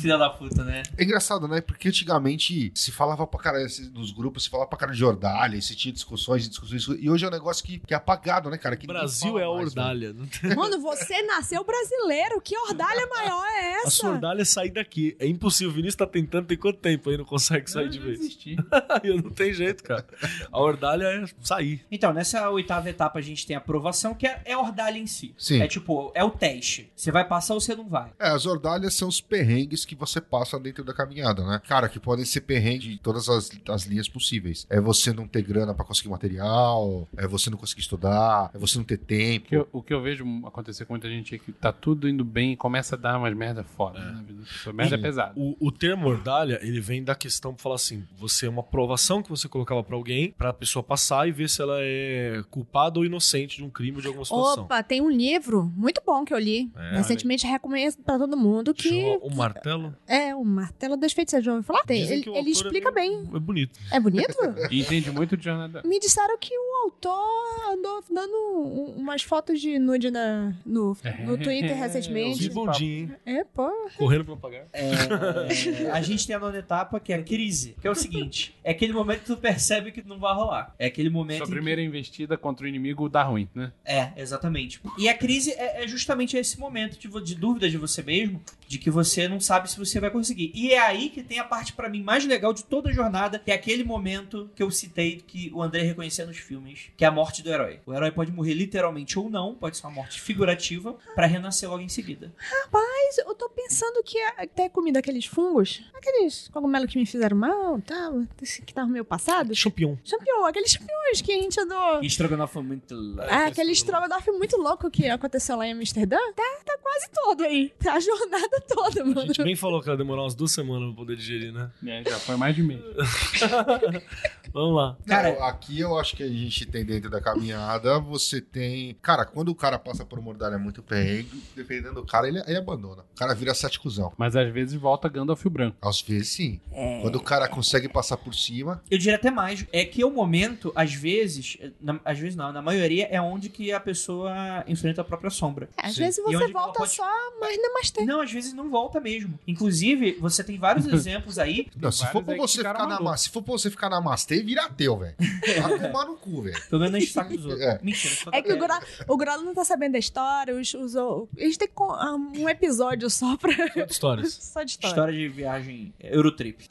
[0.00, 0.82] Filha da puta, né?
[0.96, 1.60] É engraçado, né?
[1.60, 5.56] Porque antigamente se falava pra cara, esse- nos grupos, se falava pra cara de ordalha,
[5.56, 6.86] e se tinha discussões e discussões.
[7.00, 8.76] E hoje é um negócio que, que é apagado, né, cara?
[8.76, 10.12] Que Brasil é a mais, ordalha.
[10.12, 12.40] Não tem- Mano, você nasceu brasileiro.
[12.40, 13.90] Que ordalha maior é A essa?
[13.90, 15.16] sua ordalha é sair daqui.
[15.18, 15.70] É impossível.
[15.72, 18.18] O Vinícius tá tentando, tem quanto tempo aí não consegue sair de Eu vez?
[18.18, 18.56] desisti.
[19.02, 20.06] Eu não tem jeito, cara.
[20.50, 21.84] A ordalha é sair.
[21.90, 25.06] Então, nessa oitava etapa a gente tem a aprovação, que é, é a ordalha em
[25.06, 25.34] si.
[25.38, 25.60] Sim.
[25.62, 26.90] É tipo, é o teste.
[26.94, 28.10] Você vai passar ou você não vai.
[28.18, 31.60] É, as ordalhas são os perrengues que você passa dentro da caminhada, né?
[31.66, 34.66] Cara, que podem ser perrengues de todas as, as linhas possíveis.
[34.68, 38.76] É você não ter grana pra conseguir material, é você não conseguir estudar, é você
[38.78, 39.54] não ter O que tempo.
[39.54, 42.52] eu- o que eu vejo acontecer com muita gente é que tá tudo indo bem
[42.52, 44.72] e começa a dar umas merda foda na vida da pessoa.
[44.74, 45.02] Merda Sim.
[45.02, 45.32] pesada.
[45.36, 49.22] O, o termo ordalha, ele vem da questão de falar assim: você é uma provação
[49.22, 53.04] que você colocava pra alguém, pra pessoa passar e ver se ela é culpada ou
[53.04, 54.64] inocente de um crime ou de alguma situação.
[54.64, 56.70] Opa, tem um livro muito bom que eu li.
[56.76, 59.94] É, Recentemente recomendo pra todo mundo que Chama o martelo.
[60.06, 61.44] é o Martelo das Feiticeiras.
[61.44, 61.82] Já ouviu falar?
[61.84, 63.30] Tem, ele ele autor é explica meio- bem.
[63.36, 63.78] É bonito.
[63.90, 64.34] É bonito?
[64.76, 65.82] E entende muito de jornada.
[65.84, 71.36] Me disseram que o autor andou dando um- umas fotos de nude na, no, no
[71.38, 72.48] Twitter Que recentemente.
[72.50, 73.38] bondinho, hein?
[73.40, 73.70] É, pô.
[73.98, 74.66] Correndo pra pagar.
[74.72, 77.74] É, a gente tem a nona etapa, que é a crise.
[77.80, 80.74] Que é o seguinte: é aquele momento que tu percebe que não vai rolar.
[80.78, 81.38] É aquele momento.
[81.38, 83.72] Sua em que- primeira investida contra o inimigo dá ruim, né?
[83.84, 84.80] É, exatamente.
[84.98, 88.78] E a crise é, é justamente esse momento de, de dúvida de você mesmo, de
[88.78, 90.50] que você não sabe se você vai conseguir.
[90.54, 93.38] E é aí que tem a parte pra mim mais legal de toda a jornada,
[93.38, 97.08] que é aquele momento que eu citei que o André reconhecia nos filmes, que é
[97.08, 97.80] a morte do herói.
[97.86, 101.82] O herói pode morrer literalmente ou não, pode ser uma morte figurativa, pra renascer logo
[101.82, 102.32] em seguida.
[102.72, 107.80] Mas eu tô pensando que até comido aqueles fungos, aqueles cogumelos que me fizeram mal
[107.80, 108.22] tal,
[108.66, 109.54] que tava meio passado.
[109.54, 109.96] Champion.
[110.04, 112.02] Champignon, aqueles champignons que a gente andou.
[112.02, 113.22] Estrogonofe foi muito louco.
[113.30, 116.18] Ah, aquele estrogonofe muito louco que aconteceu lá em Amsterdã.
[116.34, 117.72] Tá, tá quase todo aí.
[117.82, 119.26] Tá a jornada toda, A mano.
[119.26, 121.70] gente bem falou que ela demorar umas duas semanas pra poder digerir, né?
[121.86, 122.80] É, já foi mais de mês.
[124.52, 124.96] Vamos lá.
[125.06, 128.96] Cara- Não, aqui eu acho que a gente tem dentro da caminhada, você tem.
[129.02, 132.56] Cara, quando o cara passa por uma ordalha muito perrengue, dependendo do cara, ele, ele
[132.58, 133.02] abandona.
[133.14, 134.12] O cara vira céticozão.
[134.16, 135.76] Mas às vezes volta Gandalf o Branco.
[135.82, 136.60] Às vezes sim.
[137.02, 139.64] Quando o cara consegue passar por cima, Eu diria até mais.
[139.72, 143.72] É que o momento, às vezes, na- às vezes não, na maioria, é onde que
[143.72, 144.32] a pessoa
[144.66, 145.68] enfrenta a própria sombra.
[145.76, 146.00] Às Sim.
[146.04, 147.08] vezes você volta pode- só,
[147.40, 148.06] mas não mais tem.
[148.06, 149.38] Não, às vezes não volta mesmo.
[149.46, 151.68] Inclusive, você tem vários exemplos aí.
[151.76, 154.00] Não, se for pra você ficar na se for pra você ficar na
[154.32, 155.14] Mastê, vira ateu, velho.
[155.18, 156.60] Vai tomar no cu, velho.
[156.68, 157.62] Pelo menos enche o saco dos outros.
[157.62, 157.78] É.
[157.82, 158.14] Mentira.
[158.14, 160.54] só É que o Grolo, o Grolo não tá sabendo da história.
[160.54, 163.52] Os, os, o- a gente tem que con- ah, um episódio só pra.
[163.88, 164.32] Histórias.
[164.40, 164.90] só de história.
[164.92, 166.66] História de viagem é, Eurotrip.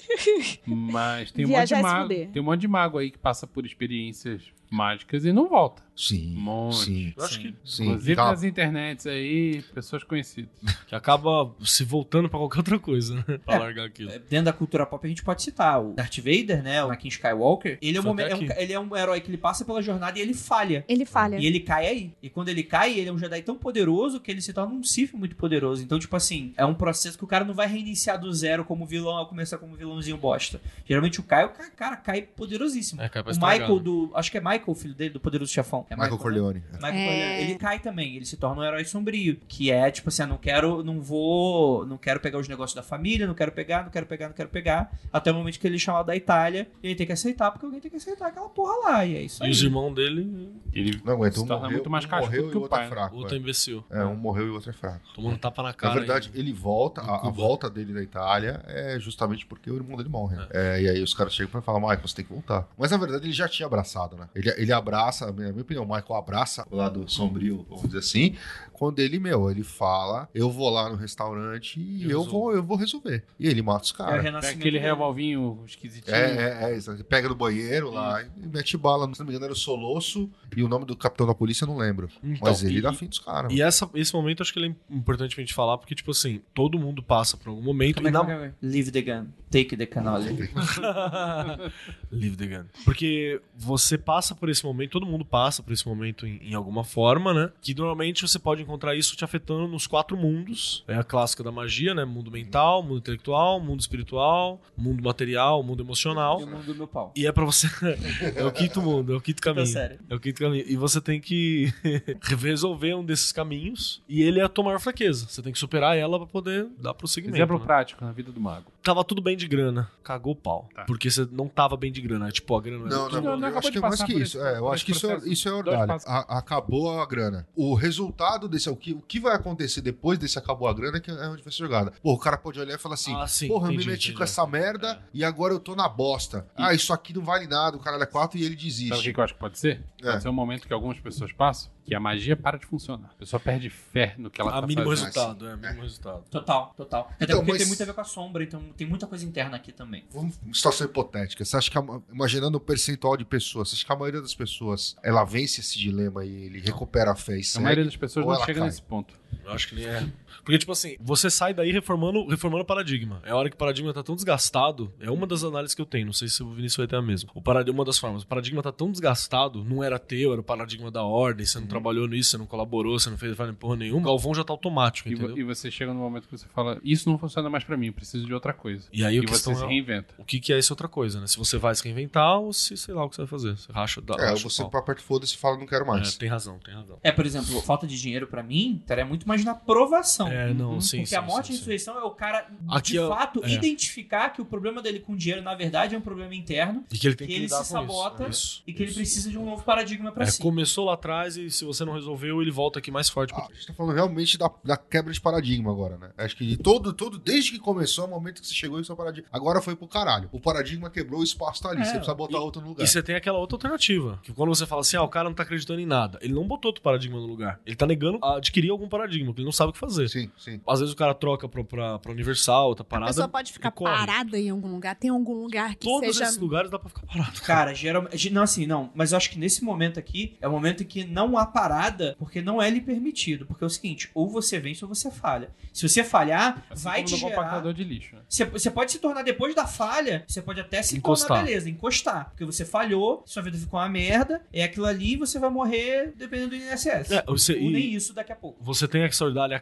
[0.65, 2.29] Mas tem um, monte Viajar de é se mago, fuder.
[2.29, 5.83] tem um monte de mago aí que passa por experiências mágicas e não volta.
[5.93, 6.35] Sim.
[6.37, 6.75] Um monte.
[6.85, 7.13] Sim.
[7.15, 7.83] Eu acho que, Sim.
[7.89, 8.25] Inclusive Tá.
[8.31, 10.49] nas internets aí, pessoas conhecidas.
[10.87, 13.23] que acaba se voltando pra qualquer outra coisa, né?
[13.45, 13.59] Pra É.
[13.59, 14.09] largar aquilo.
[14.29, 16.81] Dentro da cultura pop a gente pode citar o Darth Vader, né?
[16.83, 17.77] O Anakin Skywalker.
[17.81, 20.21] Ele é, um é um, ele é um herói que ele passa pela jornada e
[20.21, 20.83] ele falha.
[20.87, 21.37] Ele falha.
[21.37, 22.13] E ele cai aí.
[22.23, 24.83] E quando ele cai, ele é um Jedi tão poderoso que ele se torna um
[24.83, 25.83] Sith muito poderoso.
[25.83, 28.85] Então, tipo assim, é um processo que o cara não vai reiniciar do zero como
[28.85, 30.59] vilão ao começar como vilãozinho bosta.
[30.85, 33.01] Geralmente o Kai, o ca- cara cai poderosíssimo.
[33.01, 33.83] É, cai pra o estragar, Michael né?
[33.83, 34.11] do.
[34.15, 35.85] Acho que é Michael, o filho dele, do poderoso chefão.
[35.89, 36.17] É Michael né?
[36.21, 36.63] Corleone.
[36.73, 37.05] Michael É.
[37.05, 37.41] Corleone.
[37.43, 39.37] Ele cai também, ele se torna um herói sombrio.
[39.47, 41.85] Que é, tipo assim, ah, não quero, não vou.
[41.85, 44.49] Não quero pegar os negócios da família, não quero pegar, não quero pegar, não quero
[44.49, 44.91] pegar.
[45.11, 47.65] Até o momento que ele é chamado da Itália, e ele tem que aceitar, porque
[47.65, 49.05] alguém tem que aceitar aquela porra lá.
[49.05, 49.51] E é isso E aí.
[49.51, 52.53] os irmãos dele, Ele Não aguenta, se um torna morreu, muito mais um morreu que
[52.55, 52.85] e o outro pai.
[52.85, 53.15] é fraco.
[53.15, 53.39] outro é.
[53.39, 53.83] imbecil.
[53.89, 55.01] É, um morreu e o outro é fraco.
[55.13, 55.93] Tomando tapa na Na cara.
[55.95, 60.09] verdade, ele volta, a, a volta dele da Itália é justamente porque o irmão dele
[60.09, 60.37] morre.
[60.51, 62.67] É, e aí os caras chegam pra falar, Michael, você tem que voltar.
[62.77, 64.29] Mas na verdade ele já tinha abraçado, né?
[64.35, 68.35] Ele, ele abraça, na minha opinião, o Michael abraça o lado sombrio, vamos dizer assim,
[68.81, 72.63] quando ele, meu, ele fala, eu vou lá no restaurante e Eu eu, vou, eu
[72.63, 73.23] vou resolver.
[73.39, 74.23] E ele mata os É o caras.
[74.23, 76.15] Renascimento aquele revolvinho esquisitinho.
[76.15, 76.91] É, é, é, isso.
[76.91, 79.07] Ele pega no banheiro lá e mete bala.
[79.13, 81.67] Se não me engano, era o Solosso e o nome do capitão da polícia eu
[81.67, 82.09] não lembro.
[82.23, 83.53] Então, Mas ele e- dá fim dos caras.
[83.53, 86.41] E essa, esse momento acho que ele é importante pra gente falar, porque, tipo assim,
[86.51, 87.97] todo mundo passa por algum momento.
[87.97, 88.33] Como é e na...
[88.33, 88.53] é é?
[88.63, 89.27] Leave the gun.
[89.51, 90.49] Take the cannoli.
[92.11, 92.65] Leave the gun.
[92.83, 96.83] Porque você passa por esse momento, todo mundo passa por esse momento em, em alguma
[96.83, 97.51] forma, né?
[97.61, 100.83] Que normalmente você pode encontrar isso te afetando nos quatro mundos.
[100.87, 102.03] É a clássica da magia, né?
[102.05, 106.41] Mundo mental, mundo intelectual, mundo espiritual, mundo material, mundo emocional.
[106.41, 107.13] E o mundo do meu pau.
[107.15, 107.67] E é pra você.
[108.35, 109.67] é o quinto mundo, é o quinto caminho.
[109.67, 109.99] sério.
[110.09, 110.65] É o quinto caminho.
[110.67, 111.71] E você tem que
[112.39, 114.01] resolver um desses caminhos.
[114.09, 115.27] E ele é a tua maior fraqueza.
[115.29, 117.37] Você tem que superar ela pra poder dar prosseguimento.
[117.37, 117.65] Exemplo né?
[117.65, 118.71] prático na vida do mago.
[118.81, 119.87] Tava tudo bem de grana.
[120.03, 120.67] Cagou o pau.
[120.73, 120.85] Tá.
[120.85, 122.31] Porque você não tava bem de grana.
[122.31, 124.05] Tipo, a grana Não, não, Não, não eu acabou acho de que é mais passar
[124.07, 124.45] que por isso.
[124.45, 125.91] É, eu acho que isso é, isso é ordalho.
[126.05, 127.47] A- acabou a grana.
[127.55, 130.99] O resultado desse, o que, o que vai acontecer depois desse acabou a grana é
[130.99, 131.91] que é onde vai ser jogada.
[132.01, 134.05] Pô, o cara pode olhar e falar assim: Ah, sim, Porra, eu entendi, me meti
[134.07, 134.17] entendi.
[134.17, 136.45] com essa merda e agora eu tô na bosta.
[136.55, 139.03] Ah, isso aqui não vale nada, o caralho é quatro e ele Sabe o desiste.
[139.03, 139.83] que que eu acho que pode ser?
[140.01, 140.11] É.
[140.11, 143.09] Pode ser um momento que algumas pessoas passam que a magia para de funcionar.
[143.09, 145.05] A pessoa perde fé no que ela A tá mínimo fazendo.
[145.07, 146.23] resultado, é, mínimo resultado.
[146.29, 147.09] Total, total.
[147.15, 149.25] Até Então, porque mas- tem muito a ver com a sombra, então tem muita coisa
[149.25, 150.05] interna aqui também.
[150.11, 151.43] Vamos situação hipotética.
[151.43, 154.33] Você acha que, a- imaginando o percentual de pessoas, você acha que a maioria das
[154.35, 157.63] pessoas ela vence esse dilema e ele recupera a fé e A segue?
[157.63, 158.67] maioria das pessoas ou não ela chega cai?
[158.69, 159.13] nesse ponto.
[159.43, 160.07] Eu acho que nem é.
[160.43, 163.21] Porque, tipo assim, você sai daí reformando, reformando o paradigma.
[163.25, 164.91] É a hora que o paradigma tá tão desgastado.
[164.99, 166.05] É uma das análises que eu tenho.
[166.07, 167.29] Não sei se o Vinícius vai ter a mesma.
[167.33, 168.23] O paradigma, uma das formas.
[168.23, 171.45] O paradigma tá tão desgastado, não era teu, era o paradigma da ordem.
[171.45, 174.01] Você não trabalhou nisso, você não colaborou, você não fez porra nenhuma.
[174.01, 175.37] O Galvão já tá automático, E, entendeu?
[175.37, 177.93] e você chega no momento que você fala, isso não funciona mais pra mim, eu
[177.93, 178.87] preciso de outra coisa.
[178.91, 180.13] E aí o que você se reinventa.
[180.17, 181.27] O que, que é isso outra coisa, né?
[181.27, 183.57] Se você vai se reinventar ou se sei lá o que você vai fazer.
[183.57, 184.15] Você racha da.
[184.15, 184.81] É, racha o você pau.
[184.81, 186.15] aperta foda-se e fala, não quero mais.
[186.15, 186.97] É, tem razão, tem razão.
[187.03, 190.30] É, por exemplo, falta de dinheiro pra mim estaria muito mais na provação.
[190.31, 191.59] É, não, sim, Porque sim, a morte sim, e a sim.
[191.71, 193.49] ressurreição é o cara, Aqui de é- fato, é.
[193.51, 197.07] identificar que o problema dele com dinheiro, na verdade, é um problema interno E que
[197.07, 198.63] ele tem Que que, ele lidar se com sabota isso.
[198.65, 200.41] e que ele precisa de um novo paradigma pra É, si.
[200.41, 203.33] começou lá atrás e se você não resolveu, ele volta aqui mais forte.
[203.35, 206.11] Ah, a gente tá falando realmente da, da quebra de paradigma agora, né?
[206.17, 208.83] Acho que de todo, todo, desde que começou, é o momento que você chegou em
[208.83, 209.27] seu paradigma.
[209.31, 210.29] Agora foi pro caralho.
[210.31, 211.81] O paradigma quebrou, o espaço tá ali.
[211.81, 212.83] É, você precisa botar e- outro no lugar.
[212.83, 214.19] E você tem aquela outra alternativa.
[214.23, 216.19] Que quando você fala assim, ah, o cara não tá acreditando em nada.
[216.21, 217.59] Ele não botou outro paradigma no lugar.
[217.65, 220.07] Ele tá negando a adquirir algum paradigma, porque ele não sabe o que fazer.
[220.11, 220.59] Sim, sim.
[220.67, 223.07] Às vezes o cara troca pra, pra, pra Universal, outra A parada.
[223.11, 224.95] pessoa pode ficar parada em algum lugar.
[224.95, 226.25] Tem algum lugar que Todos seja.
[226.25, 227.41] esses lugares dá pra ficar parado.
[227.41, 228.29] Cara, geralmente.
[228.29, 228.91] Não, assim, não.
[228.93, 232.15] Mas eu acho que nesse momento aqui é o momento em que não há parada,
[232.19, 233.45] porque não é lhe permitido.
[233.45, 235.49] Porque é o seguinte: ou você vence ou você falha.
[235.71, 237.61] Se você falhar, Assim vai te gerar.
[237.73, 238.15] de lixo.
[238.15, 238.21] né?
[238.27, 241.27] Você, você pode se tornar depois da falha, você pode até se Encostar.
[241.29, 242.29] tornar beleza, encostar.
[242.29, 246.13] Porque você falhou, sua vida ficou uma merda, é aquilo ali e você vai morrer
[246.17, 247.11] dependendo do INSS.
[247.11, 248.61] É, você- Ou e- nem isso daqui a pouco.
[248.63, 249.59] Você tem essa ordalha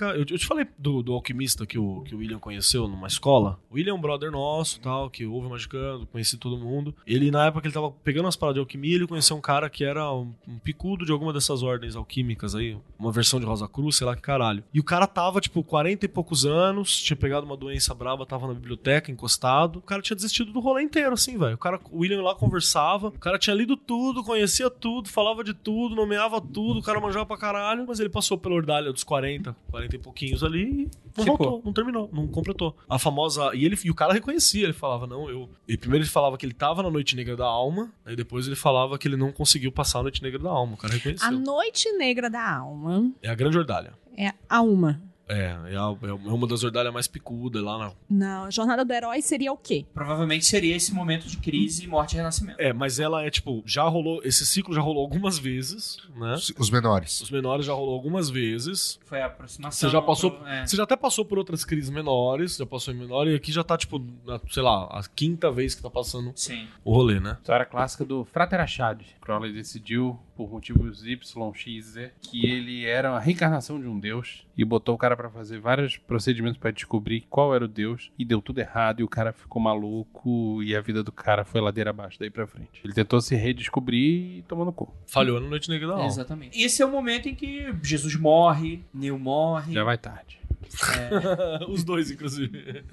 [0.00, 3.58] Eu, eu te falei do, do alquimista que o, que o William conheceu numa escola.
[3.70, 6.94] O William é um brother nosso, tal, que ouve magicando, conheci todo mundo.
[7.06, 9.84] Ele, na época ele tava pegando as paradas de alquimia, ele conheceu um cara que
[9.84, 12.76] era um, um picudo de alguma dessas ordens alquímicas aí.
[12.98, 14.62] Uma versão de Rosa Cruz, sei lá que caralho.
[14.72, 18.46] E o cara tava, tipo, 40 e poucos anos, tinha pegado uma doença braba, tava
[18.46, 19.78] na biblioteca, encostado.
[19.78, 21.54] O cara tinha desistido do rolê inteiro, assim, velho.
[21.54, 25.54] O cara, o William lá conversava, o cara tinha lido tudo, conhecia tudo, falava de
[25.54, 29.56] tudo, nomeava tudo, o cara manjava pra caralho, mas ele passou pela ordalha dos 40,
[29.70, 31.36] 40 e pouquinhos ali e não Ficou.
[31.36, 32.76] voltou, não terminou, não completou.
[32.88, 33.50] A famosa.
[33.54, 35.48] E, ele, e o cara reconhecia, ele falava, não, eu.
[35.68, 38.56] E primeiro ele falava que ele tava na Noite Negra da Alma, aí depois ele
[38.56, 40.74] falava que ele não conseguiu passar a Noite Negra da Alma.
[40.74, 41.26] O cara reconheceu.
[41.26, 43.92] A noite negra da alma É a grande ordalha.
[44.16, 45.00] é a uma.
[45.30, 47.92] É, é, a- é uma das ordalhas mais picudas lá na.
[48.08, 49.86] Não, a jornada do herói seria o quê?
[49.94, 52.60] Provavelmente seria esse momento de crise, morte e renascimento.
[52.60, 54.20] É, mas ela é tipo, já rolou.
[54.24, 56.34] Esse ciclo já rolou algumas vezes, né?
[56.34, 57.20] Os- Os menores.
[57.20, 58.98] Os menores já rolou algumas vezes.
[59.04, 59.88] Foi a aproximação.
[59.88, 60.32] Você já passou.
[60.32, 60.66] pro- é.
[60.66, 63.62] Você já até passou por outras crises menores, já passou em menor, e aqui já
[63.62, 66.66] tá, tipo, na- sei lá, a quinta vez que tá passando Sim.
[66.84, 67.36] o rolê, né?
[67.40, 69.00] História clássica do Frater Achad.
[69.20, 74.46] Crowley decidiu, por motivos Y, X, Z, que ele era a reencarnação de um deus
[74.56, 78.24] e botou o cara pra fazer vários procedimentos pra descobrir qual era o deus e
[78.24, 81.90] deu tudo errado e o cara ficou maluco e a vida do cara foi ladeira
[81.90, 82.80] abaixo daí pra frente.
[82.82, 84.94] Ele tentou se redescobrir e tomou no cu.
[85.06, 86.06] Falhou na Noite Negra da Alma.
[86.06, 86.58] Exatamente.
[86.58, 89.74] Esse é o momento em que Jesus morre, Neil morre.
[89.74, 90.39] Já vai tarde.
[91.68, 92.84] Os dois, inclusive.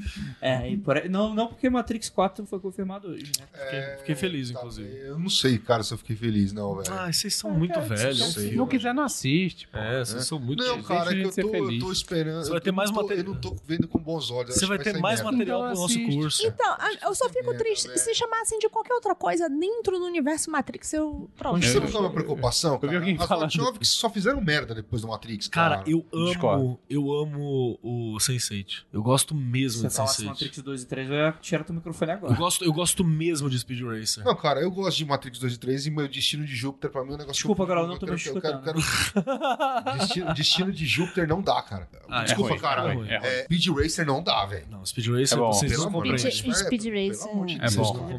[0.41, 3.45] É, e por não, não porque Matrix 4 foi confirmado hoje, né?
[3.53, 4.97] Fiquei, fiquei feliz, Tá, inclusive.
[4.99, 6.93] Eu não sei, cara, se eu fiquei feliz, não, velho.
[6.93, 8.19] Ah, vocês são muito velhos.
[8.19, 8.49] não sei.
[8.49, 9.67] Se não quiser, não assiste.
[9.67, 9.77] pô.
[9.77, 12.43] É, vocês são muito Não, cara, é que eu tô, eu tô esperando.
[12.43, 14.55] Você vai eu ter não mais tô- material- Eu não tô vendo com bons olhos.
[14.55, 15.31] Você vai que ter mais merda.
[15.31, 16.15] material Então pro nosso assiste.
[16.15, 16.45] curso.
[16.45, 17.87] Então, eu só fico merda, triste.
[17.87, 17.99] velho.
[17.99, 21.29] Se chamassem de qualquer outra coisa dentro do universo Matrix, eu.
[21.37, 21.65] Pronto.
[21.65, 22.97] Você não uma preocupação, Eu vi cara?
[22.99, 23.27] alguém As.
[23.57, 25.77] Wachowski só fizeram merda depois do Matrix, cara.
[25.77, 28.83] Cara, eu amo, eu amo o Sense8.
[28.93, 30.27] Eu gosto mesmo Se de você falasse Sense8.
[30.27, 32.33] Matrix 2 e 3, eu ia tirar teu microfone Eu agora.
[32.35, 34.23] gosto, eu gosto mesmo de Speed Racer.
[34.23, 37.03] Não, cara, eu gosto de Matrix 2 e 3 e meu Destino de Júpiter pra
[37.03, 37.33] mim é um negócio...
[37.33, 39.23] Desculpa, que eu- eu não tô quero- me eu quero- escutando.
[39.23, 41.87] quero- Destino, Destino de Júpiter não dá, cara.
[42.09, 42.89] Ah, é Desculpa, ruim, caralho.
[42.89, 43.27] é ruim, é ruim.
[43.27, 44.65] É, Speed Racer não dá, velho.
[44.69, 45.51] Não, Speed Racer É bom.
[45.53, 46.23] vocês Pelo não compreendem.
[46.23, 46.35] Deus.
[46.37, 47.31] Speed, Racer.
[47.31, 47.67] amor de É bom.
[47.67, 47.93] Vocês não.
[47.93, 48.09] não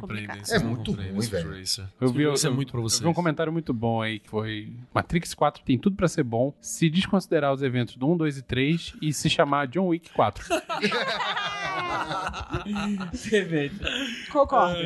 [0.48, 1.08] É É muito ruim, velho.
[1.10, 1.44] Eu vi, Speed
[2.24, 3.00] eu, Racer é eu- muito pra eu vocês.
[3.00, 6.52] vi um comentário muito bom aí que foi Matrix 4 tem tudo pra ser bom
[6.60, 10.44] se desconsiderar os eventos do 1, 2 e 3 e se chamar John Wick 4.
[13.30, 13.76] Perfeito.
[14.32, 14.78] Concordo.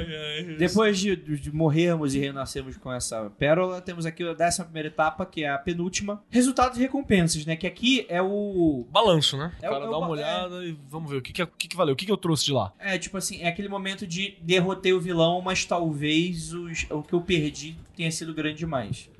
[0.58, 5.24] Depois de, de morrermos e renascermos com essa pérola, temos aqui a décima primeira etapa,
[5.26, 6.22] que é a penúltima.
[6.30, 7.56] Resultados e recompensas, né?
[7.56, 8.86] Que aqui é o.
[8.90, 9.52] Balanço, né?
[9.60, 11.46] É o cara é dá uma ba- olhada e vamos ver o que, que, é-
[11.46, 12.72] que, que valeu, o que, que eu trouxe de lá.
[12.78, 17.12] É tipo assim, é aquele momento de derrotei o vilão, mas talvez os- o que
[17.14, 19.10] eu perdi tenha sido grande demais.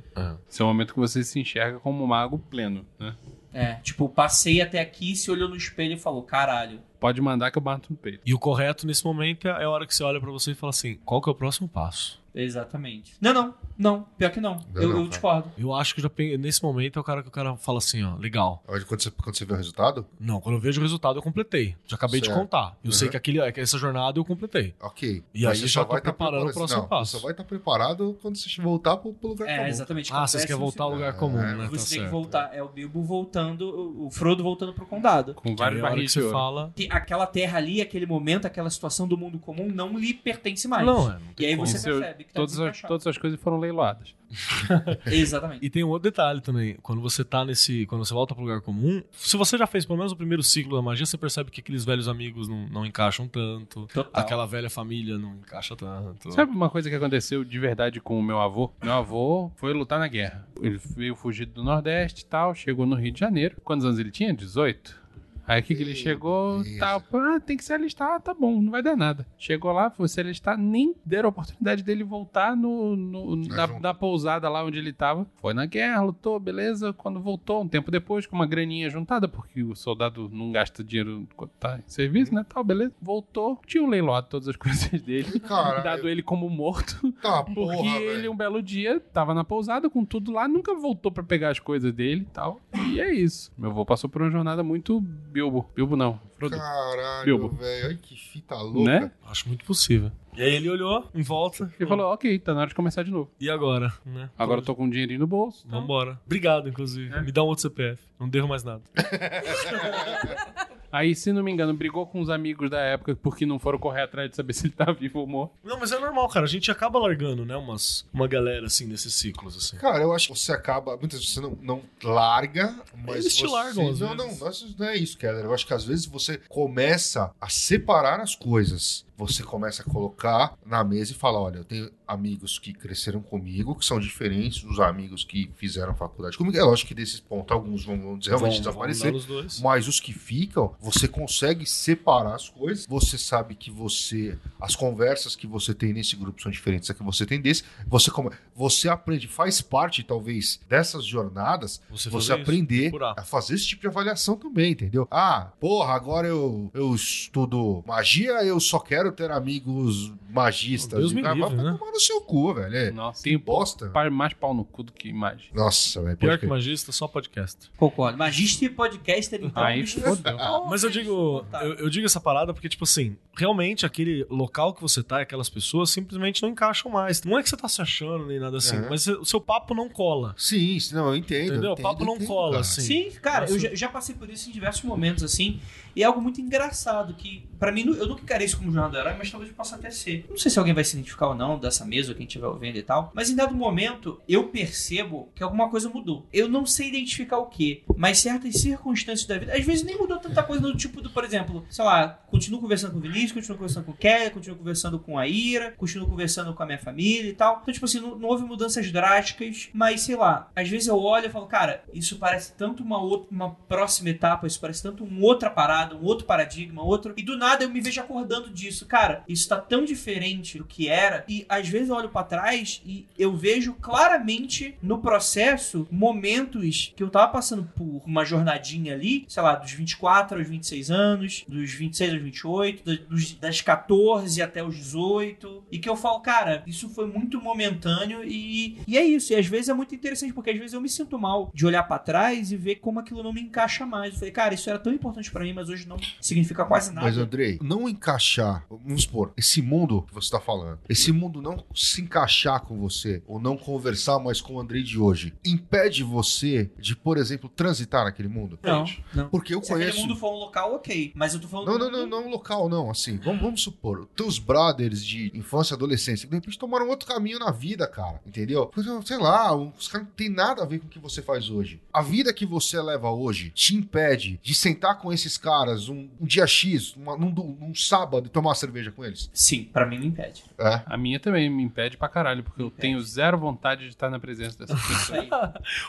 [0.49, 3.15] Esse é o momento que você se enxerga como um mago pleno, né?
[3.53, 6.81] É, tipo, passei até aqui, se olhou no espelho e falou: caralho.
[6.99, 8.20] Pode mandar que eu bato no peito.
[8.24, 10.55] E o correto nesse momento é é a hora que você olha pra você e
[10.55, 12.22] fala assim: qual que é o próximo passo?
[12.35, 13.15] Exatamente.
[13.21, 14.03] Não, não, não.
[14.17, 14.55] Pior que não.
[14.75, 15.09] Não, eu, não, eu cara.
[15.09, 15.53] discordo.
[15.59, 18.17] Eu acho que já nesse momento é o cara que o cara fala assim: ó,
[18.17, 18.63] legal.
[18.67, 21.77] Quando você, quando você vê o resultado, Não, quando eu vejo o resultado eu completei.
[21.87, 22.39] Já acabei de Certo.
[22.39, 22.77] contar.
[22.83, 22.93] Eu Uhum.
[22.93, 24.75] sei que, aquele, que essa jornada eu completei.
[24.81, 25.23] ok.
[25.35, 26.55] E Mas aí você já tô vai estar preparando o preparado.
[26.59, 27.11] próximo não, passo.
[27.13, 29.69] Você só vai estar preparado quando você voltar pro, pro lugar É, comum.
[29.69, 30.13] exatamente.
[30.13, 31.55] Ah, vocês querem voltar ao lugar comum, É, né?
[31.55, 32.11] Você Tá tem que certo.
[32.11, 32.51] voltar.
[32.55, 35.35] É o Bilbo voltando, o- Frodo voltando pro condado.
[35.35, 36.73] Com Que aí vários é que barris de você fala.
[36.75, 40.87] Que Aquela terra ali, aquele momento, aquela situação do mundo comum não lhe pertence mais.
[40.87, 41.15] Não, é.
[41.15, 44.15] Não E aí você Seu- que tá todas, as, todas as coisas foram leiloadas.
[45.07, 45.65] Exatamente.
[45.65, 46.77] E tem um outro detalhe também.
[46.82, 47.86] Quando você tá nesse.
[47.86, 50.77] Quando você volta pro lugar comum, se você já fez pelo menos o primeiro ciclo
[50.77, 53.86] da magia, você percebe que aqueles velhos amigos não, não encaixam tanto.
[53.86, 54.11] Total.
[54.12, 56.32] Aquela velha família não encaixa tanto.
[56.32, 58.73] Sabe uma coisa que aconteceu de verdade com o meu avô?
[58.82, 60.47] Meu avô foi lutar na guerra.
[60.61, 63.57] Ele veio fugido do Nordeste e tal, chegou no Rio de Janeiro.
[63.62, 64.32] Quantos anos ele tinha?
[64.32, 65.02] 18?
[65.47, 66.78] Aí aqui que ele Meu chegou, Deus.
[66.78, 69.27] tal, ah, tem que se alistar, tá bom, não vai dar nada.
[69.36, 73.94] Chegou lá, foi se alistar, nem deram a oportunidade dele voltar no, no- na, na
[73.94, 75.27] pousada lá onde ele tava.
[75.36, 76.93] Foi na guerra, lutou, beleza.
[76.93, 81.27] Quando voltou, um tempo depois, com uma graninha juntada, porque o soldado não gasta dinheiro
[81.36, 82.93] quando tá em serviço, né, tal, beleza.
[83.02, 85.82] Voltou, tinha um leiloado todas as coisas dele, Caralho.
[85.82, 87.12] dado ele como morto.
[87.20, 91.10] Tá, Porque porra, ele, um belo dia, tava na pousada com tudo lá, nunca voltou
[91.10, 92.60] pra pegar as coisas dele e tal.
[92.93, 93.52] E é isso.
[93.59, 95.01] Meu avô passou por uma jornada muito
[95.43, 95.69] Bilbo.
[95.74, 96.56] Bilbo não, Frodo.
[96.56, 97.48] Caralho, Bilbo.
[97.56, 97.86] velho.
[97.89, 98.81] Olha que fita louca.
[99.01, 99.10] Né?
[99.27, 100.10] Acho muito possível.
[100.35, 101.70] E aí ele olhou em volta.
[101.78, 103.31] Ele falou, ok, tá na hora de começar de novo.
[103.39, 103.93] E agora?
[104.06, 104.31] Né?
[104.39, 105.64] Agora eu tô com um dinheirinho no bolso.
[105.66, 106.19] então- Vambora.
[106.24, 107.20] Obrigado, inclusive.
[107.20, 108.01] Me dá um outro CPF.
[108.19, 108.82] Não devo mais nada.
[110.93, 114.02] Aí, se não me engano, brigou com os amigos da época porque não foram correr
[114.02, 115.55] atrás de saber se ele tá vivo ou morto.
[115.64, 116.44] Não, mas é normal, cara.
[116.44, 117.56] A gente acaba largando, né?
[117.56, 119.77] Umas, uma galera, assim, nesses ciclos, assim.
[119.78, 120.97] Cara, eu acho que você acaba.
[120.98, 123.20] Muitas vezes você não, não larga, mas.
[123.20, 124.40] Eles te você- largam, às Não, vezes.
[124.40, 125.44] não, não, não é isso, Keller.
[125.44, 129.05] Eu acho que às vezes você começa a separar as coisas.
[129.27, 133.74] Você começa a colocar na mesa e fala: olha, eu tenho amigos que cresceram comigo,
[133.74, 136.57] que são diferentes dos amigos que fizeram faculdade comigo.
[136.57, 139.12] É lógico que desses pontos alguns vão, vão realmente Vão- vão desaparecer.
[139.27, 139.61] dois.
[139.61, 142.86] Mas os que ficam, você consegue separar as coisas.
[142.86, 144.39] Você sabe que você.
[144.61, 147.62] As conversas que você tem nesse grupo são diferentes da que você tem desse.
[147.86, 153.15] Você, come, você aprende, faz parte, talvez, dessas jornadas, Você, você isso, aprender procurar.
[153.16, 155.07] a fazer esse tipo de avaliação também, entendeu?
[155.11, 160.99] Ah, porra, agora eu, eu estudo magia, eu só quero ter amigos magistas.
[160.99, 161.77] Deus me Ah, livre, vai né?
[161.79, 162.75] tomar no seu cu, velho.
[162.77, 162.91] É.
[162.91, 163.89] Nossa, tem bosta.
[163.91, 165.51] pa- mais pau no cu do que imagem.
[165.55, 166.17] Nossa, velho.
[166.17, 167.71] Pior que magista, só podcast.
[167.77, 168.17] Concordo.
[168.19, 169.63] Magista e podcaster, então.
[169.63, 170.39] Aí fodeu.
[170.69, 174.81] Mas eu digo, eu, eu digo essa parada porque, tipo assim, realmente aquele local que
[174.81, 177.23] você tá, aquelas pessoas simplesmente não encaixam mais.
[177.23, 178.87] Não é que você tá se achando nem nada assim, Uhum.
[178.91, 180.35] mas o seu papo não cola.
[180.39, 181.53] Sim, sim, não, eu entendo.
[181.53, 181.63] Entendeu?
[181.65, 182.61] eu O entendo, papo não entendo, cola, cara.
[182.61, 182.81] assim.
[182.81, 183.69] Sim, cara, eu Nossa.
[183.69, 185.61] já, já passei por isso em diversos momentos, assim.
[185.94, 188.98] E é algo muito engraçado, que pra mim, eu nunca encarei isso como jornal do
[188.98, 190.27] herói, mas talvez eu possa até ser.
[190.28, 192.82] Não sei se alguém vai se identificar ou não dessa mesa, quem estiver ouvindo e
[192.82, 193.12] tal.
[193.14, 196.27] Mas em dado momento, eu percebo que alguma coisa mudou.
[196.32, 200.19] Eu não sei identificar o que, mas certas circunstâncias da vida, às vezes nem mudou
[200.19, 203.59] tanta coisa do tipo do, por exemplo, sei lá, continuo conversando com o Vinícius, continuo
[203.59, 207.31] conversando com o Kelly, continuo conversando com a Ira, continuo conversando com a minha família
[207.31, 207.60] e tal.
[207.62, 211.27] Então, tipo assim, não, não houve mudanças drásticas, mas sei lá, às vezes eu olho
[211.27, 215.24] e falo, cara, isso parece tanto uma outra, uma próxima etapa, isso parece tanto uma
[215.24, 217.13] outra parada, um outro paradigma, outro.
[217.17, 218.87] E do nada eu me vejo acordando disso.
[218.87, 221.25] Cara, isso tá tão diferente do que era.
[221.29, 227.03] E às vezes eu olho pra trás e eu vejo claramente no processo momentos que
[227.03, 231.73] eu tava passando por uma jornadinha ali, sei lá, dos 24 aos 26 anos, dos
[231.73, 235.65] 26 aos 28, da- dos, das 14 até os 18.
[235.71, 239.33] E que eu falo, cara, isso foi muito momentâneo e, e é isso.
[239.33, 241.83] E às vezes é muito interessante, porque às vezes eu me sinto mal de olhar
[241.85, 244.13] pra trás e ver como aquilo não me encaixa mais.
[244.15, 247.07] Eu falei, cara, isso era tão importante pra mim, mas hoje não significa quase nada.
[247.07, 251.65] Mas, Andrei, não encaixar, vamos supor, esse mundo que você tá falando, esse mundo não
[251.74, 256.70] se encaixar com você, ou não conversar mais com o Andrei de hoje, impede você
[256.78, 258.59] de, por exemplo, transitar naquele mundo?
[258.62, 258.85] não,
[259.15, 259.28] não.
[259.28, 260.07] Porque eu Se aquele conheço.
[260.07, 261.12] mundo for um local, ok.
[261.15, 261.66] Mas eu tô falando.
[261.69, 262.90] Não, não, não, mundo- não local, não.
[262.90, 267.39] Assim, vamos, vamos supor, teus brothers de infância e adolescência, de repente tomaram outro caminho
[267.39, 268.20] na vida, cara.
[268.27, 268.66] Entendeu?
[268.66, 271.49] Porque, Sei lá, os caras não tem nada a ver com o que você faz
[271.49, 271.81] hoje.
[271.93, 276.27] A vida que você leva hoje te impede de sentar com esses caras um, um
[276.27, 279.31] dia X, uma- num, num sábado, e tomar uma cerveja com eles.
[279.33, 280.45] Sim, pra mim me impede.
[280.59, 280.83] É.
[280.87, 282.81] A minha também me impede pra caralho, porque eu Impede.
[282.81, 285.19] tenho zero vontade de estar na presença dessas pessoas.
[285.21, 285.29] aí.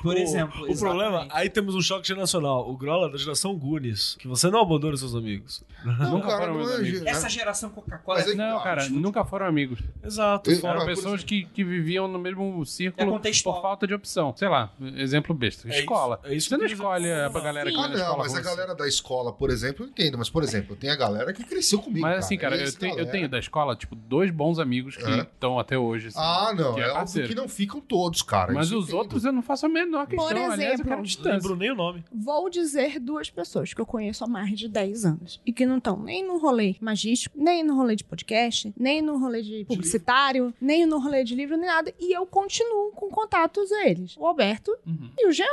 [0.02, 0.72] Por O- exemplo.
[0.72, 1.36] O problema, exatamente.
[1.38, 2.70] aí temos um choque geracional.
[2.70, 5.64] O Grola é da geração Goonies, que você não abandona seus amigos.
[5.84, 7.02] Não, Nunca foram meus amigos.
[7.02, 7.12] né?
[7.12, 9.00] Essa geração Coca-Cola é Não, cara, discute.
[9.02, 9.80] nunca foram amigos.
[10.04, 10.50] Exato.
[10.50, 13.56] Eu- fora- Eram Ah, por pessoas que, que viviam no mesmo É círculo contextual.
[13.56, 14.34] por falta de opção.
[14.36, 15.68] Sei lá, exemplo besta.
[15.70, 16.20] É escola.
[16.24, 18.76] isso- é isso Você não escolhe a galera que Ah, não, escola mas a galera
[18.76, 20.18] da escola, por exemplo, eu entendo.
[20.18, 22.02] Mas, por exemplo, tem a galera que cresceu comigo.
[22.02, 24.96] Mas assim, cara, eu essa tenho, eu galera- tenho da escola, tipo, dois bons amigos
[24.98, 25.20] que É.
[25.22, 26.08] estão até hoje.
[26.08, 28.52] assim, Ah, não, que é óbvio que não ficam todos, cara.
[28.54, 28.98] Mas os entendo.
[28.98, 30.28] outros eu não faço a menor questão.
[30.28, 31.32] Por Aliás, eu exemplo, quero distância.
[31.34, 32.04] lembro nem o nome.
[32.12, 35.78] Vou dizer duas pessoas que eu conheço há mais de 10 anos e que não
[35.78, 40.54] estão nem no rolê magístico, nem no rolê de podcast, nem no rolê de publicitário,
[40.60, 41.94] nem no rolê de livro, nem nada.
[42.00, 44.16] E eu continuo com contatos a eles.
[44.18, 45.10] O Alberto Uhum.
[45.18, 45.46] e o Jean.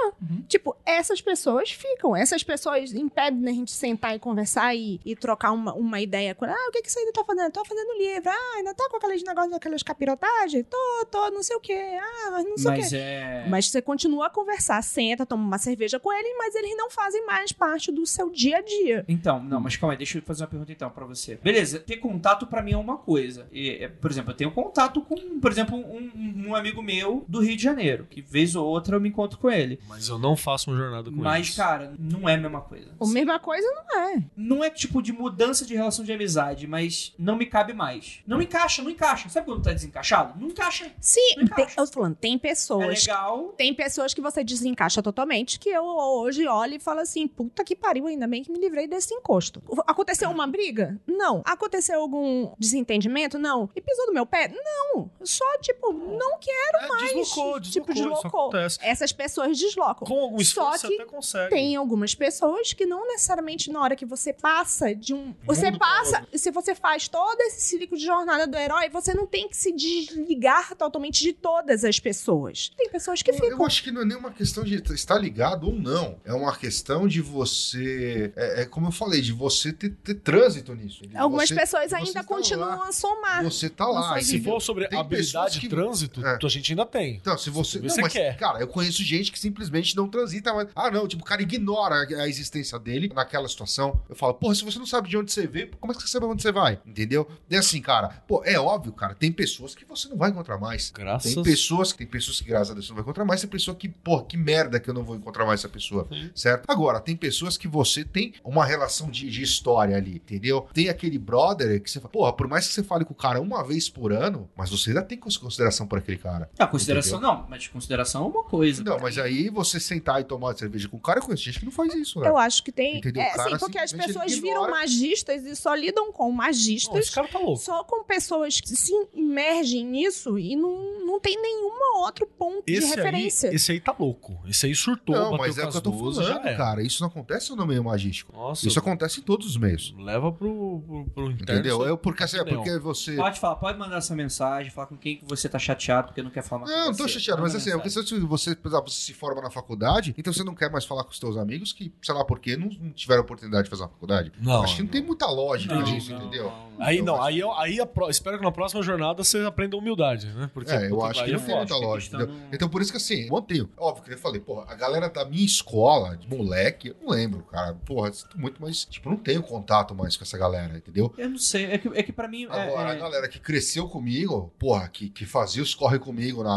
[0.49, 2.16] Tipo, essas pessoas ficam.
[2.16, 6.44] Essas pessoas impedem a gente sentar e conversar e, e trocar uma, uma ideia com
[6.44, 7.52] Ah, o que, que você ainda tá fazendo?
[7.52, 8.31] Tô fazendo livro.
[8.31, 10.64] Ah, ainda tá com aqueles negócios, aquelas capirotagens?
[10.68, 11.98] Tô, tô, não sei o quê.
[12.01, 12.81] Ah, mas não sei o quê.
[12.81, 13.47] Mas é.
[13.48, 17.24] Mas você continua a conversar, senta, toma uma cerveja com ele, mas eles não fazem
[17.27, 19.05] mais parte do seu dia a dia.
[19.09, 21.36] Então, não, mas calma aí, deixa eu fazer uma pergunta então pra você.
[21.36, 23.47] Beleza, ter contato pra mim é uma coisa.
[23.52, 27.40] E, é, por exemplo, eu tenho contato com, por exemplo, um, um amigo meu do
[27.40, 29.78] Rio de Janeiro, que vez ou outra eu me encontro com ele.
[29.89, 31.56] Mas eu não faço uma jornada com Mas, eles.
[31.56, 32.90] cara, não é a mesma coisa.
[33.01, 34.23] A mesma coisa não é.
[34.37, 38.19] Não é tipo de mudança de relação de amizade, mas não me cabe mais.
[38.27, 39.29] Não encaixa, não encaixa.
[39.29, 40.39] Sabe quando tá desencaixado?
[40.41, 40.91] Não encaixa.
[41.01, 41.81] Sim, Não tem- encaixa.
[41.81, 43.07] eu tô falando, tem É pessoas.
[43.07, 43.55] legal.
[43.57, 47.75] Tem pessoas que você desencaixa totalmente, que eu hoje olho e falo assim, puta que
[47.77, 49.62] pariu, ainda bem que me livrei desse encosto.
[49.87, 51.01] Aconteceu uma briga?
[51.07, 51.43] Não.
[51.45, 53.39] Aconteceu algum desentendimento?
[53.39, 53.69] Não.
[53.75, 54.49] E pisou no meu pé?
[54.49, 55.11] Não.
[55.23, 57.12] Só, tipo, não quero É, mais.
[57.12, 58.51] deslocou, tipo, deslocou, isso deslocou.
[58.83, 60.07] Essas pessoas deslocam.
[60.07, 60.43] Com algum Só
[60.75, 61.51] esforço que você até consegue.
[61.51, 65.35] Tem algumas pessoas que não necessariamente hora que você passa de um.
[65.44, 66.27] Você passa.
[66.35, 69.73] Se você faz todo esse ciclo de jornada do herói, você não tem que se
[69.73, 72.70] desligar totalmente de todas as pessoas.
[72.77, 73.51] Tem pessoas que Eu, ficam.
[73.51, 76.19] eu acho que não é nem uma questão de estar ligado ou não.
[76.24, 78.32] É uma questão de você.
[78.36, 81.07] É, é como eu falei, de você ter, ter trânsito nisso.
[81.07, 83.43] De Algumas você- pessoas você ainda tá continuam lá, a somar.
[83.44, 84.19] Você tá lá.
[84.19, 86.39] E se for sobre Tem habilidade de trânsito, É.
[86.43, 87.16] a gente ainda tem.
[87.16, 87.70] Então, se você.
[87.78, 88.36] Se Não, você mas, quer.
[88.36, 90.69] Cara, eu conheço gente que simplesmente não transita mais.
[90.74, 93.60] Ah, não, tipo, o cara ignora a existência dele naquela situação.
[94.09, 96.09] Eu falo, porra, se você não sabe de onde você veio, como é que você
[96.09, 96.78] sabe onde você vai?
[96.87, 97.28] Entendeu?
[97.49, 100.91] E assim, cara, pô, é óbvio, cara, tem pessoas que você não vai encontrar mais.
[100.91, 103.41] Graças Tem pessoas, tem pessoas que, graças a Deus, você não vai encontrar mais.
[103.41, 106.07] Tem pessoa que, pô, que merda que eu não vou encontrar mais essa pessoa.
[106.35, 106.65] Certo?
[106.69, 110.66] Agora, tem pessoas que você tem uma relação de, de história ali, entendeu?
[110.73, 113.41] Tem aquele brother que você fala, porra, por mais que você fale com o cara
[113.41, 116.51] uma vez por ano, mas você ainda tem cons- consideração por aquele cara.
[116.59, 118.82] A consideração não, mas consideração é uma coisa.
[118.82, 121.65] Não, mas aí você sentar e tomar cerveja com o cara, eu conheço gente que
[121.65, 122.28] não faz isso, né?
[122.28, 122.99] Eu acho que tem.
[122.99, 123.23] Entendeu?
[123.23, 126.93] É, sim, porque as simplesmente pessoas viram magistas e só lidam com magistas.
[126.93, 127.59] Não, esse cara tá louco.
[127.59, 131.70] Só com pessoas que se imergem nisso e não, não tem nenhum
[132.01, 133.51] outro ponto de Esse referência.
[133.51, 134.40] aí, esse aí tá louco.
[134.48, 136.56] Esse aí surtou, Não, mas é o que eu as tô falando, era.
[136.56, 136.82] cara.
[136.82, 138.32] Isso não acontece no meio magístico.
[138.32, 139.94] Nossa, Isso acontece em todos os meios.
[139.98, 141.60] leva pro, pro, pro interno.
[141.60, 141.82] Entendeu?
[141.82, 143.16] Eu, porque, assim, é porque você.
[143.16, 146.31] Pode falar, pode mandar essa mensagem, falar com quem que você tá chateado porque não
[146.31, 147.18] quer falar mais Não, com não tô você.
[147.18, 150.32] chateado, mas assim, é porque se você, por exemplo, você se forma na faculdade, então
[150.32, 153.22] você não quer mais falar com os teus amigos que, sei lá, porque não tiveram
[153.22, 154.33] oportunidade de fazer uma faculdade.
[154.41, 156.53] Não, Acho que não, tem muita lógica Não, nisso, não, entendeu?
[156.79, 159.77] Aí não, acho- aí, eu- aí a pro- espero que na próxima jornada você aprenda
[159.77, 160.51] humildade, né?
[160.53, 162.35] Porque, É, eu puta, acho que não é tem muita a lógica, entendeu?
[162.35, 163.69] não- Então por isso que assim, eu mantenho.
[163.77, 167.43] Óbvio que eu falei, porra, a galera da minha escola, de moleque, eu não lembro,
[167.43, 167.75] cara.
[167.85, 171.12] Porra, sinto muito, mas, tipo, não tenho contato mais com essa galera, entendeu?
[171.19, 172.45] Eu não sei, é que, é que pra mim.
[172.45, 176.43] é- Agora, é- a galera que cresceu comigo, porra, que, que fazia os corre comigo
[176.43, 176.51] na.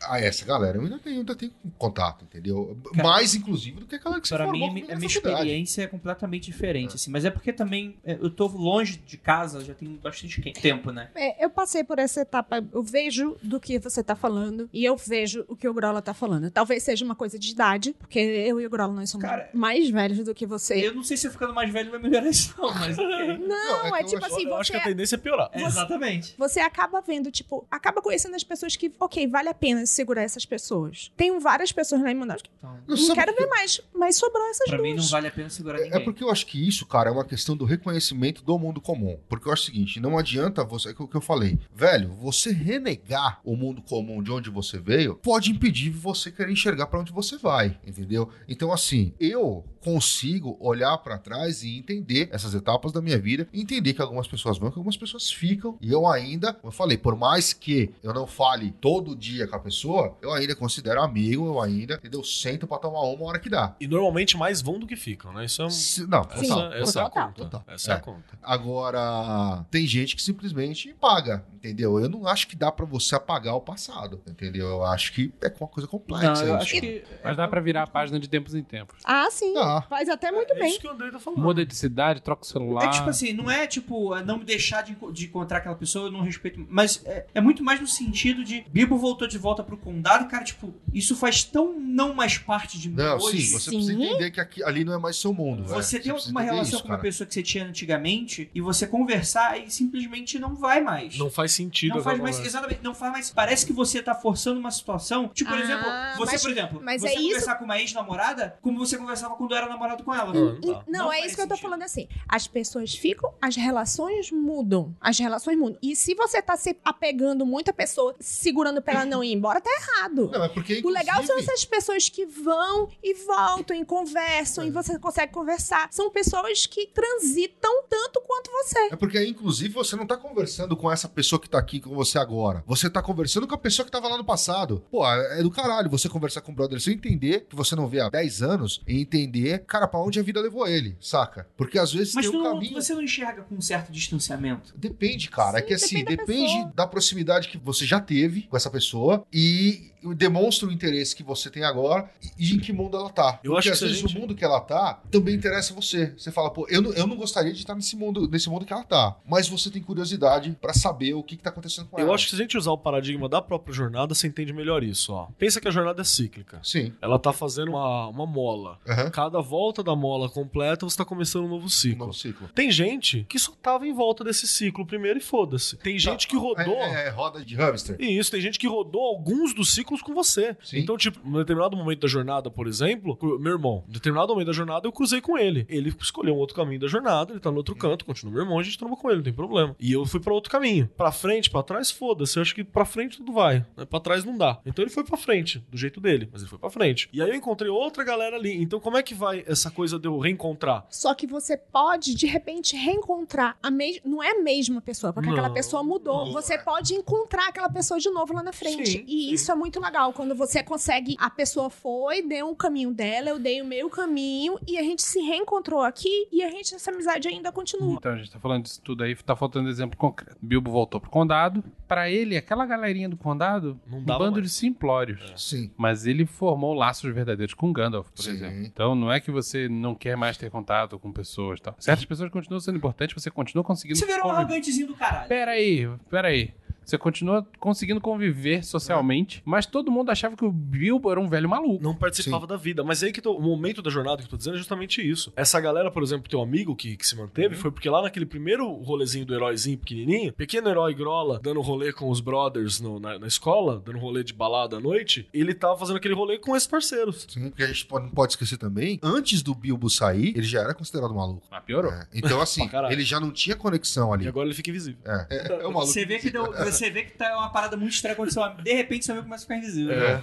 [0.00, 2.76] A, a essa galera, eu ainda tenho, ainda tenho contato, entendeu?
[2.94, 5.08] Cara, Mais, inclusive, do que a galera que se Pra formou mim, a na minha
[5.10, 5.34] faculdade.
[5.36, 7.10] experiência é completamente diferente, assim.
[7.10, 11.10] Mas é porque também é, eu tô longe de casa já tem bastante tempo, né?
[11.14, 14.96] É, eu passei por essa etapa, eu vejo do que você tá falando e eu
[14.96, 16.50] vejo o que o Grola tá falando.
[16.50, 19.88] Talvez seja uma coisa de idade, porque eu e o Grola nós somos Cara, mais
[19.90, 20.74] velhos do que você.
[20.86, 22.96] Eu não sei se eu ficando mais velho vai melhorar isso, não, mas.
[23.46, 25.14] Não, Não, é que é, eu tipo acho- assim, Eu acho que você a tendência
[25.16, 25.50] é piorar.
[25.52, 26.34] É, Exatamente.
[26.38, 30.44] você acaba vendo, tipo, acaba conhecendo as pessoas que, ok, vale a pena segurar essas
[30.44, 31.10] pessoas.
[31.16, 34.76] Tem várias pessoas na Irmandade que Então, não, quero ver mais, mas sobrou essas pra
[34.78, 34.88] duas.
[34.90, 36.04] mim não vale a pena segurar É ninguém.
[36.04, 39.18] porque eu acho que isso, cara, é uma questão do reconhecimento do mundo comum.
[39.28, 42.52] Porque eu acho o seguinte, não adianta você, é o que eu falei, velho, você
[42.52, 47.12] renegar o mundo comum de onde você veio, pode impedir você querer enxergar pra onde
[47.12, 48.28] você vai, entendeu?
[48.48, 53.60] Então, assim, eu consigo olhar pra trás e entender essas etapas da minha vida, e
[53.62, 56.98] entender que algumas pessoas vão, que algumas pessoas ficam, e eu ainda, como eu falei,
[56.98, 61.46] por mais que eu não fale todo dia com a pessoa, eu ainda considero amigo,
[61.46, 62.24] eu ainda, entendeu?
[62.24, 63.76] Sento pra tomar uma hora que dá.
[63.80, 65.44] E normalmente mais vão do que ficam, né?
[65.44, 65.70] Isso é um...
[65.70, 67.26] Se- Não, Sim, total, essa, essa é a total.
[67.28, 67.44] conta.
[67.44, 67.64] Total.
[67.68, 67.94] Essa é.
[67.94, 68.00] a É.
[68.00, 68.38] conta.
[68.42, 71.98] Agora, tem gente que simplesmente paga, entendeu?
[72.00, 74.66] Eu não acho que dá pra você apagar o passado, entendeu?
[74.66, 76.56] Eu acho que é uma coisa complexa Não, eu isso.
[76.56, 77.04] acho que.
[77.24, 78.98] Mas dá pra virar a página de tempos em tempos.
[79.04, 79.54] Ah, sim.
[79.54, 79.75] Dá.
[79.82, 80.70] Faz até muito É bem.
[80.70, 81.40] isso que o André tá falando.
[81.42, 82.84] Muda de cidade, troca o celular.
[82.84, 86.06] É tipo assim, não é tipo é não me deixar de, de encontrar aquela pessoa,
[86.08, 86.64] eu não respeito.
[86.68, 90.44] Mas é, é muito mais no sentido de Bilbo voltou de volta pro condado, cara,
[90.44, 93.42] tipo, isso faz tão não mais parte de mim Não, hoje.
[93.42, 93.76] sim, você Sim.
[93.76, 95.64] precisa entender que aqui, ali não é mais seu mundo.
[95.64, 97.02] Você tem precisa uma relação isso, com uma cara.
[97.02, 101.16] pessoa que você tinha antigamente e você conversar e simplesmente não vai mais.
[101.18, 101.96] Não faz sentido.
[101.96, 103.30] Não faz mais, exatamente, não faz mais.
[103.30, 105.28] Parece que você tá forçando uma situação.
[105.28, 105.84] Tipo, por Ah, exemplo,
[106.18, 109.34] você, mas- por exemplo, mas você é isso- conversar com uma ex-namorada como você conversava
[109.36, 110.32] quando era namorado com ela.
[110.32, 110.60] Não, não.
[110.60, 111.62] Não, Não é isso que eu tô sentido.
[111.70, 112.08] falando assim.
[112.28, 114.94] As pessoas ficam, as relações mudam.
[115.00, 115.78] As relações mudam.
[115.82, 119.60] E se você tá se apegando muito à pessoa, segurando pra ela não ir embora,
[119.60, 120.30] tá errado.
[120.32, 124.64] Não, é porque, O legal são inclusive- essas pessoas que vão e voltam e conversam
[124.66, 125.88] e você consegue conversar.
[125.90, 128.78] São pessoas que transitam tanto quanto você.
[128.92, 132.18] É porque, inclusive, você não tá conversando com essa pessoa que tá aqui com você
[132.18, 132.62] agora.
[132.66, 134.82] Você tá conversando com a pessoa que tava lá no passado.
[134.90, 137.86] Pô, é do caralho você conversar com o brother seu e entender que você não
[137.86, 141.46] vê há 10 anos e entender, cara, pra onde a vida levou ele, saca?
[141.56, 142.74] Porque às vezes Mas tem um não- caminho.
[142.74, 144.72] você não enxerga com um certo distanciamento.
[144.76, 145.58] Depende, cara.
[145.58, 146.72] é Sim, que assim, depende da depende pessoa.
[146.74, 151.50] da proximidade que você já teve com essa pessoa e demonstra o interesse que você
[151.50, 152.08] tem agora
[152.38, 153.40] e em que mundo ela tá.
[153.42, 156.12] Eu Porque acho que às vezes gente- o mundo que ela tá também interessa você.
[156.16, 158.72] Você fala, pô, eu não, eu não gostaria de estar nesse mundo, nesse mundo que
[158.72, 159.16] ela tá.
[159.26, 162.14] Mas você tem curiosidade pra saber o que, que tá acontecendo com Eu ela.
[162.14, 165.12] acho que se a gente usar o paradigma da própria jornada, você entende melhor isso,
[165.12, 165.28] ó.
[165.38, 166.60] Pensa que a jornada é cíclica.
[166.62, 166.92] Sim.
[167.00, 168.78] Ela tá fazendo uma, uma mola.
[168.88, 169.10] Aham.
[169.10, 171.98] Cada volta da mola completa, você tá começando um novo Um ciclo.
[172.06, 172.48] novo ciclo.
[172.54, 175.76] Tem gente que só tava em volta desse ciclo primeiro e foda-se.
[175.76, 176.76] Tem gente que rodou.
[176.76, 177.96] É, é, roda de hamster.
[178.00, 180.56] Isso, tem gente que rodou alguns dos ciclos com você.
[180.62, 180.78] Sim.
[180.78, 184.52] Então, tipo, em determinado momento da jornada, por exemplo, meu irmão, em determinado momento da
[184.52, 185.66] jornada eu cruzei com ele.
[185.68, 188.58] Ele escolheu um outro caminho da jornada, ele tá no outro canto, continua meu irmão,
[188.58, 189.74] a gente tromba com ele, não tem problema.
[189.80, 190.88] E eu fui pra outro caminho.
[190.96, 192.36] Pra frente, pra trás, foda-se.
[192.38, 193.64] Eu acho que pra frente tudo vai.
[193.76, 193.84] Né?
[193.84, 194.60] Pra trás não dá.
[194.66, 197.08] Então ele foi pra frente, do jeito dele, mas ele foi pra frente.
[197.12, 198.60] E aí eu encontrei outra galera ali.
[198.62, 200.86] Então como é que vai essa coisa de eu reencontrar?
[200.90, 204.02] Só que você pode, de repente, reencontrar a mesma.
[204.04, 206.26] Não é a mesma pessoa, porque aquela Não, pessoa mudou.
[206.26, 208.90] não Você pode encontrar aquela pessoa de novo lá na frente.
[208.92, 209.32] Sim, e sim.
[209.32, 210.12] isso é muito legal.
[210.12, 211.16] Quando você consegue.
[211.18, 215.02] A pessoa foi, deu um caminho dela, eu dei o meu caminho, e a gente
[215.02, 217.94] se reencontrou aqui e a gente, essa amizade ainda continua.
[217.94, 220.36] Então a gente tá falando disso tudo aí, tá faltando exemplo concreto.
[220.40, 221.62] Bilbo voltou pro condado.
[221.88, 224.44] Pra ele, aquela galerinha do condado, Não um bando mais.
[224.44, 225.32] de simplórios.
[225.36, 225.70] Sim.
[225.76, 228.30] Mas ele formou laços verdadeiros com Gandalf, por Sim.
[228.32, 228.64] exemplo.
[228.64, 231.74] Então não é que você não quer mais ter contato com pessoas e tal.
[231.78, 233.98] Certas pessoas continuam sendo importantes, você continua conseguindo.
[233.98, 235.28] Você virou um arrogantezinho do caralho.
[235.28, 236.52] Pera aí, pera aí.
[236.86, 241.48] Você continua conseguindo conviver socialmente, mas todo mundo achava que o Bilbo era um velho
[241.48, 241.82] maluco.
[241.82, 242.84] Não participava da vida.
[242.84, 245.32] Mas aí que tô- o momento da jornada que eu tô dizendo é justamente isso.
[245.34, 248.70] Essa galera, por exemplo, teu amigo que, que se manteve, foi porque lá naquele primeiro
[248.82, 253.26] rolezinho do heróizinho pequenininho, pequeno herói Grola dando rolê com os brothers no- na, na
[253.26, 257.26] escola, dando rolê de balada à noite, ele tava fazendo aquele rolê com esses parceiros.
[257.28, 260.60] Sim, porque a gente pode- não pode esquecer também, antes do Bilbo sair, ele já
[260.60, 261.42] era considerado maluco.
[261.50, 261.90] Ah, piorou.
[261.92, 264.28] É, Então, assim, ele já não tinha conexão E ali.
[264.28, 265.00] agora ele fica invisível.
[265.04, 265.86] É, é, é o maluco.
[265.86, 268.62] Você vê, que deu- você vê que tá uma parada muito estranha quando seu amigo,
[268.62, 269.94] de repente seu amigo começa a ficar invisível.
[269.94, 270.22] É.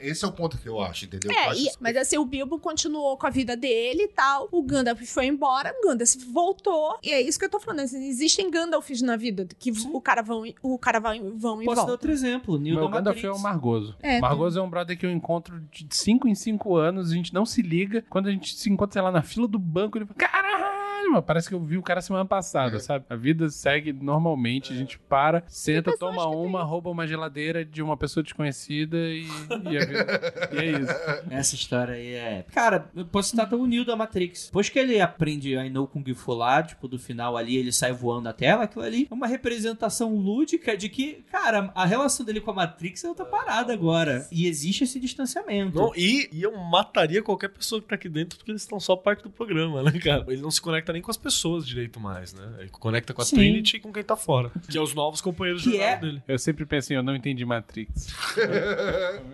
[0.00, 1.30] Esse é o ponto que eu acho, entendeu?
[1.30, 4.48] Eu É, acho e- mas assim, o Bilbo continuou com a vida dele e tal.
[4.50, 6.98] O Gandalf foi embora, o Gandalf voltou.
[7.02, 7.80] E é isso que eu tô falando.
[7.80, 11.84] assim, Existem Gandalfs na vida que o cara vão, o cara vai, vão e Posso
[11.86, 12.58] dar outro exemplo.
[12.58, 13.94] Neil Meu da Gandalf é o Margoso.
[14.02, 17.32] É, Margoso é um brother que eu encontro de 5 em 5 anos, a gente
[17.34, 18.04] não se liga.
[18.08, 21.22] Quando a gente se encontra, sei lá, na fila do banco, ele fala, caralho, mano,
[21.22, 22.80] parece que eu vi o cara semana passada, É.
[22.80, 23.04] sabe?
[23.08, 27.96] A vida segue normalmente, a gente para, senta, toma uma, rouba uma geladeira de uma
[27.96, 29.24] pessoa desconhecida e,
[29.70, 30.92] e, a vida- e é isso.
[31.30, 32.44] Essa história aí é.
[32.52, 34.46] Cara, eu posso citar até o Neo da Matrix.
[34.46, 37.92] Depois que ele aprende a know Kung Fu lá, tipo, do final ali, ele sai
[37.92, 42.40] voando na tela, aquilo ali é uma representação lúdica de que, cara, a relação dele
[42.40, 44.26] com a Matrix é outra parada agora.
[44.30, 45.76] E existe esse distanciamento.
[45.78, 48.96] Não, e, e eu mataria qualquer pessoa que tá aqui dentro porque eles estão só
[48.96, 50.24] parte do programa, né, cara?
[50.28, 50.60] Ele não se
[50.90, 52.56] conecta nem com as pessoas direito mais, né?
[52.58, 53.36] Ele conecta com a Sim.
[53.36, 54.50] Trinity e com quem tá fora.
[54.68, 56.22] Que é os novos companheiros de é- dele.
[56.26, 58.08] Eu sempre penso em, eu não entendi Matrix.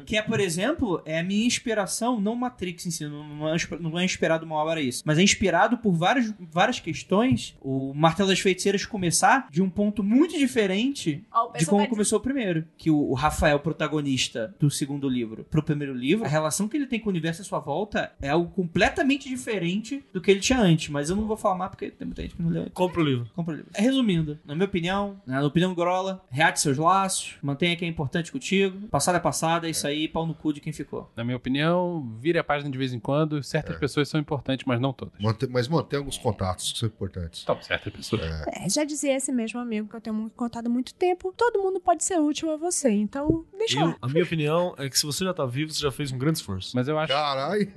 [0.05, 3.57] Que é, por exemplo, é a minha inspiração, não Matrix em si, não não é,
[3.81, 7.57] não é inspirado uma obra isso, mas é inspirado por várias, várias questões.
[7.61, 12.19] O Martelo das Feiticeiras começar de um ponto muito diferente Ó, o de como começou
[12.19, 12.65] o primeiro.
[12.77, 16.87] Que o, o Rafael, protagonista do segundo livro, pro primeiro livro, a relação que ele
[16.87, 20.61] tem com o universo à sua volta é algo completamente diferente do que ele tinha
[20.61, 20.89] antes.
[20.89, 22.67] Mas eu não vou falar mais porque tem muita gente que não leu.
[22.73, 23.27] Compra o livro.
[23.35, 23.71] Compra o livro.
[23.75, 28.33] Resumindo, na minha opinião, na opinião do Grola, reate seus laços, mantenha quem é importante
[28.33, 28.89] contigo.
[28.89, 31.11] Passado é passado, é isso aí, pau no cu de quem ficou.
[31.17, 33.43] Na minha opinião, vire a página de vez em quando.
[33.43, 35.15] Certas pessoas são importantes, mas não todas.
[35.21, 37.45] Mantém- mas mantém alguns contatos que são importantes.
[37.45, 38.23] Top, certas pessoas.
[38.49, 41.33] É, já dizia esse mesmo amigo que eu tenho contado há muito tempo.
[41.37, 43.97] Todo mundo pode ser útil a você, então deixa Eu- lá.
[44.03, 46.39] a minha opinião é que se você já tá vivo, você já fez um grande
[46.39, 46.73] esforço.
[46.75, 47.13] Mas eu acho.
[47.13, 47.71] Caralho.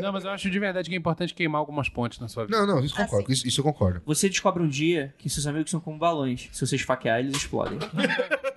[0.00, 2.56] Não, mas eu acho de verdade que é importante queimar algumas pontes na sua vida.
[2.58, 3.32] Não, não, isso eu Ah, concordo.
[3.32, 4.02] Isso, isso eu concordo.
[4.04, 6.48] Você descobre um dia que seus amigos são como balões.
[6.52, 7.78] Se você esfaquear, eles explodem.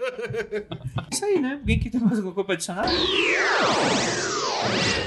[1.11, 1.53] isso aí, né?
[1.59, 2.87] Alguém que tem mais alguma coisa pra adicionar?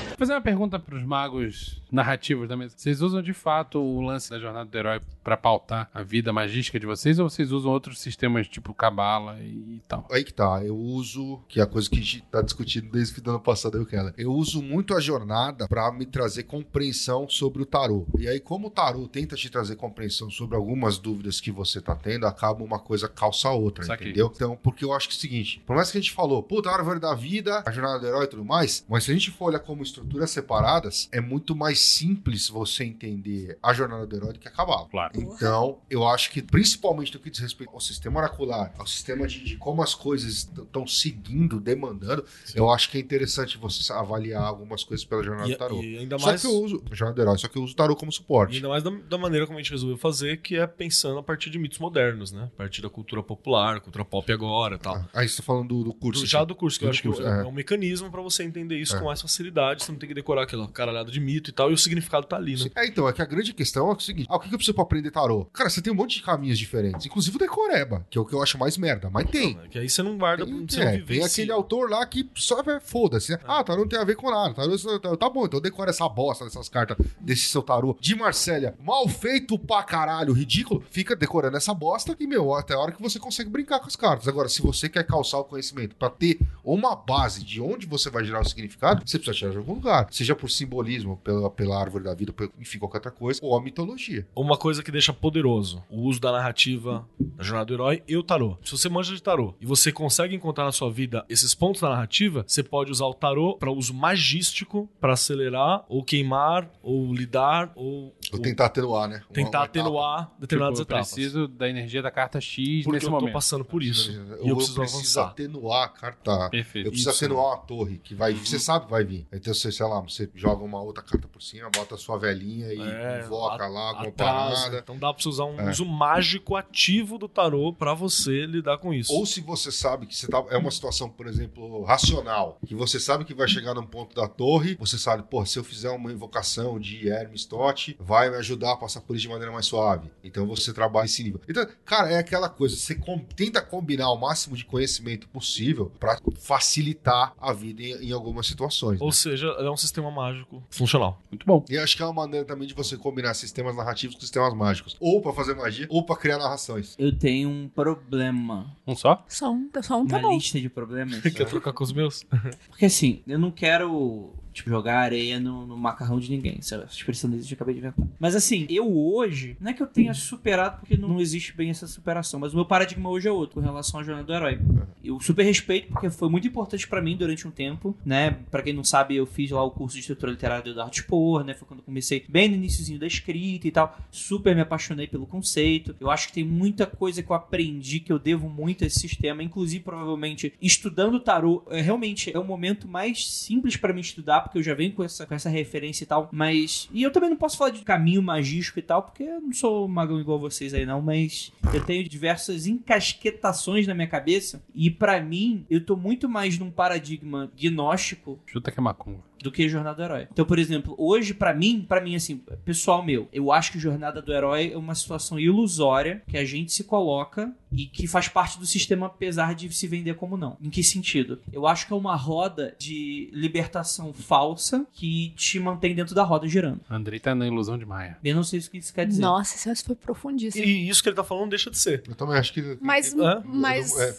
[0.08, 2.74] Vou fazer uma pergunta pros magos narrativos da mesa.
[2.76, 6.80] Vocês usam de fato o lance da jornada do herói pra pautar a vida magística
[6.80, 10.06] de vocês ou vocês usam outros sistemas tipo cabala e tal?
[10.10, 13.20] Aí que tá, eu uso, que é a coisa que a gente tá discutindo desde
[13.20, 14.14] o ano passado, eu o Keller.
[14.16, 18.06] Eu uso muito a jornada pra me trazer compreensão sobre o tarô.
[18.18, 21.94] E aí, como o tarô tenta te trazer compreensão sobre algumas dúvidas que você tá
[21.94, 24.08] tendo, acaba uma coisa calça a outra, Saquei.
[24.08, 24.30] entendeu?
[24.34, 26.70] Então, porque eu acho que é o seguinte, por mais que a gente falou, puta,
[26.70, 29.30] a árvore da vida, a jornada do herói e tudo mais, mas se a gente
[29.30, 34.32] for olhar como estruturas separadas, é muito mais simples você entender a jornada do herói
[34.32, 34.86] do que a cavalo.
[34.88, 35.12] Claro.
[35.18, 39.42] Então, eu acho que, principalmente no que diz respeito ao sistema oracular, ao sistema de,
[39.44, 42.24] de como as coisas estão seguindo, demandando,
[42.54, 45.82] eu acho que é interessante você avaliar algumas coisas pela jornada E, do tarô.
[45.82, 46.40] e ainda Só mais.
[46.40, 48.14] que eu uso a jornada do herói, só que eu uso o tarô como E
[48.14, 48.56] suporte.
[48.56, 51.50] ainda mais da, da maneira como a gente resolveu fazer, que é pensando a partir
[51.50, 52.50] de mitos modernos, né?
[52.54, 54.96] A partir da cultura popular, cultura pop agora e tal.
[54.96, 56.22] Ah, Aí você tá falando do, do curso.
[56.22, 57.42] Do- já do curso, que eu Do acho que curso, é, é.
[57.42, 58.98] é um mecanismo pra você entender isso É.
[58.98, 59.84] com mais facilidade.
[59.84, 62.36] Você não tem que decorar aquela caralhada de mito e tal, e o significado tá
[62.36, 62.70] ali, né?
[62.76, 64.58] É, então, é que a grande questão é o seguinte: ah, o que que eu
[64.58, 65.46] preciso pra aprender tarô?
[65.52, 68.34] Cara, você tem um monte de caminhos diferentes, inclusive o decoreba, que é o que
[68.34, 69.58] eu acho mais merda, mas tem.
[69.70, 72.28] Que aí você não guarda, Tem, você não é, tem em aquele autor lá que
[72.34, 73.32] só é foda-se.
[73.32, 73.38] né?
[73.46, 74.54] Ah, tarô não tem a ver com nada.
[74.54, 78.74] Tarô, tá, tá bom, então decora essa bosta dessas cartas desse seu tarô de Marcélia.
[78.82, 80.82] Mal feito pra caralho, ridículo.
[80.90, 83.96] Fica decorando essa bosta e, meu, até a hora que você consegue brincar com as
[83.96, 84.26] cartas.
[84.28, 88.24] Agora, se você quer calçar o conhecimento pra ter uma base de onde você vai
[88.24, 90.06] gerar o significado, você precisa tirar de algum lugar.
[90.10, 93.60] Seja por simbolismo, pela, pela árvore da vida, por- enfim, qualquer outra coisa, ou a
[93.62, 94.26] mitologia.
[94.34, 98.22] Uma coisa que deixa poderoso o uso da narrativa da jornada do herói e o
[98.22, 98.56] tarô.
[98.64, 101.88] Se você manja de tarô e você consegue encontrar na sua vida esses pontos da
[101.90, 107.72] narrativa, você pode usar o tarô para uso magístico para acelerar ou queimar ou lidar
[107.74, 109.16] ou, Ou tentar atenuar, né?
[109.26, 109.80] Uma- tentar uma etapa.
[109.80, 111.12] atenuar determinadas Tipo, eu etapas.
[111.14, 113.32] preciso da energia da carta X porque nesse eu tô momento.
[113.34, 114.10] passando por isso.
[114.12, 115.32] Eu, e eu preciso preciso avançar.
[115.32, 116.50] atenuar a carta.
[116.50, 116.86] Perfeito.
[116.86, 117.24] Eu preciso Isso.
[117.24, 118.34] atenuar a torre, que vai.
[118.34, 119.26] Você sabe que vai vir.
[119.32, 122.72] Então você, sei lá, você joga uma outra carta por cima, bota a sua velhinha
[122.72, 124.54] e É, invoca lá alguma Atrasa.
[124.62, 124.78] parada.
[124.78, 125.70] Então dá pra você usar um É.
[125.70, 129.12] uso mágico ativo do tarô pra você lidar com isso.
[129.12, 132.98] Ou se você sabe que você tá, é uma situação, por exemplo, racional, que você
[132.98, 136.12] sabe que vai chegar num ponto da torre, você sabe, pô, se eu fizer uma
[136.12, 140.10] invocação de Hermes Tote, vai me ajudar a passar por isso de maneira mais suave.
[140.22, 141.40] Então você trabalha esse nível.
[141.48, 146.18] Então, cara, é aquela coisa, você com- tenta combinar o máximo de conhecimento possível pra
[146.40, 148.98] facilitar a vida em, em algumas situações.
[149.00, 149.04] né?
[149.04, 151.20] Ou seja, é um sistema mágico funcional.
[151.30, 151.64] Muito bom.
[151.68, 154.96] E acho que é uma maneira também de você combinar sistemas narrativos com sistemas mágicos.
[155.00, 156.94] Ou pra fazer magia, ou pra criar narrações.
[156.98, 158.76] Eu tenho um problema.
[158.86, 159.24] Um só?
[159.28, 160.34] Só um, só um tá Uma bom.
[160.34, 161.20] lista de problemas.
[161.32, 162.24] Quer trocar com os meus?
[162.68, 166.56] Porque assim, eu não quero, tipo, jogar areia no, no macarrão de ninguém.
[166.58, 168.06] Essa expressão existe, eu acabei de inventar.
[168.18, 171.86] Mas assim, eu hoje, não é que eu tenha superado, porque não existe bem essa
[171.86, 174.60] superação, mas o meu paradigma hoje é outro com relação à jornada do herói.
[175.02, 178.38] Eu super respeito, porque foi muito importante pra mim durante um tempo, né?
[178.50, 181.44] Pra quem não sabe, eu fiz lá o curso de estrutura literária do Eduardo Spohr,
[181.44, 181.54] né?
[181.54, 183.98] Foi quando eu comecei bem no iníciozinho da escrita e tal.
[184.10, 185.96] Super me apaixonei pelo conceito.
[186.00, 189.00] Eu acho que tem muita coisa que eu aprendi que eu devo muito a esse
[189.00, 194.41] sistema, inclusive provavelmente estudando tarô, é, realmente é o momento mais simples pra mim estudar,
[194.42, 197.30] porque eu já venho com essa, com essa referência e tal, mas e eu também
[197.30, 200.74] não posso falar de caminho magístico e tal, porque eu não sou magão igual vocês
[200.74, 205.96] aí não, mas eu tenho diversas encasquetações na minha cabeça e pra mim eu tô
[205.96, 209.31] muito mais num paradigma gnóstico Chuta que é macumba.
[209.42, 210.28] Do que Jornada do Herói.
[210.32, 214.22] Então, por exemplo, hoje, pra mim, para mim, assim, pessoal meu, eu acho que Jornada
[214.22, 218.58] do Herói é uma situação ilusória que a gente se coloca e que faz parte
[218.58, 220.56] do sistema, apesar de se vender como não.
[220.60, 221.40] Em que sentido?
[221.52, 226.46] Eu acho que é uma roda de libertação falsa que te mantém dentro da roda
[226.46, 226.80] girando.
[226.90, 228.18] Andrei tá na ilusão de Maia.
[228.22, 229.22] Eu não sei o que isso quer dizer.
[229.22, 230.64] Nossa, isso foi profundíssimo.
[230.64, 232.02] E isso que ele tá falando deixa de ser.
[232.06, 232.78] Eu também acho que.
[232.80, 233.42] Mas, Hã?
[233.46, 234.14] mas, É.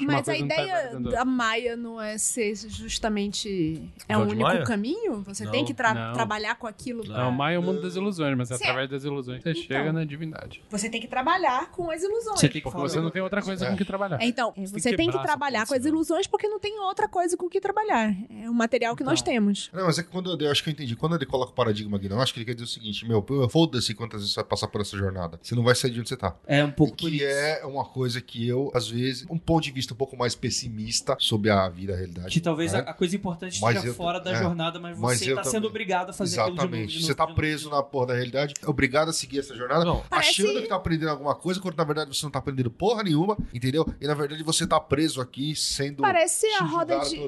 [0.00, 2.54] mas a tá ideia da Maia não é ser
[3.04, 4.64] justamente é o Jorge único Maia?
[4.64, 5.22] caminho?
[5.22, 5.52] Você Não.
[5.52, 6.12] tem que tra- Não.
[6.14, 7.04] trabalhar com aquilo.
[7.04, 9.60] Não, o Maia é o mundo das ilusões, mas é através das ilusões que você
[9.60, 9.62] Então.
[9.78, 10.62] chega na divindade.
[10.70, 12.38] Você tem que trabalhar com as ilusões.
[12.40, 14.18] Você que Porque você não tem outra coisa com que trabalhar.
[14.22, 17.36] Então, tem você que tem que trabalhar com as ilusões porque não tem outra coisa
[17.36, 18.14] com que trabalhar.
[18.30, 19.32] É o material que nós Então.
[19.32, 19.70] temos.
[19.72, 20.96] Não, mas é que quando eu, eu acho que eu entendi.
[20.96, 24.32] Quando ele coloca o paradigma agnóstico, ele quer dizer o seguinte: meu, foda-se quantas vezes
[24.34, 25.38] você vai passar por essa jornada.
[25.42, 26.34] Você não vai sair de onde você tá.
[26.46, 27.24] É um pouco por Que isso.
[27.26, 31.16] é uma coisa que eu, às vezes, um ponto de vista um pouco mais pessimista
[31.18, 32.28] sobre a vida, a realidade.
[32.30, 32.80] Que talvez né?
[32.86, 34.36] a, a coisa importante Mas esteja eu- fora da é.
[34.36, 36.88] jornada, mas Mas você eu tá sendo obrigado a fazer aquilo de novo, Exatamente.
[36.92, 39.12] de novo, Você tá de novo, preso de na porra da realidade, é obrigado a
[39.12, 40.02] seguir essa jornada, Não.
[40.10, 43.02] Parece- achando que tá aprendendo alguma coisa, quando na verdade você não tá aprendendo porra
[43.02, 43.86] nenhuma, entendeu?
[44.00, 46.02] E na verdade você tá preso aqui sendo.
[46.02, 47.20] Parece a roda de.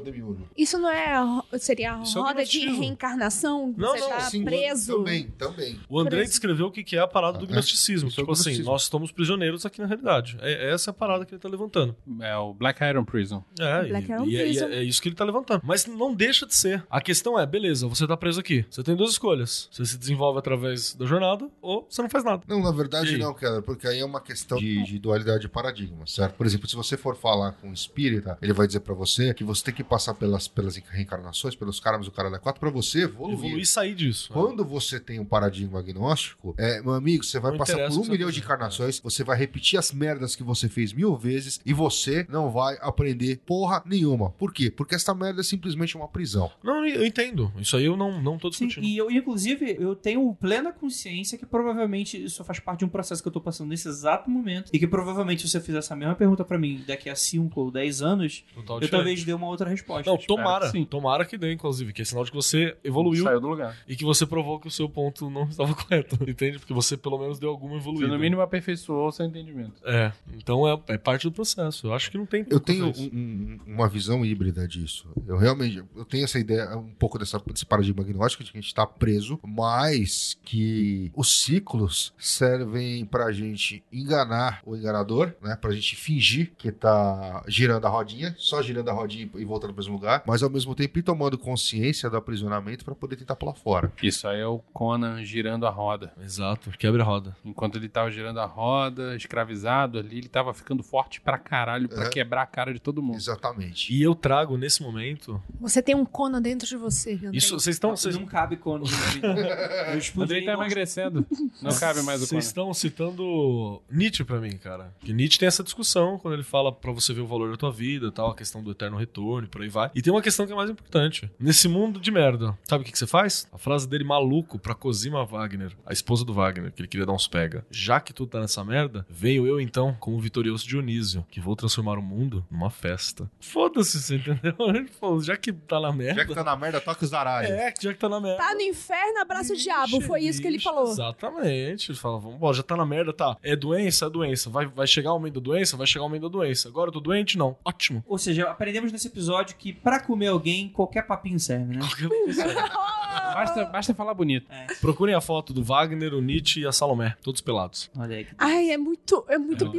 [0.56, 1.14] Isso não é.
[1.14, 2.80] a ro- Seria a Isso é roda de gnosticismo.
[2.80, 3.74] reencarnação?
[3.76, 4.96] Não, você não, tá Sim, preso.
[4.98, 5.80] Também, também.
[5.88, 6.30] O Andrei Preso.
[6.32, 7.48] descreveu o que é a parada do É.
[7.48, 8.08] gnosticismo.
[8.08, 8.64] É Tipo assim, gnosticismo.
[8.72, 10.36] nós estamos prisioneiros aqui na realidade.
[10.40, 11.96] É, essa é a parada que ele tá levantando.
[12.26, 13.44] É o Black Iron Prison.
[13.58, 14.66] É, Black e, Iron e é, e Prison.
[14.66, 15.60] é- é isso que ele tá levantando.
[15.64, 16.84] Mas não deixa de ser.
[16.90, 18.64] A questão é, beleza, você tá preso aqui.
[18.70, 19.68] Você tem duas escolhas.
[19.70, 22.42] Você se desenvolve através da jornada ou você não faz nada.
[22.48, 26.06] Não, na verdade não, cara, porque aí é uma questão de, de dualidade de paradigma,
[26.06, 26.34] certo?
[26.34, 29.44] Por exemplo, se você for falar com um espírita, ele vai dizer pra você que
[29.44, 33.02] você tem que passar pelas, pelas reencarnações, pelos karmas do cara da quatro, pra você
[33.04, 33.34] evoluir.
[33.38, 34.32] Evoluir e sair disso.
[34.32, 38.04] Quando você tem um paradigma agnóstico, é, meu amigo, você vai Não passar por um
[38.10, 42.15] milhão de encarnações, você vai repetir as merdas que você fez mil vezes e você
[42.28, 44.30] não vai aprender porra nenhuma.
[44.30, 44.70] Por quê?
[44.70, 46.50] Porque essa merda é simplesmente uma prisão.
[46.62, 47.52] Não, eu entendo.
[47.58, 48.84] Isso aí eu não, não tô Sim, discutindo.
[48.90, 53.22] e eu, inclusive, eu tenho plena consciência que provavelmente isso faz parte de um processo
[53.22, 54.70] que eu tô passando nesse exato momento.
[54.72, 57.70] E que provavelmente, se você fizer essa mesma pergunta pra mim daqui a 5 ou
[57.70, 58.90] 10 anos, Total eu diferente.
[58.90, 60.10] talvez dê uma outra resposta.
[60.10, 60.70] Não, tomara.
[60.70, 60.84] sim.
[60.84, 63.76] Tomara que dê, inclusive, que é sinal de que você evoluiu Saiu do lugar.
[63.88, 66.16] e que você provou que o seu ponto não estava correto.
[66.28, 66.58] Entende?
[66.58, 68.08] Porque você pelo menos deu alguma Você, evoluída.
[68.12, 69.72] no mínimo, aperfeiçoou o seu entendimento.
[69.84, 71.86] É, então é, é parte do processo.
[71.86, 72.44] Eu acho que não tem.
[72.50, 75.08] Eu tenho um- um- uma visão híbrida disso.
[75.26, 78.60] Eu realmente eu tenho essa ideia, um pouco dessa, desse paradigma agnóstico de que a
[78.60, 85.56] gente está preso, mas que os ciclos servem pra gente enganar o enganador, né?
[85.56, 89.82] Pra gente fingir que tá girando a rodinha, só girando a rodinha e voltando pro
[89.82, 93.54] mesmo lugar, mas ao mesmo tempo ir tomando consciência do aprisionamento pra poder tentar pular
[93.54, 93.92] fora.
[94.02, 96.12] Isso aí é o Conan girando a roda.
[96.22, 97.36] Exato, quebra a roda.
[97.44, 102.06] Enquanto ele tava girando a roda, escravizado ali, ele tava ficando forte pra caralho pra
[102.06, 102.10] É.
[102.10, 103.16] quebrar a cara de todo mundo.
[103.16, 103.92] Exatamente.
[103.92, 105.42] E eu trago nesse momento.
[105.60, 107.14] Você tem um Conan dentro de você.
[107.14, 107.30] Andrei.
[107.34, 107.96] Isso, vocês estão.
[107.96, 108.56] Vocês Não cabe.
[108.64, 111.26] Eu O Andrei tá emagrecendo.
[111.62, 112.40] Não cabe mais o Conan.
[112.40, 114.94] Vocês estão citando Nietzsche pra mim, cara.
[115.00, 117.70] Que Nietzsche tem essa discussão quando ele fala pra você ver o valor da tua
[117.72, 119.90] vida, e tal, a questão do eterno retorno e por aí vai.
[119.94, 121.30] E tem uma questão que é mais importante.
[121.38, 123.48] Nesse mundo de merda, sabe o que, que você faz?
[123.52, 127.12] A frase dele maluco pra Cosima Wagner, a esposa do Wagner, que ele queria dar
[127.12, 127.64] uns pega.
[127.70, 131.85] Já que tudo tá nessa merda, venho eu então como vitorioso Dionísio, que vou transformar
[131.86, 133.30] transformar o mundo numa festa.
[133.40, 134.54] Foda-se, você entendeu?
[134.74, 136.20] Ele falou, já que tá na merda.
[136.20, 137.50] Já que tá na merda, toca os aralhos.
[137.50, 138.38] É, já que tá na merda.
[138.38, 140.00] Tá no inferno, abraça o diabo.
[140.00, 140.90] Foi isso que ele falou.
[140.90, 141.92] Exatamente.
[141.92, 143.36] Ele fala, vamos, ó, já tá na merda, tá.
[143.42, 144.50] É doença, é doença.
[144.50, 145.76] Vai, vai chegar o aumento da doença?
[145.76, 146.68] Vai chegar o aumento da doença.
[146.68, 147.38] Agora eu tô doente?
[147.38, 147.56] Não.
[147.64, 148.02] Ótimo.
[148.06, 151.80] Ou seja, aprendemos nesse episódio que pra comer alguém, qualquer papinho serve, né?
[153.16, 154.46] Basta, basta falar bonito.
[154.80, 157.90] Procurem a foto do Wagner, o Nietzsche e a Salomé, todos pelados.
[157.96, 158.24] Olha aí.
[158.24, 159.72] que- Ai, é muito, é muito É bom.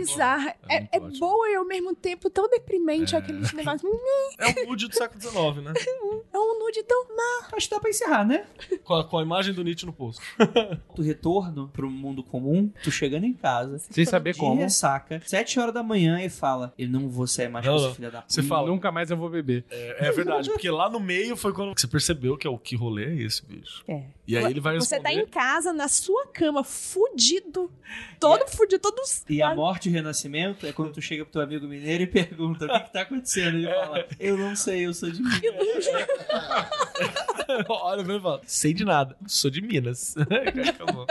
[0.69, 3.81] É É, é boa e ao mesmo tempo tão deprimente aqueles negócios.
[4.39, 5.73] É o nude do século XIX, né?
[6.33, 7.07] É um nude tão.
[7.53, 8.45] Acho que dá pra encerrar, né?
[8.83, 10.21] Com a, com a imagem do Nietzsche no posto.
[10.95, 14.59] Tu retorno pro mundo comum, tu chegando em casa, Sem saber de como.
[14.59, 17.95] ressaca, sete horas da manhã e fala, eu não vou sair mais Não, com não.
[17.95, 18.33] filha da puta.
[18.33, 18.67] Você fala.
[18.67, 19.65] Nunca mais eu vou beber.
[19.69, 22.75] É, é verdade, porque lá no meio foi quando você percebeu que é o que
[22.75, 23.83] rolê é esse, bicho.
[23.87, 24.03] É.
[24.27, 25.27] E aí ele vai Você tá responder.
[25.27, 27.71] em casa, na sua cama, fudido.
[28.19, 29.01] Todo fudido, todo.
[29.29, 32.07] E a morte e o renascimento é quando tu chega pro teu amigo mineiro e
[32.07, 33.57] pergunta o que, que tá acontecendo.
[33.57, 35.87] Ele fala, eu não sei, eu sou de Minas.
[37.69, 40.15] Olha pra ele e fala: sei de nada, sou de Minas.
[40.69, 41.05] Acabou.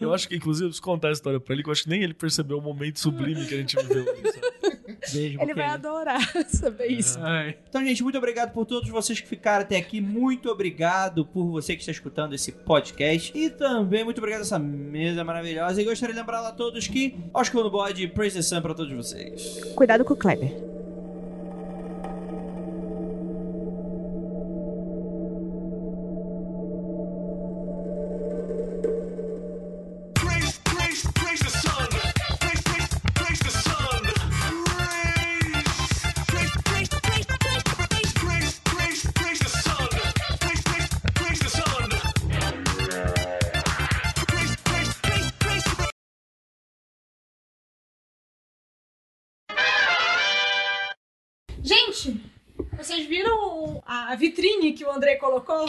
[0.00, 1.88] Eu acho que, inclusive, eu preciso contar a história pra ele, que eu acho que
[1.88, 4.04] nem ele percebeu o momento sublime que a gente viveu.
[4.04, 4.55] sabe?
[5.12, 7.18] Beijo, Ele vai adorar saber isso.
[7.20, 7.56] Ai.
[7.68, 10.00] Então, gente, muito obrigado por todos vocês que ficaram até aqui.
[10.00, 13.36] Muito obrigado por você que está escutando esse podcast.
[13.36, 15.80] E também muito obrigado a essa mesa maravilhosa.
[15.80, 18.92] E gostaria de lembrar a todos que Oscar no bode, Praise the Sun pra todos
[18.92, 19.60] vocês.
[19.74, 20.75] Cuidado com o Kleber.
[54.86, 55.66] O André colocou?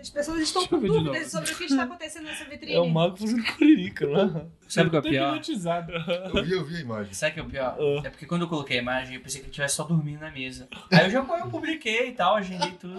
[0.00, 2.74] As pessoas estão com dúvidas sobre o que está acontecendo nessa vitrine.
[2.74, 4.46] É o mago fazendo curirica, né?
[4.70, 5.28] Sabe o que é o pior?
[5.28, 5.92] Hipnotizado.
[5.92, 7.12] Eu vi, eu vi a imagem.
[7.12, 7.76] Sabe o que é o pior?
[7.78, 8.06] Ah.
[8.06, 10.30] É porque quando eu coloquei a imagem, eu pensei que ele estivesse só dormindo na
[10.30, 10.68] mesa.
[10.90, 12.98] Aí eu já eu publiquei e tal, agendei tudo.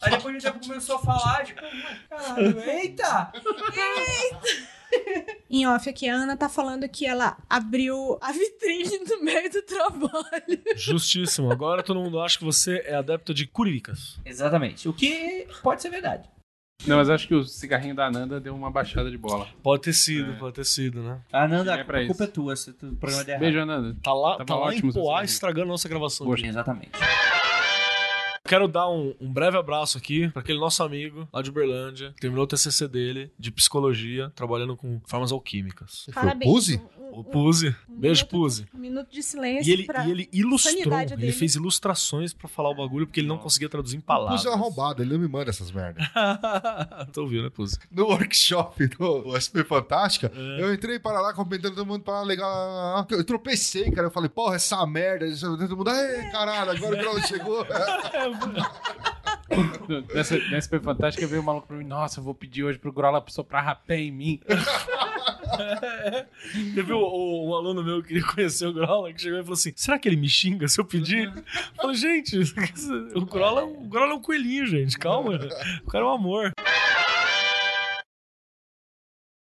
[0.00, 1.60] Aí depois de um tempo começou a falar, tipo,
[2.08, 3.32] caralho, eita!
[5.50, 9.62] Em off aqui, a Ana tá falando que ela abriu a vitrine no meio do
[9.62, 10.62] trabalho.
[10.76, 11.50] Justíssimo.
[11.50, 14.20] Agora todo mundo acha que você é adepto de curiricas.
[14.24, 14.88] Exatamente.
[14.88, 16.28] O que pode ser verdade.
[16.86, 19.46] Não, mas acho que o cigarrinho da Nanda deu uma baixada de bola.
[19.62, 21.18] Pode ter sido, pode ter sido, né?
[21.32, 22.22] Ananda, É a culpa isso.
[22.22, 23.40] é tua se tu- o programa der errado.
[23.40, 23.96] Beijo, Ananda.
[24.02, 26.26] Tá lá, Tava tá lá ótimo em Poá estragando nossa gravação.
[26.26, 26.46] Poxa.
[26.46, 26.90] Exatamente.
[28.52, 32.20] Quero dar um, um breve abraço aqui para aquele nosso amigo lá de Uberlândia, que
[32.20, 36.06] terminou o TCC dele de psicologia, trabalhando com formas alquímicas.
[36.12, 36.80] Foi o Puzzi?
[37.14, 37.76] O Puzi.
[37.88, 38.66] Beijo, Puzi.
[38.74, 40.06] Um minuto de silêncio E ele, pra...
[40.06, 41.32] e ele ilustrou, ele dele.
[41.32, 44.40] fez ilustrações pra falar o bagulho porque ele não conseguia traduzir em O palavras.
[44.42, 46.02] Puzzi é um arrombado, ele não me manda essas merdas.
[47.12, 47.78] Tô ouvindo, né, Puzi?
[47.90, 50.62] No workshop do SP Fantástica, É.
[50.62, 53.06] eu entrei para lá, cumprimentando todo mundo para legal.
[53.10, 54.06] Eu tropecei, cara.
[54.06, 55.26] Eu falei, porra, essa merda.
[55.38, 57.66] Todo mundo, ei, caralho, agora o Grola chegou.
[60.14, 61.84] Nessa, nessa foi fantástica, veio o maluco pra mim.
[61.84, 64.40] Nossa, eu vou pedir hoje pro Grola soprar rapé em mim.
[66.74, 69.52] Teve um, um- um aluno meu que queria conhecer o Grola, que chegou e falou
[69.54, 71.30] assim: será que ele me xinga se eu pedir?
[71.36, 71.42] Eu
[71.76, 72.38] falei, gente,
[73.14, 74.96] o Grola, o Grola é um coelhinho, gente.
[74.98, 75.38] Calma.
[75.84, 76.52] O cara é um amor.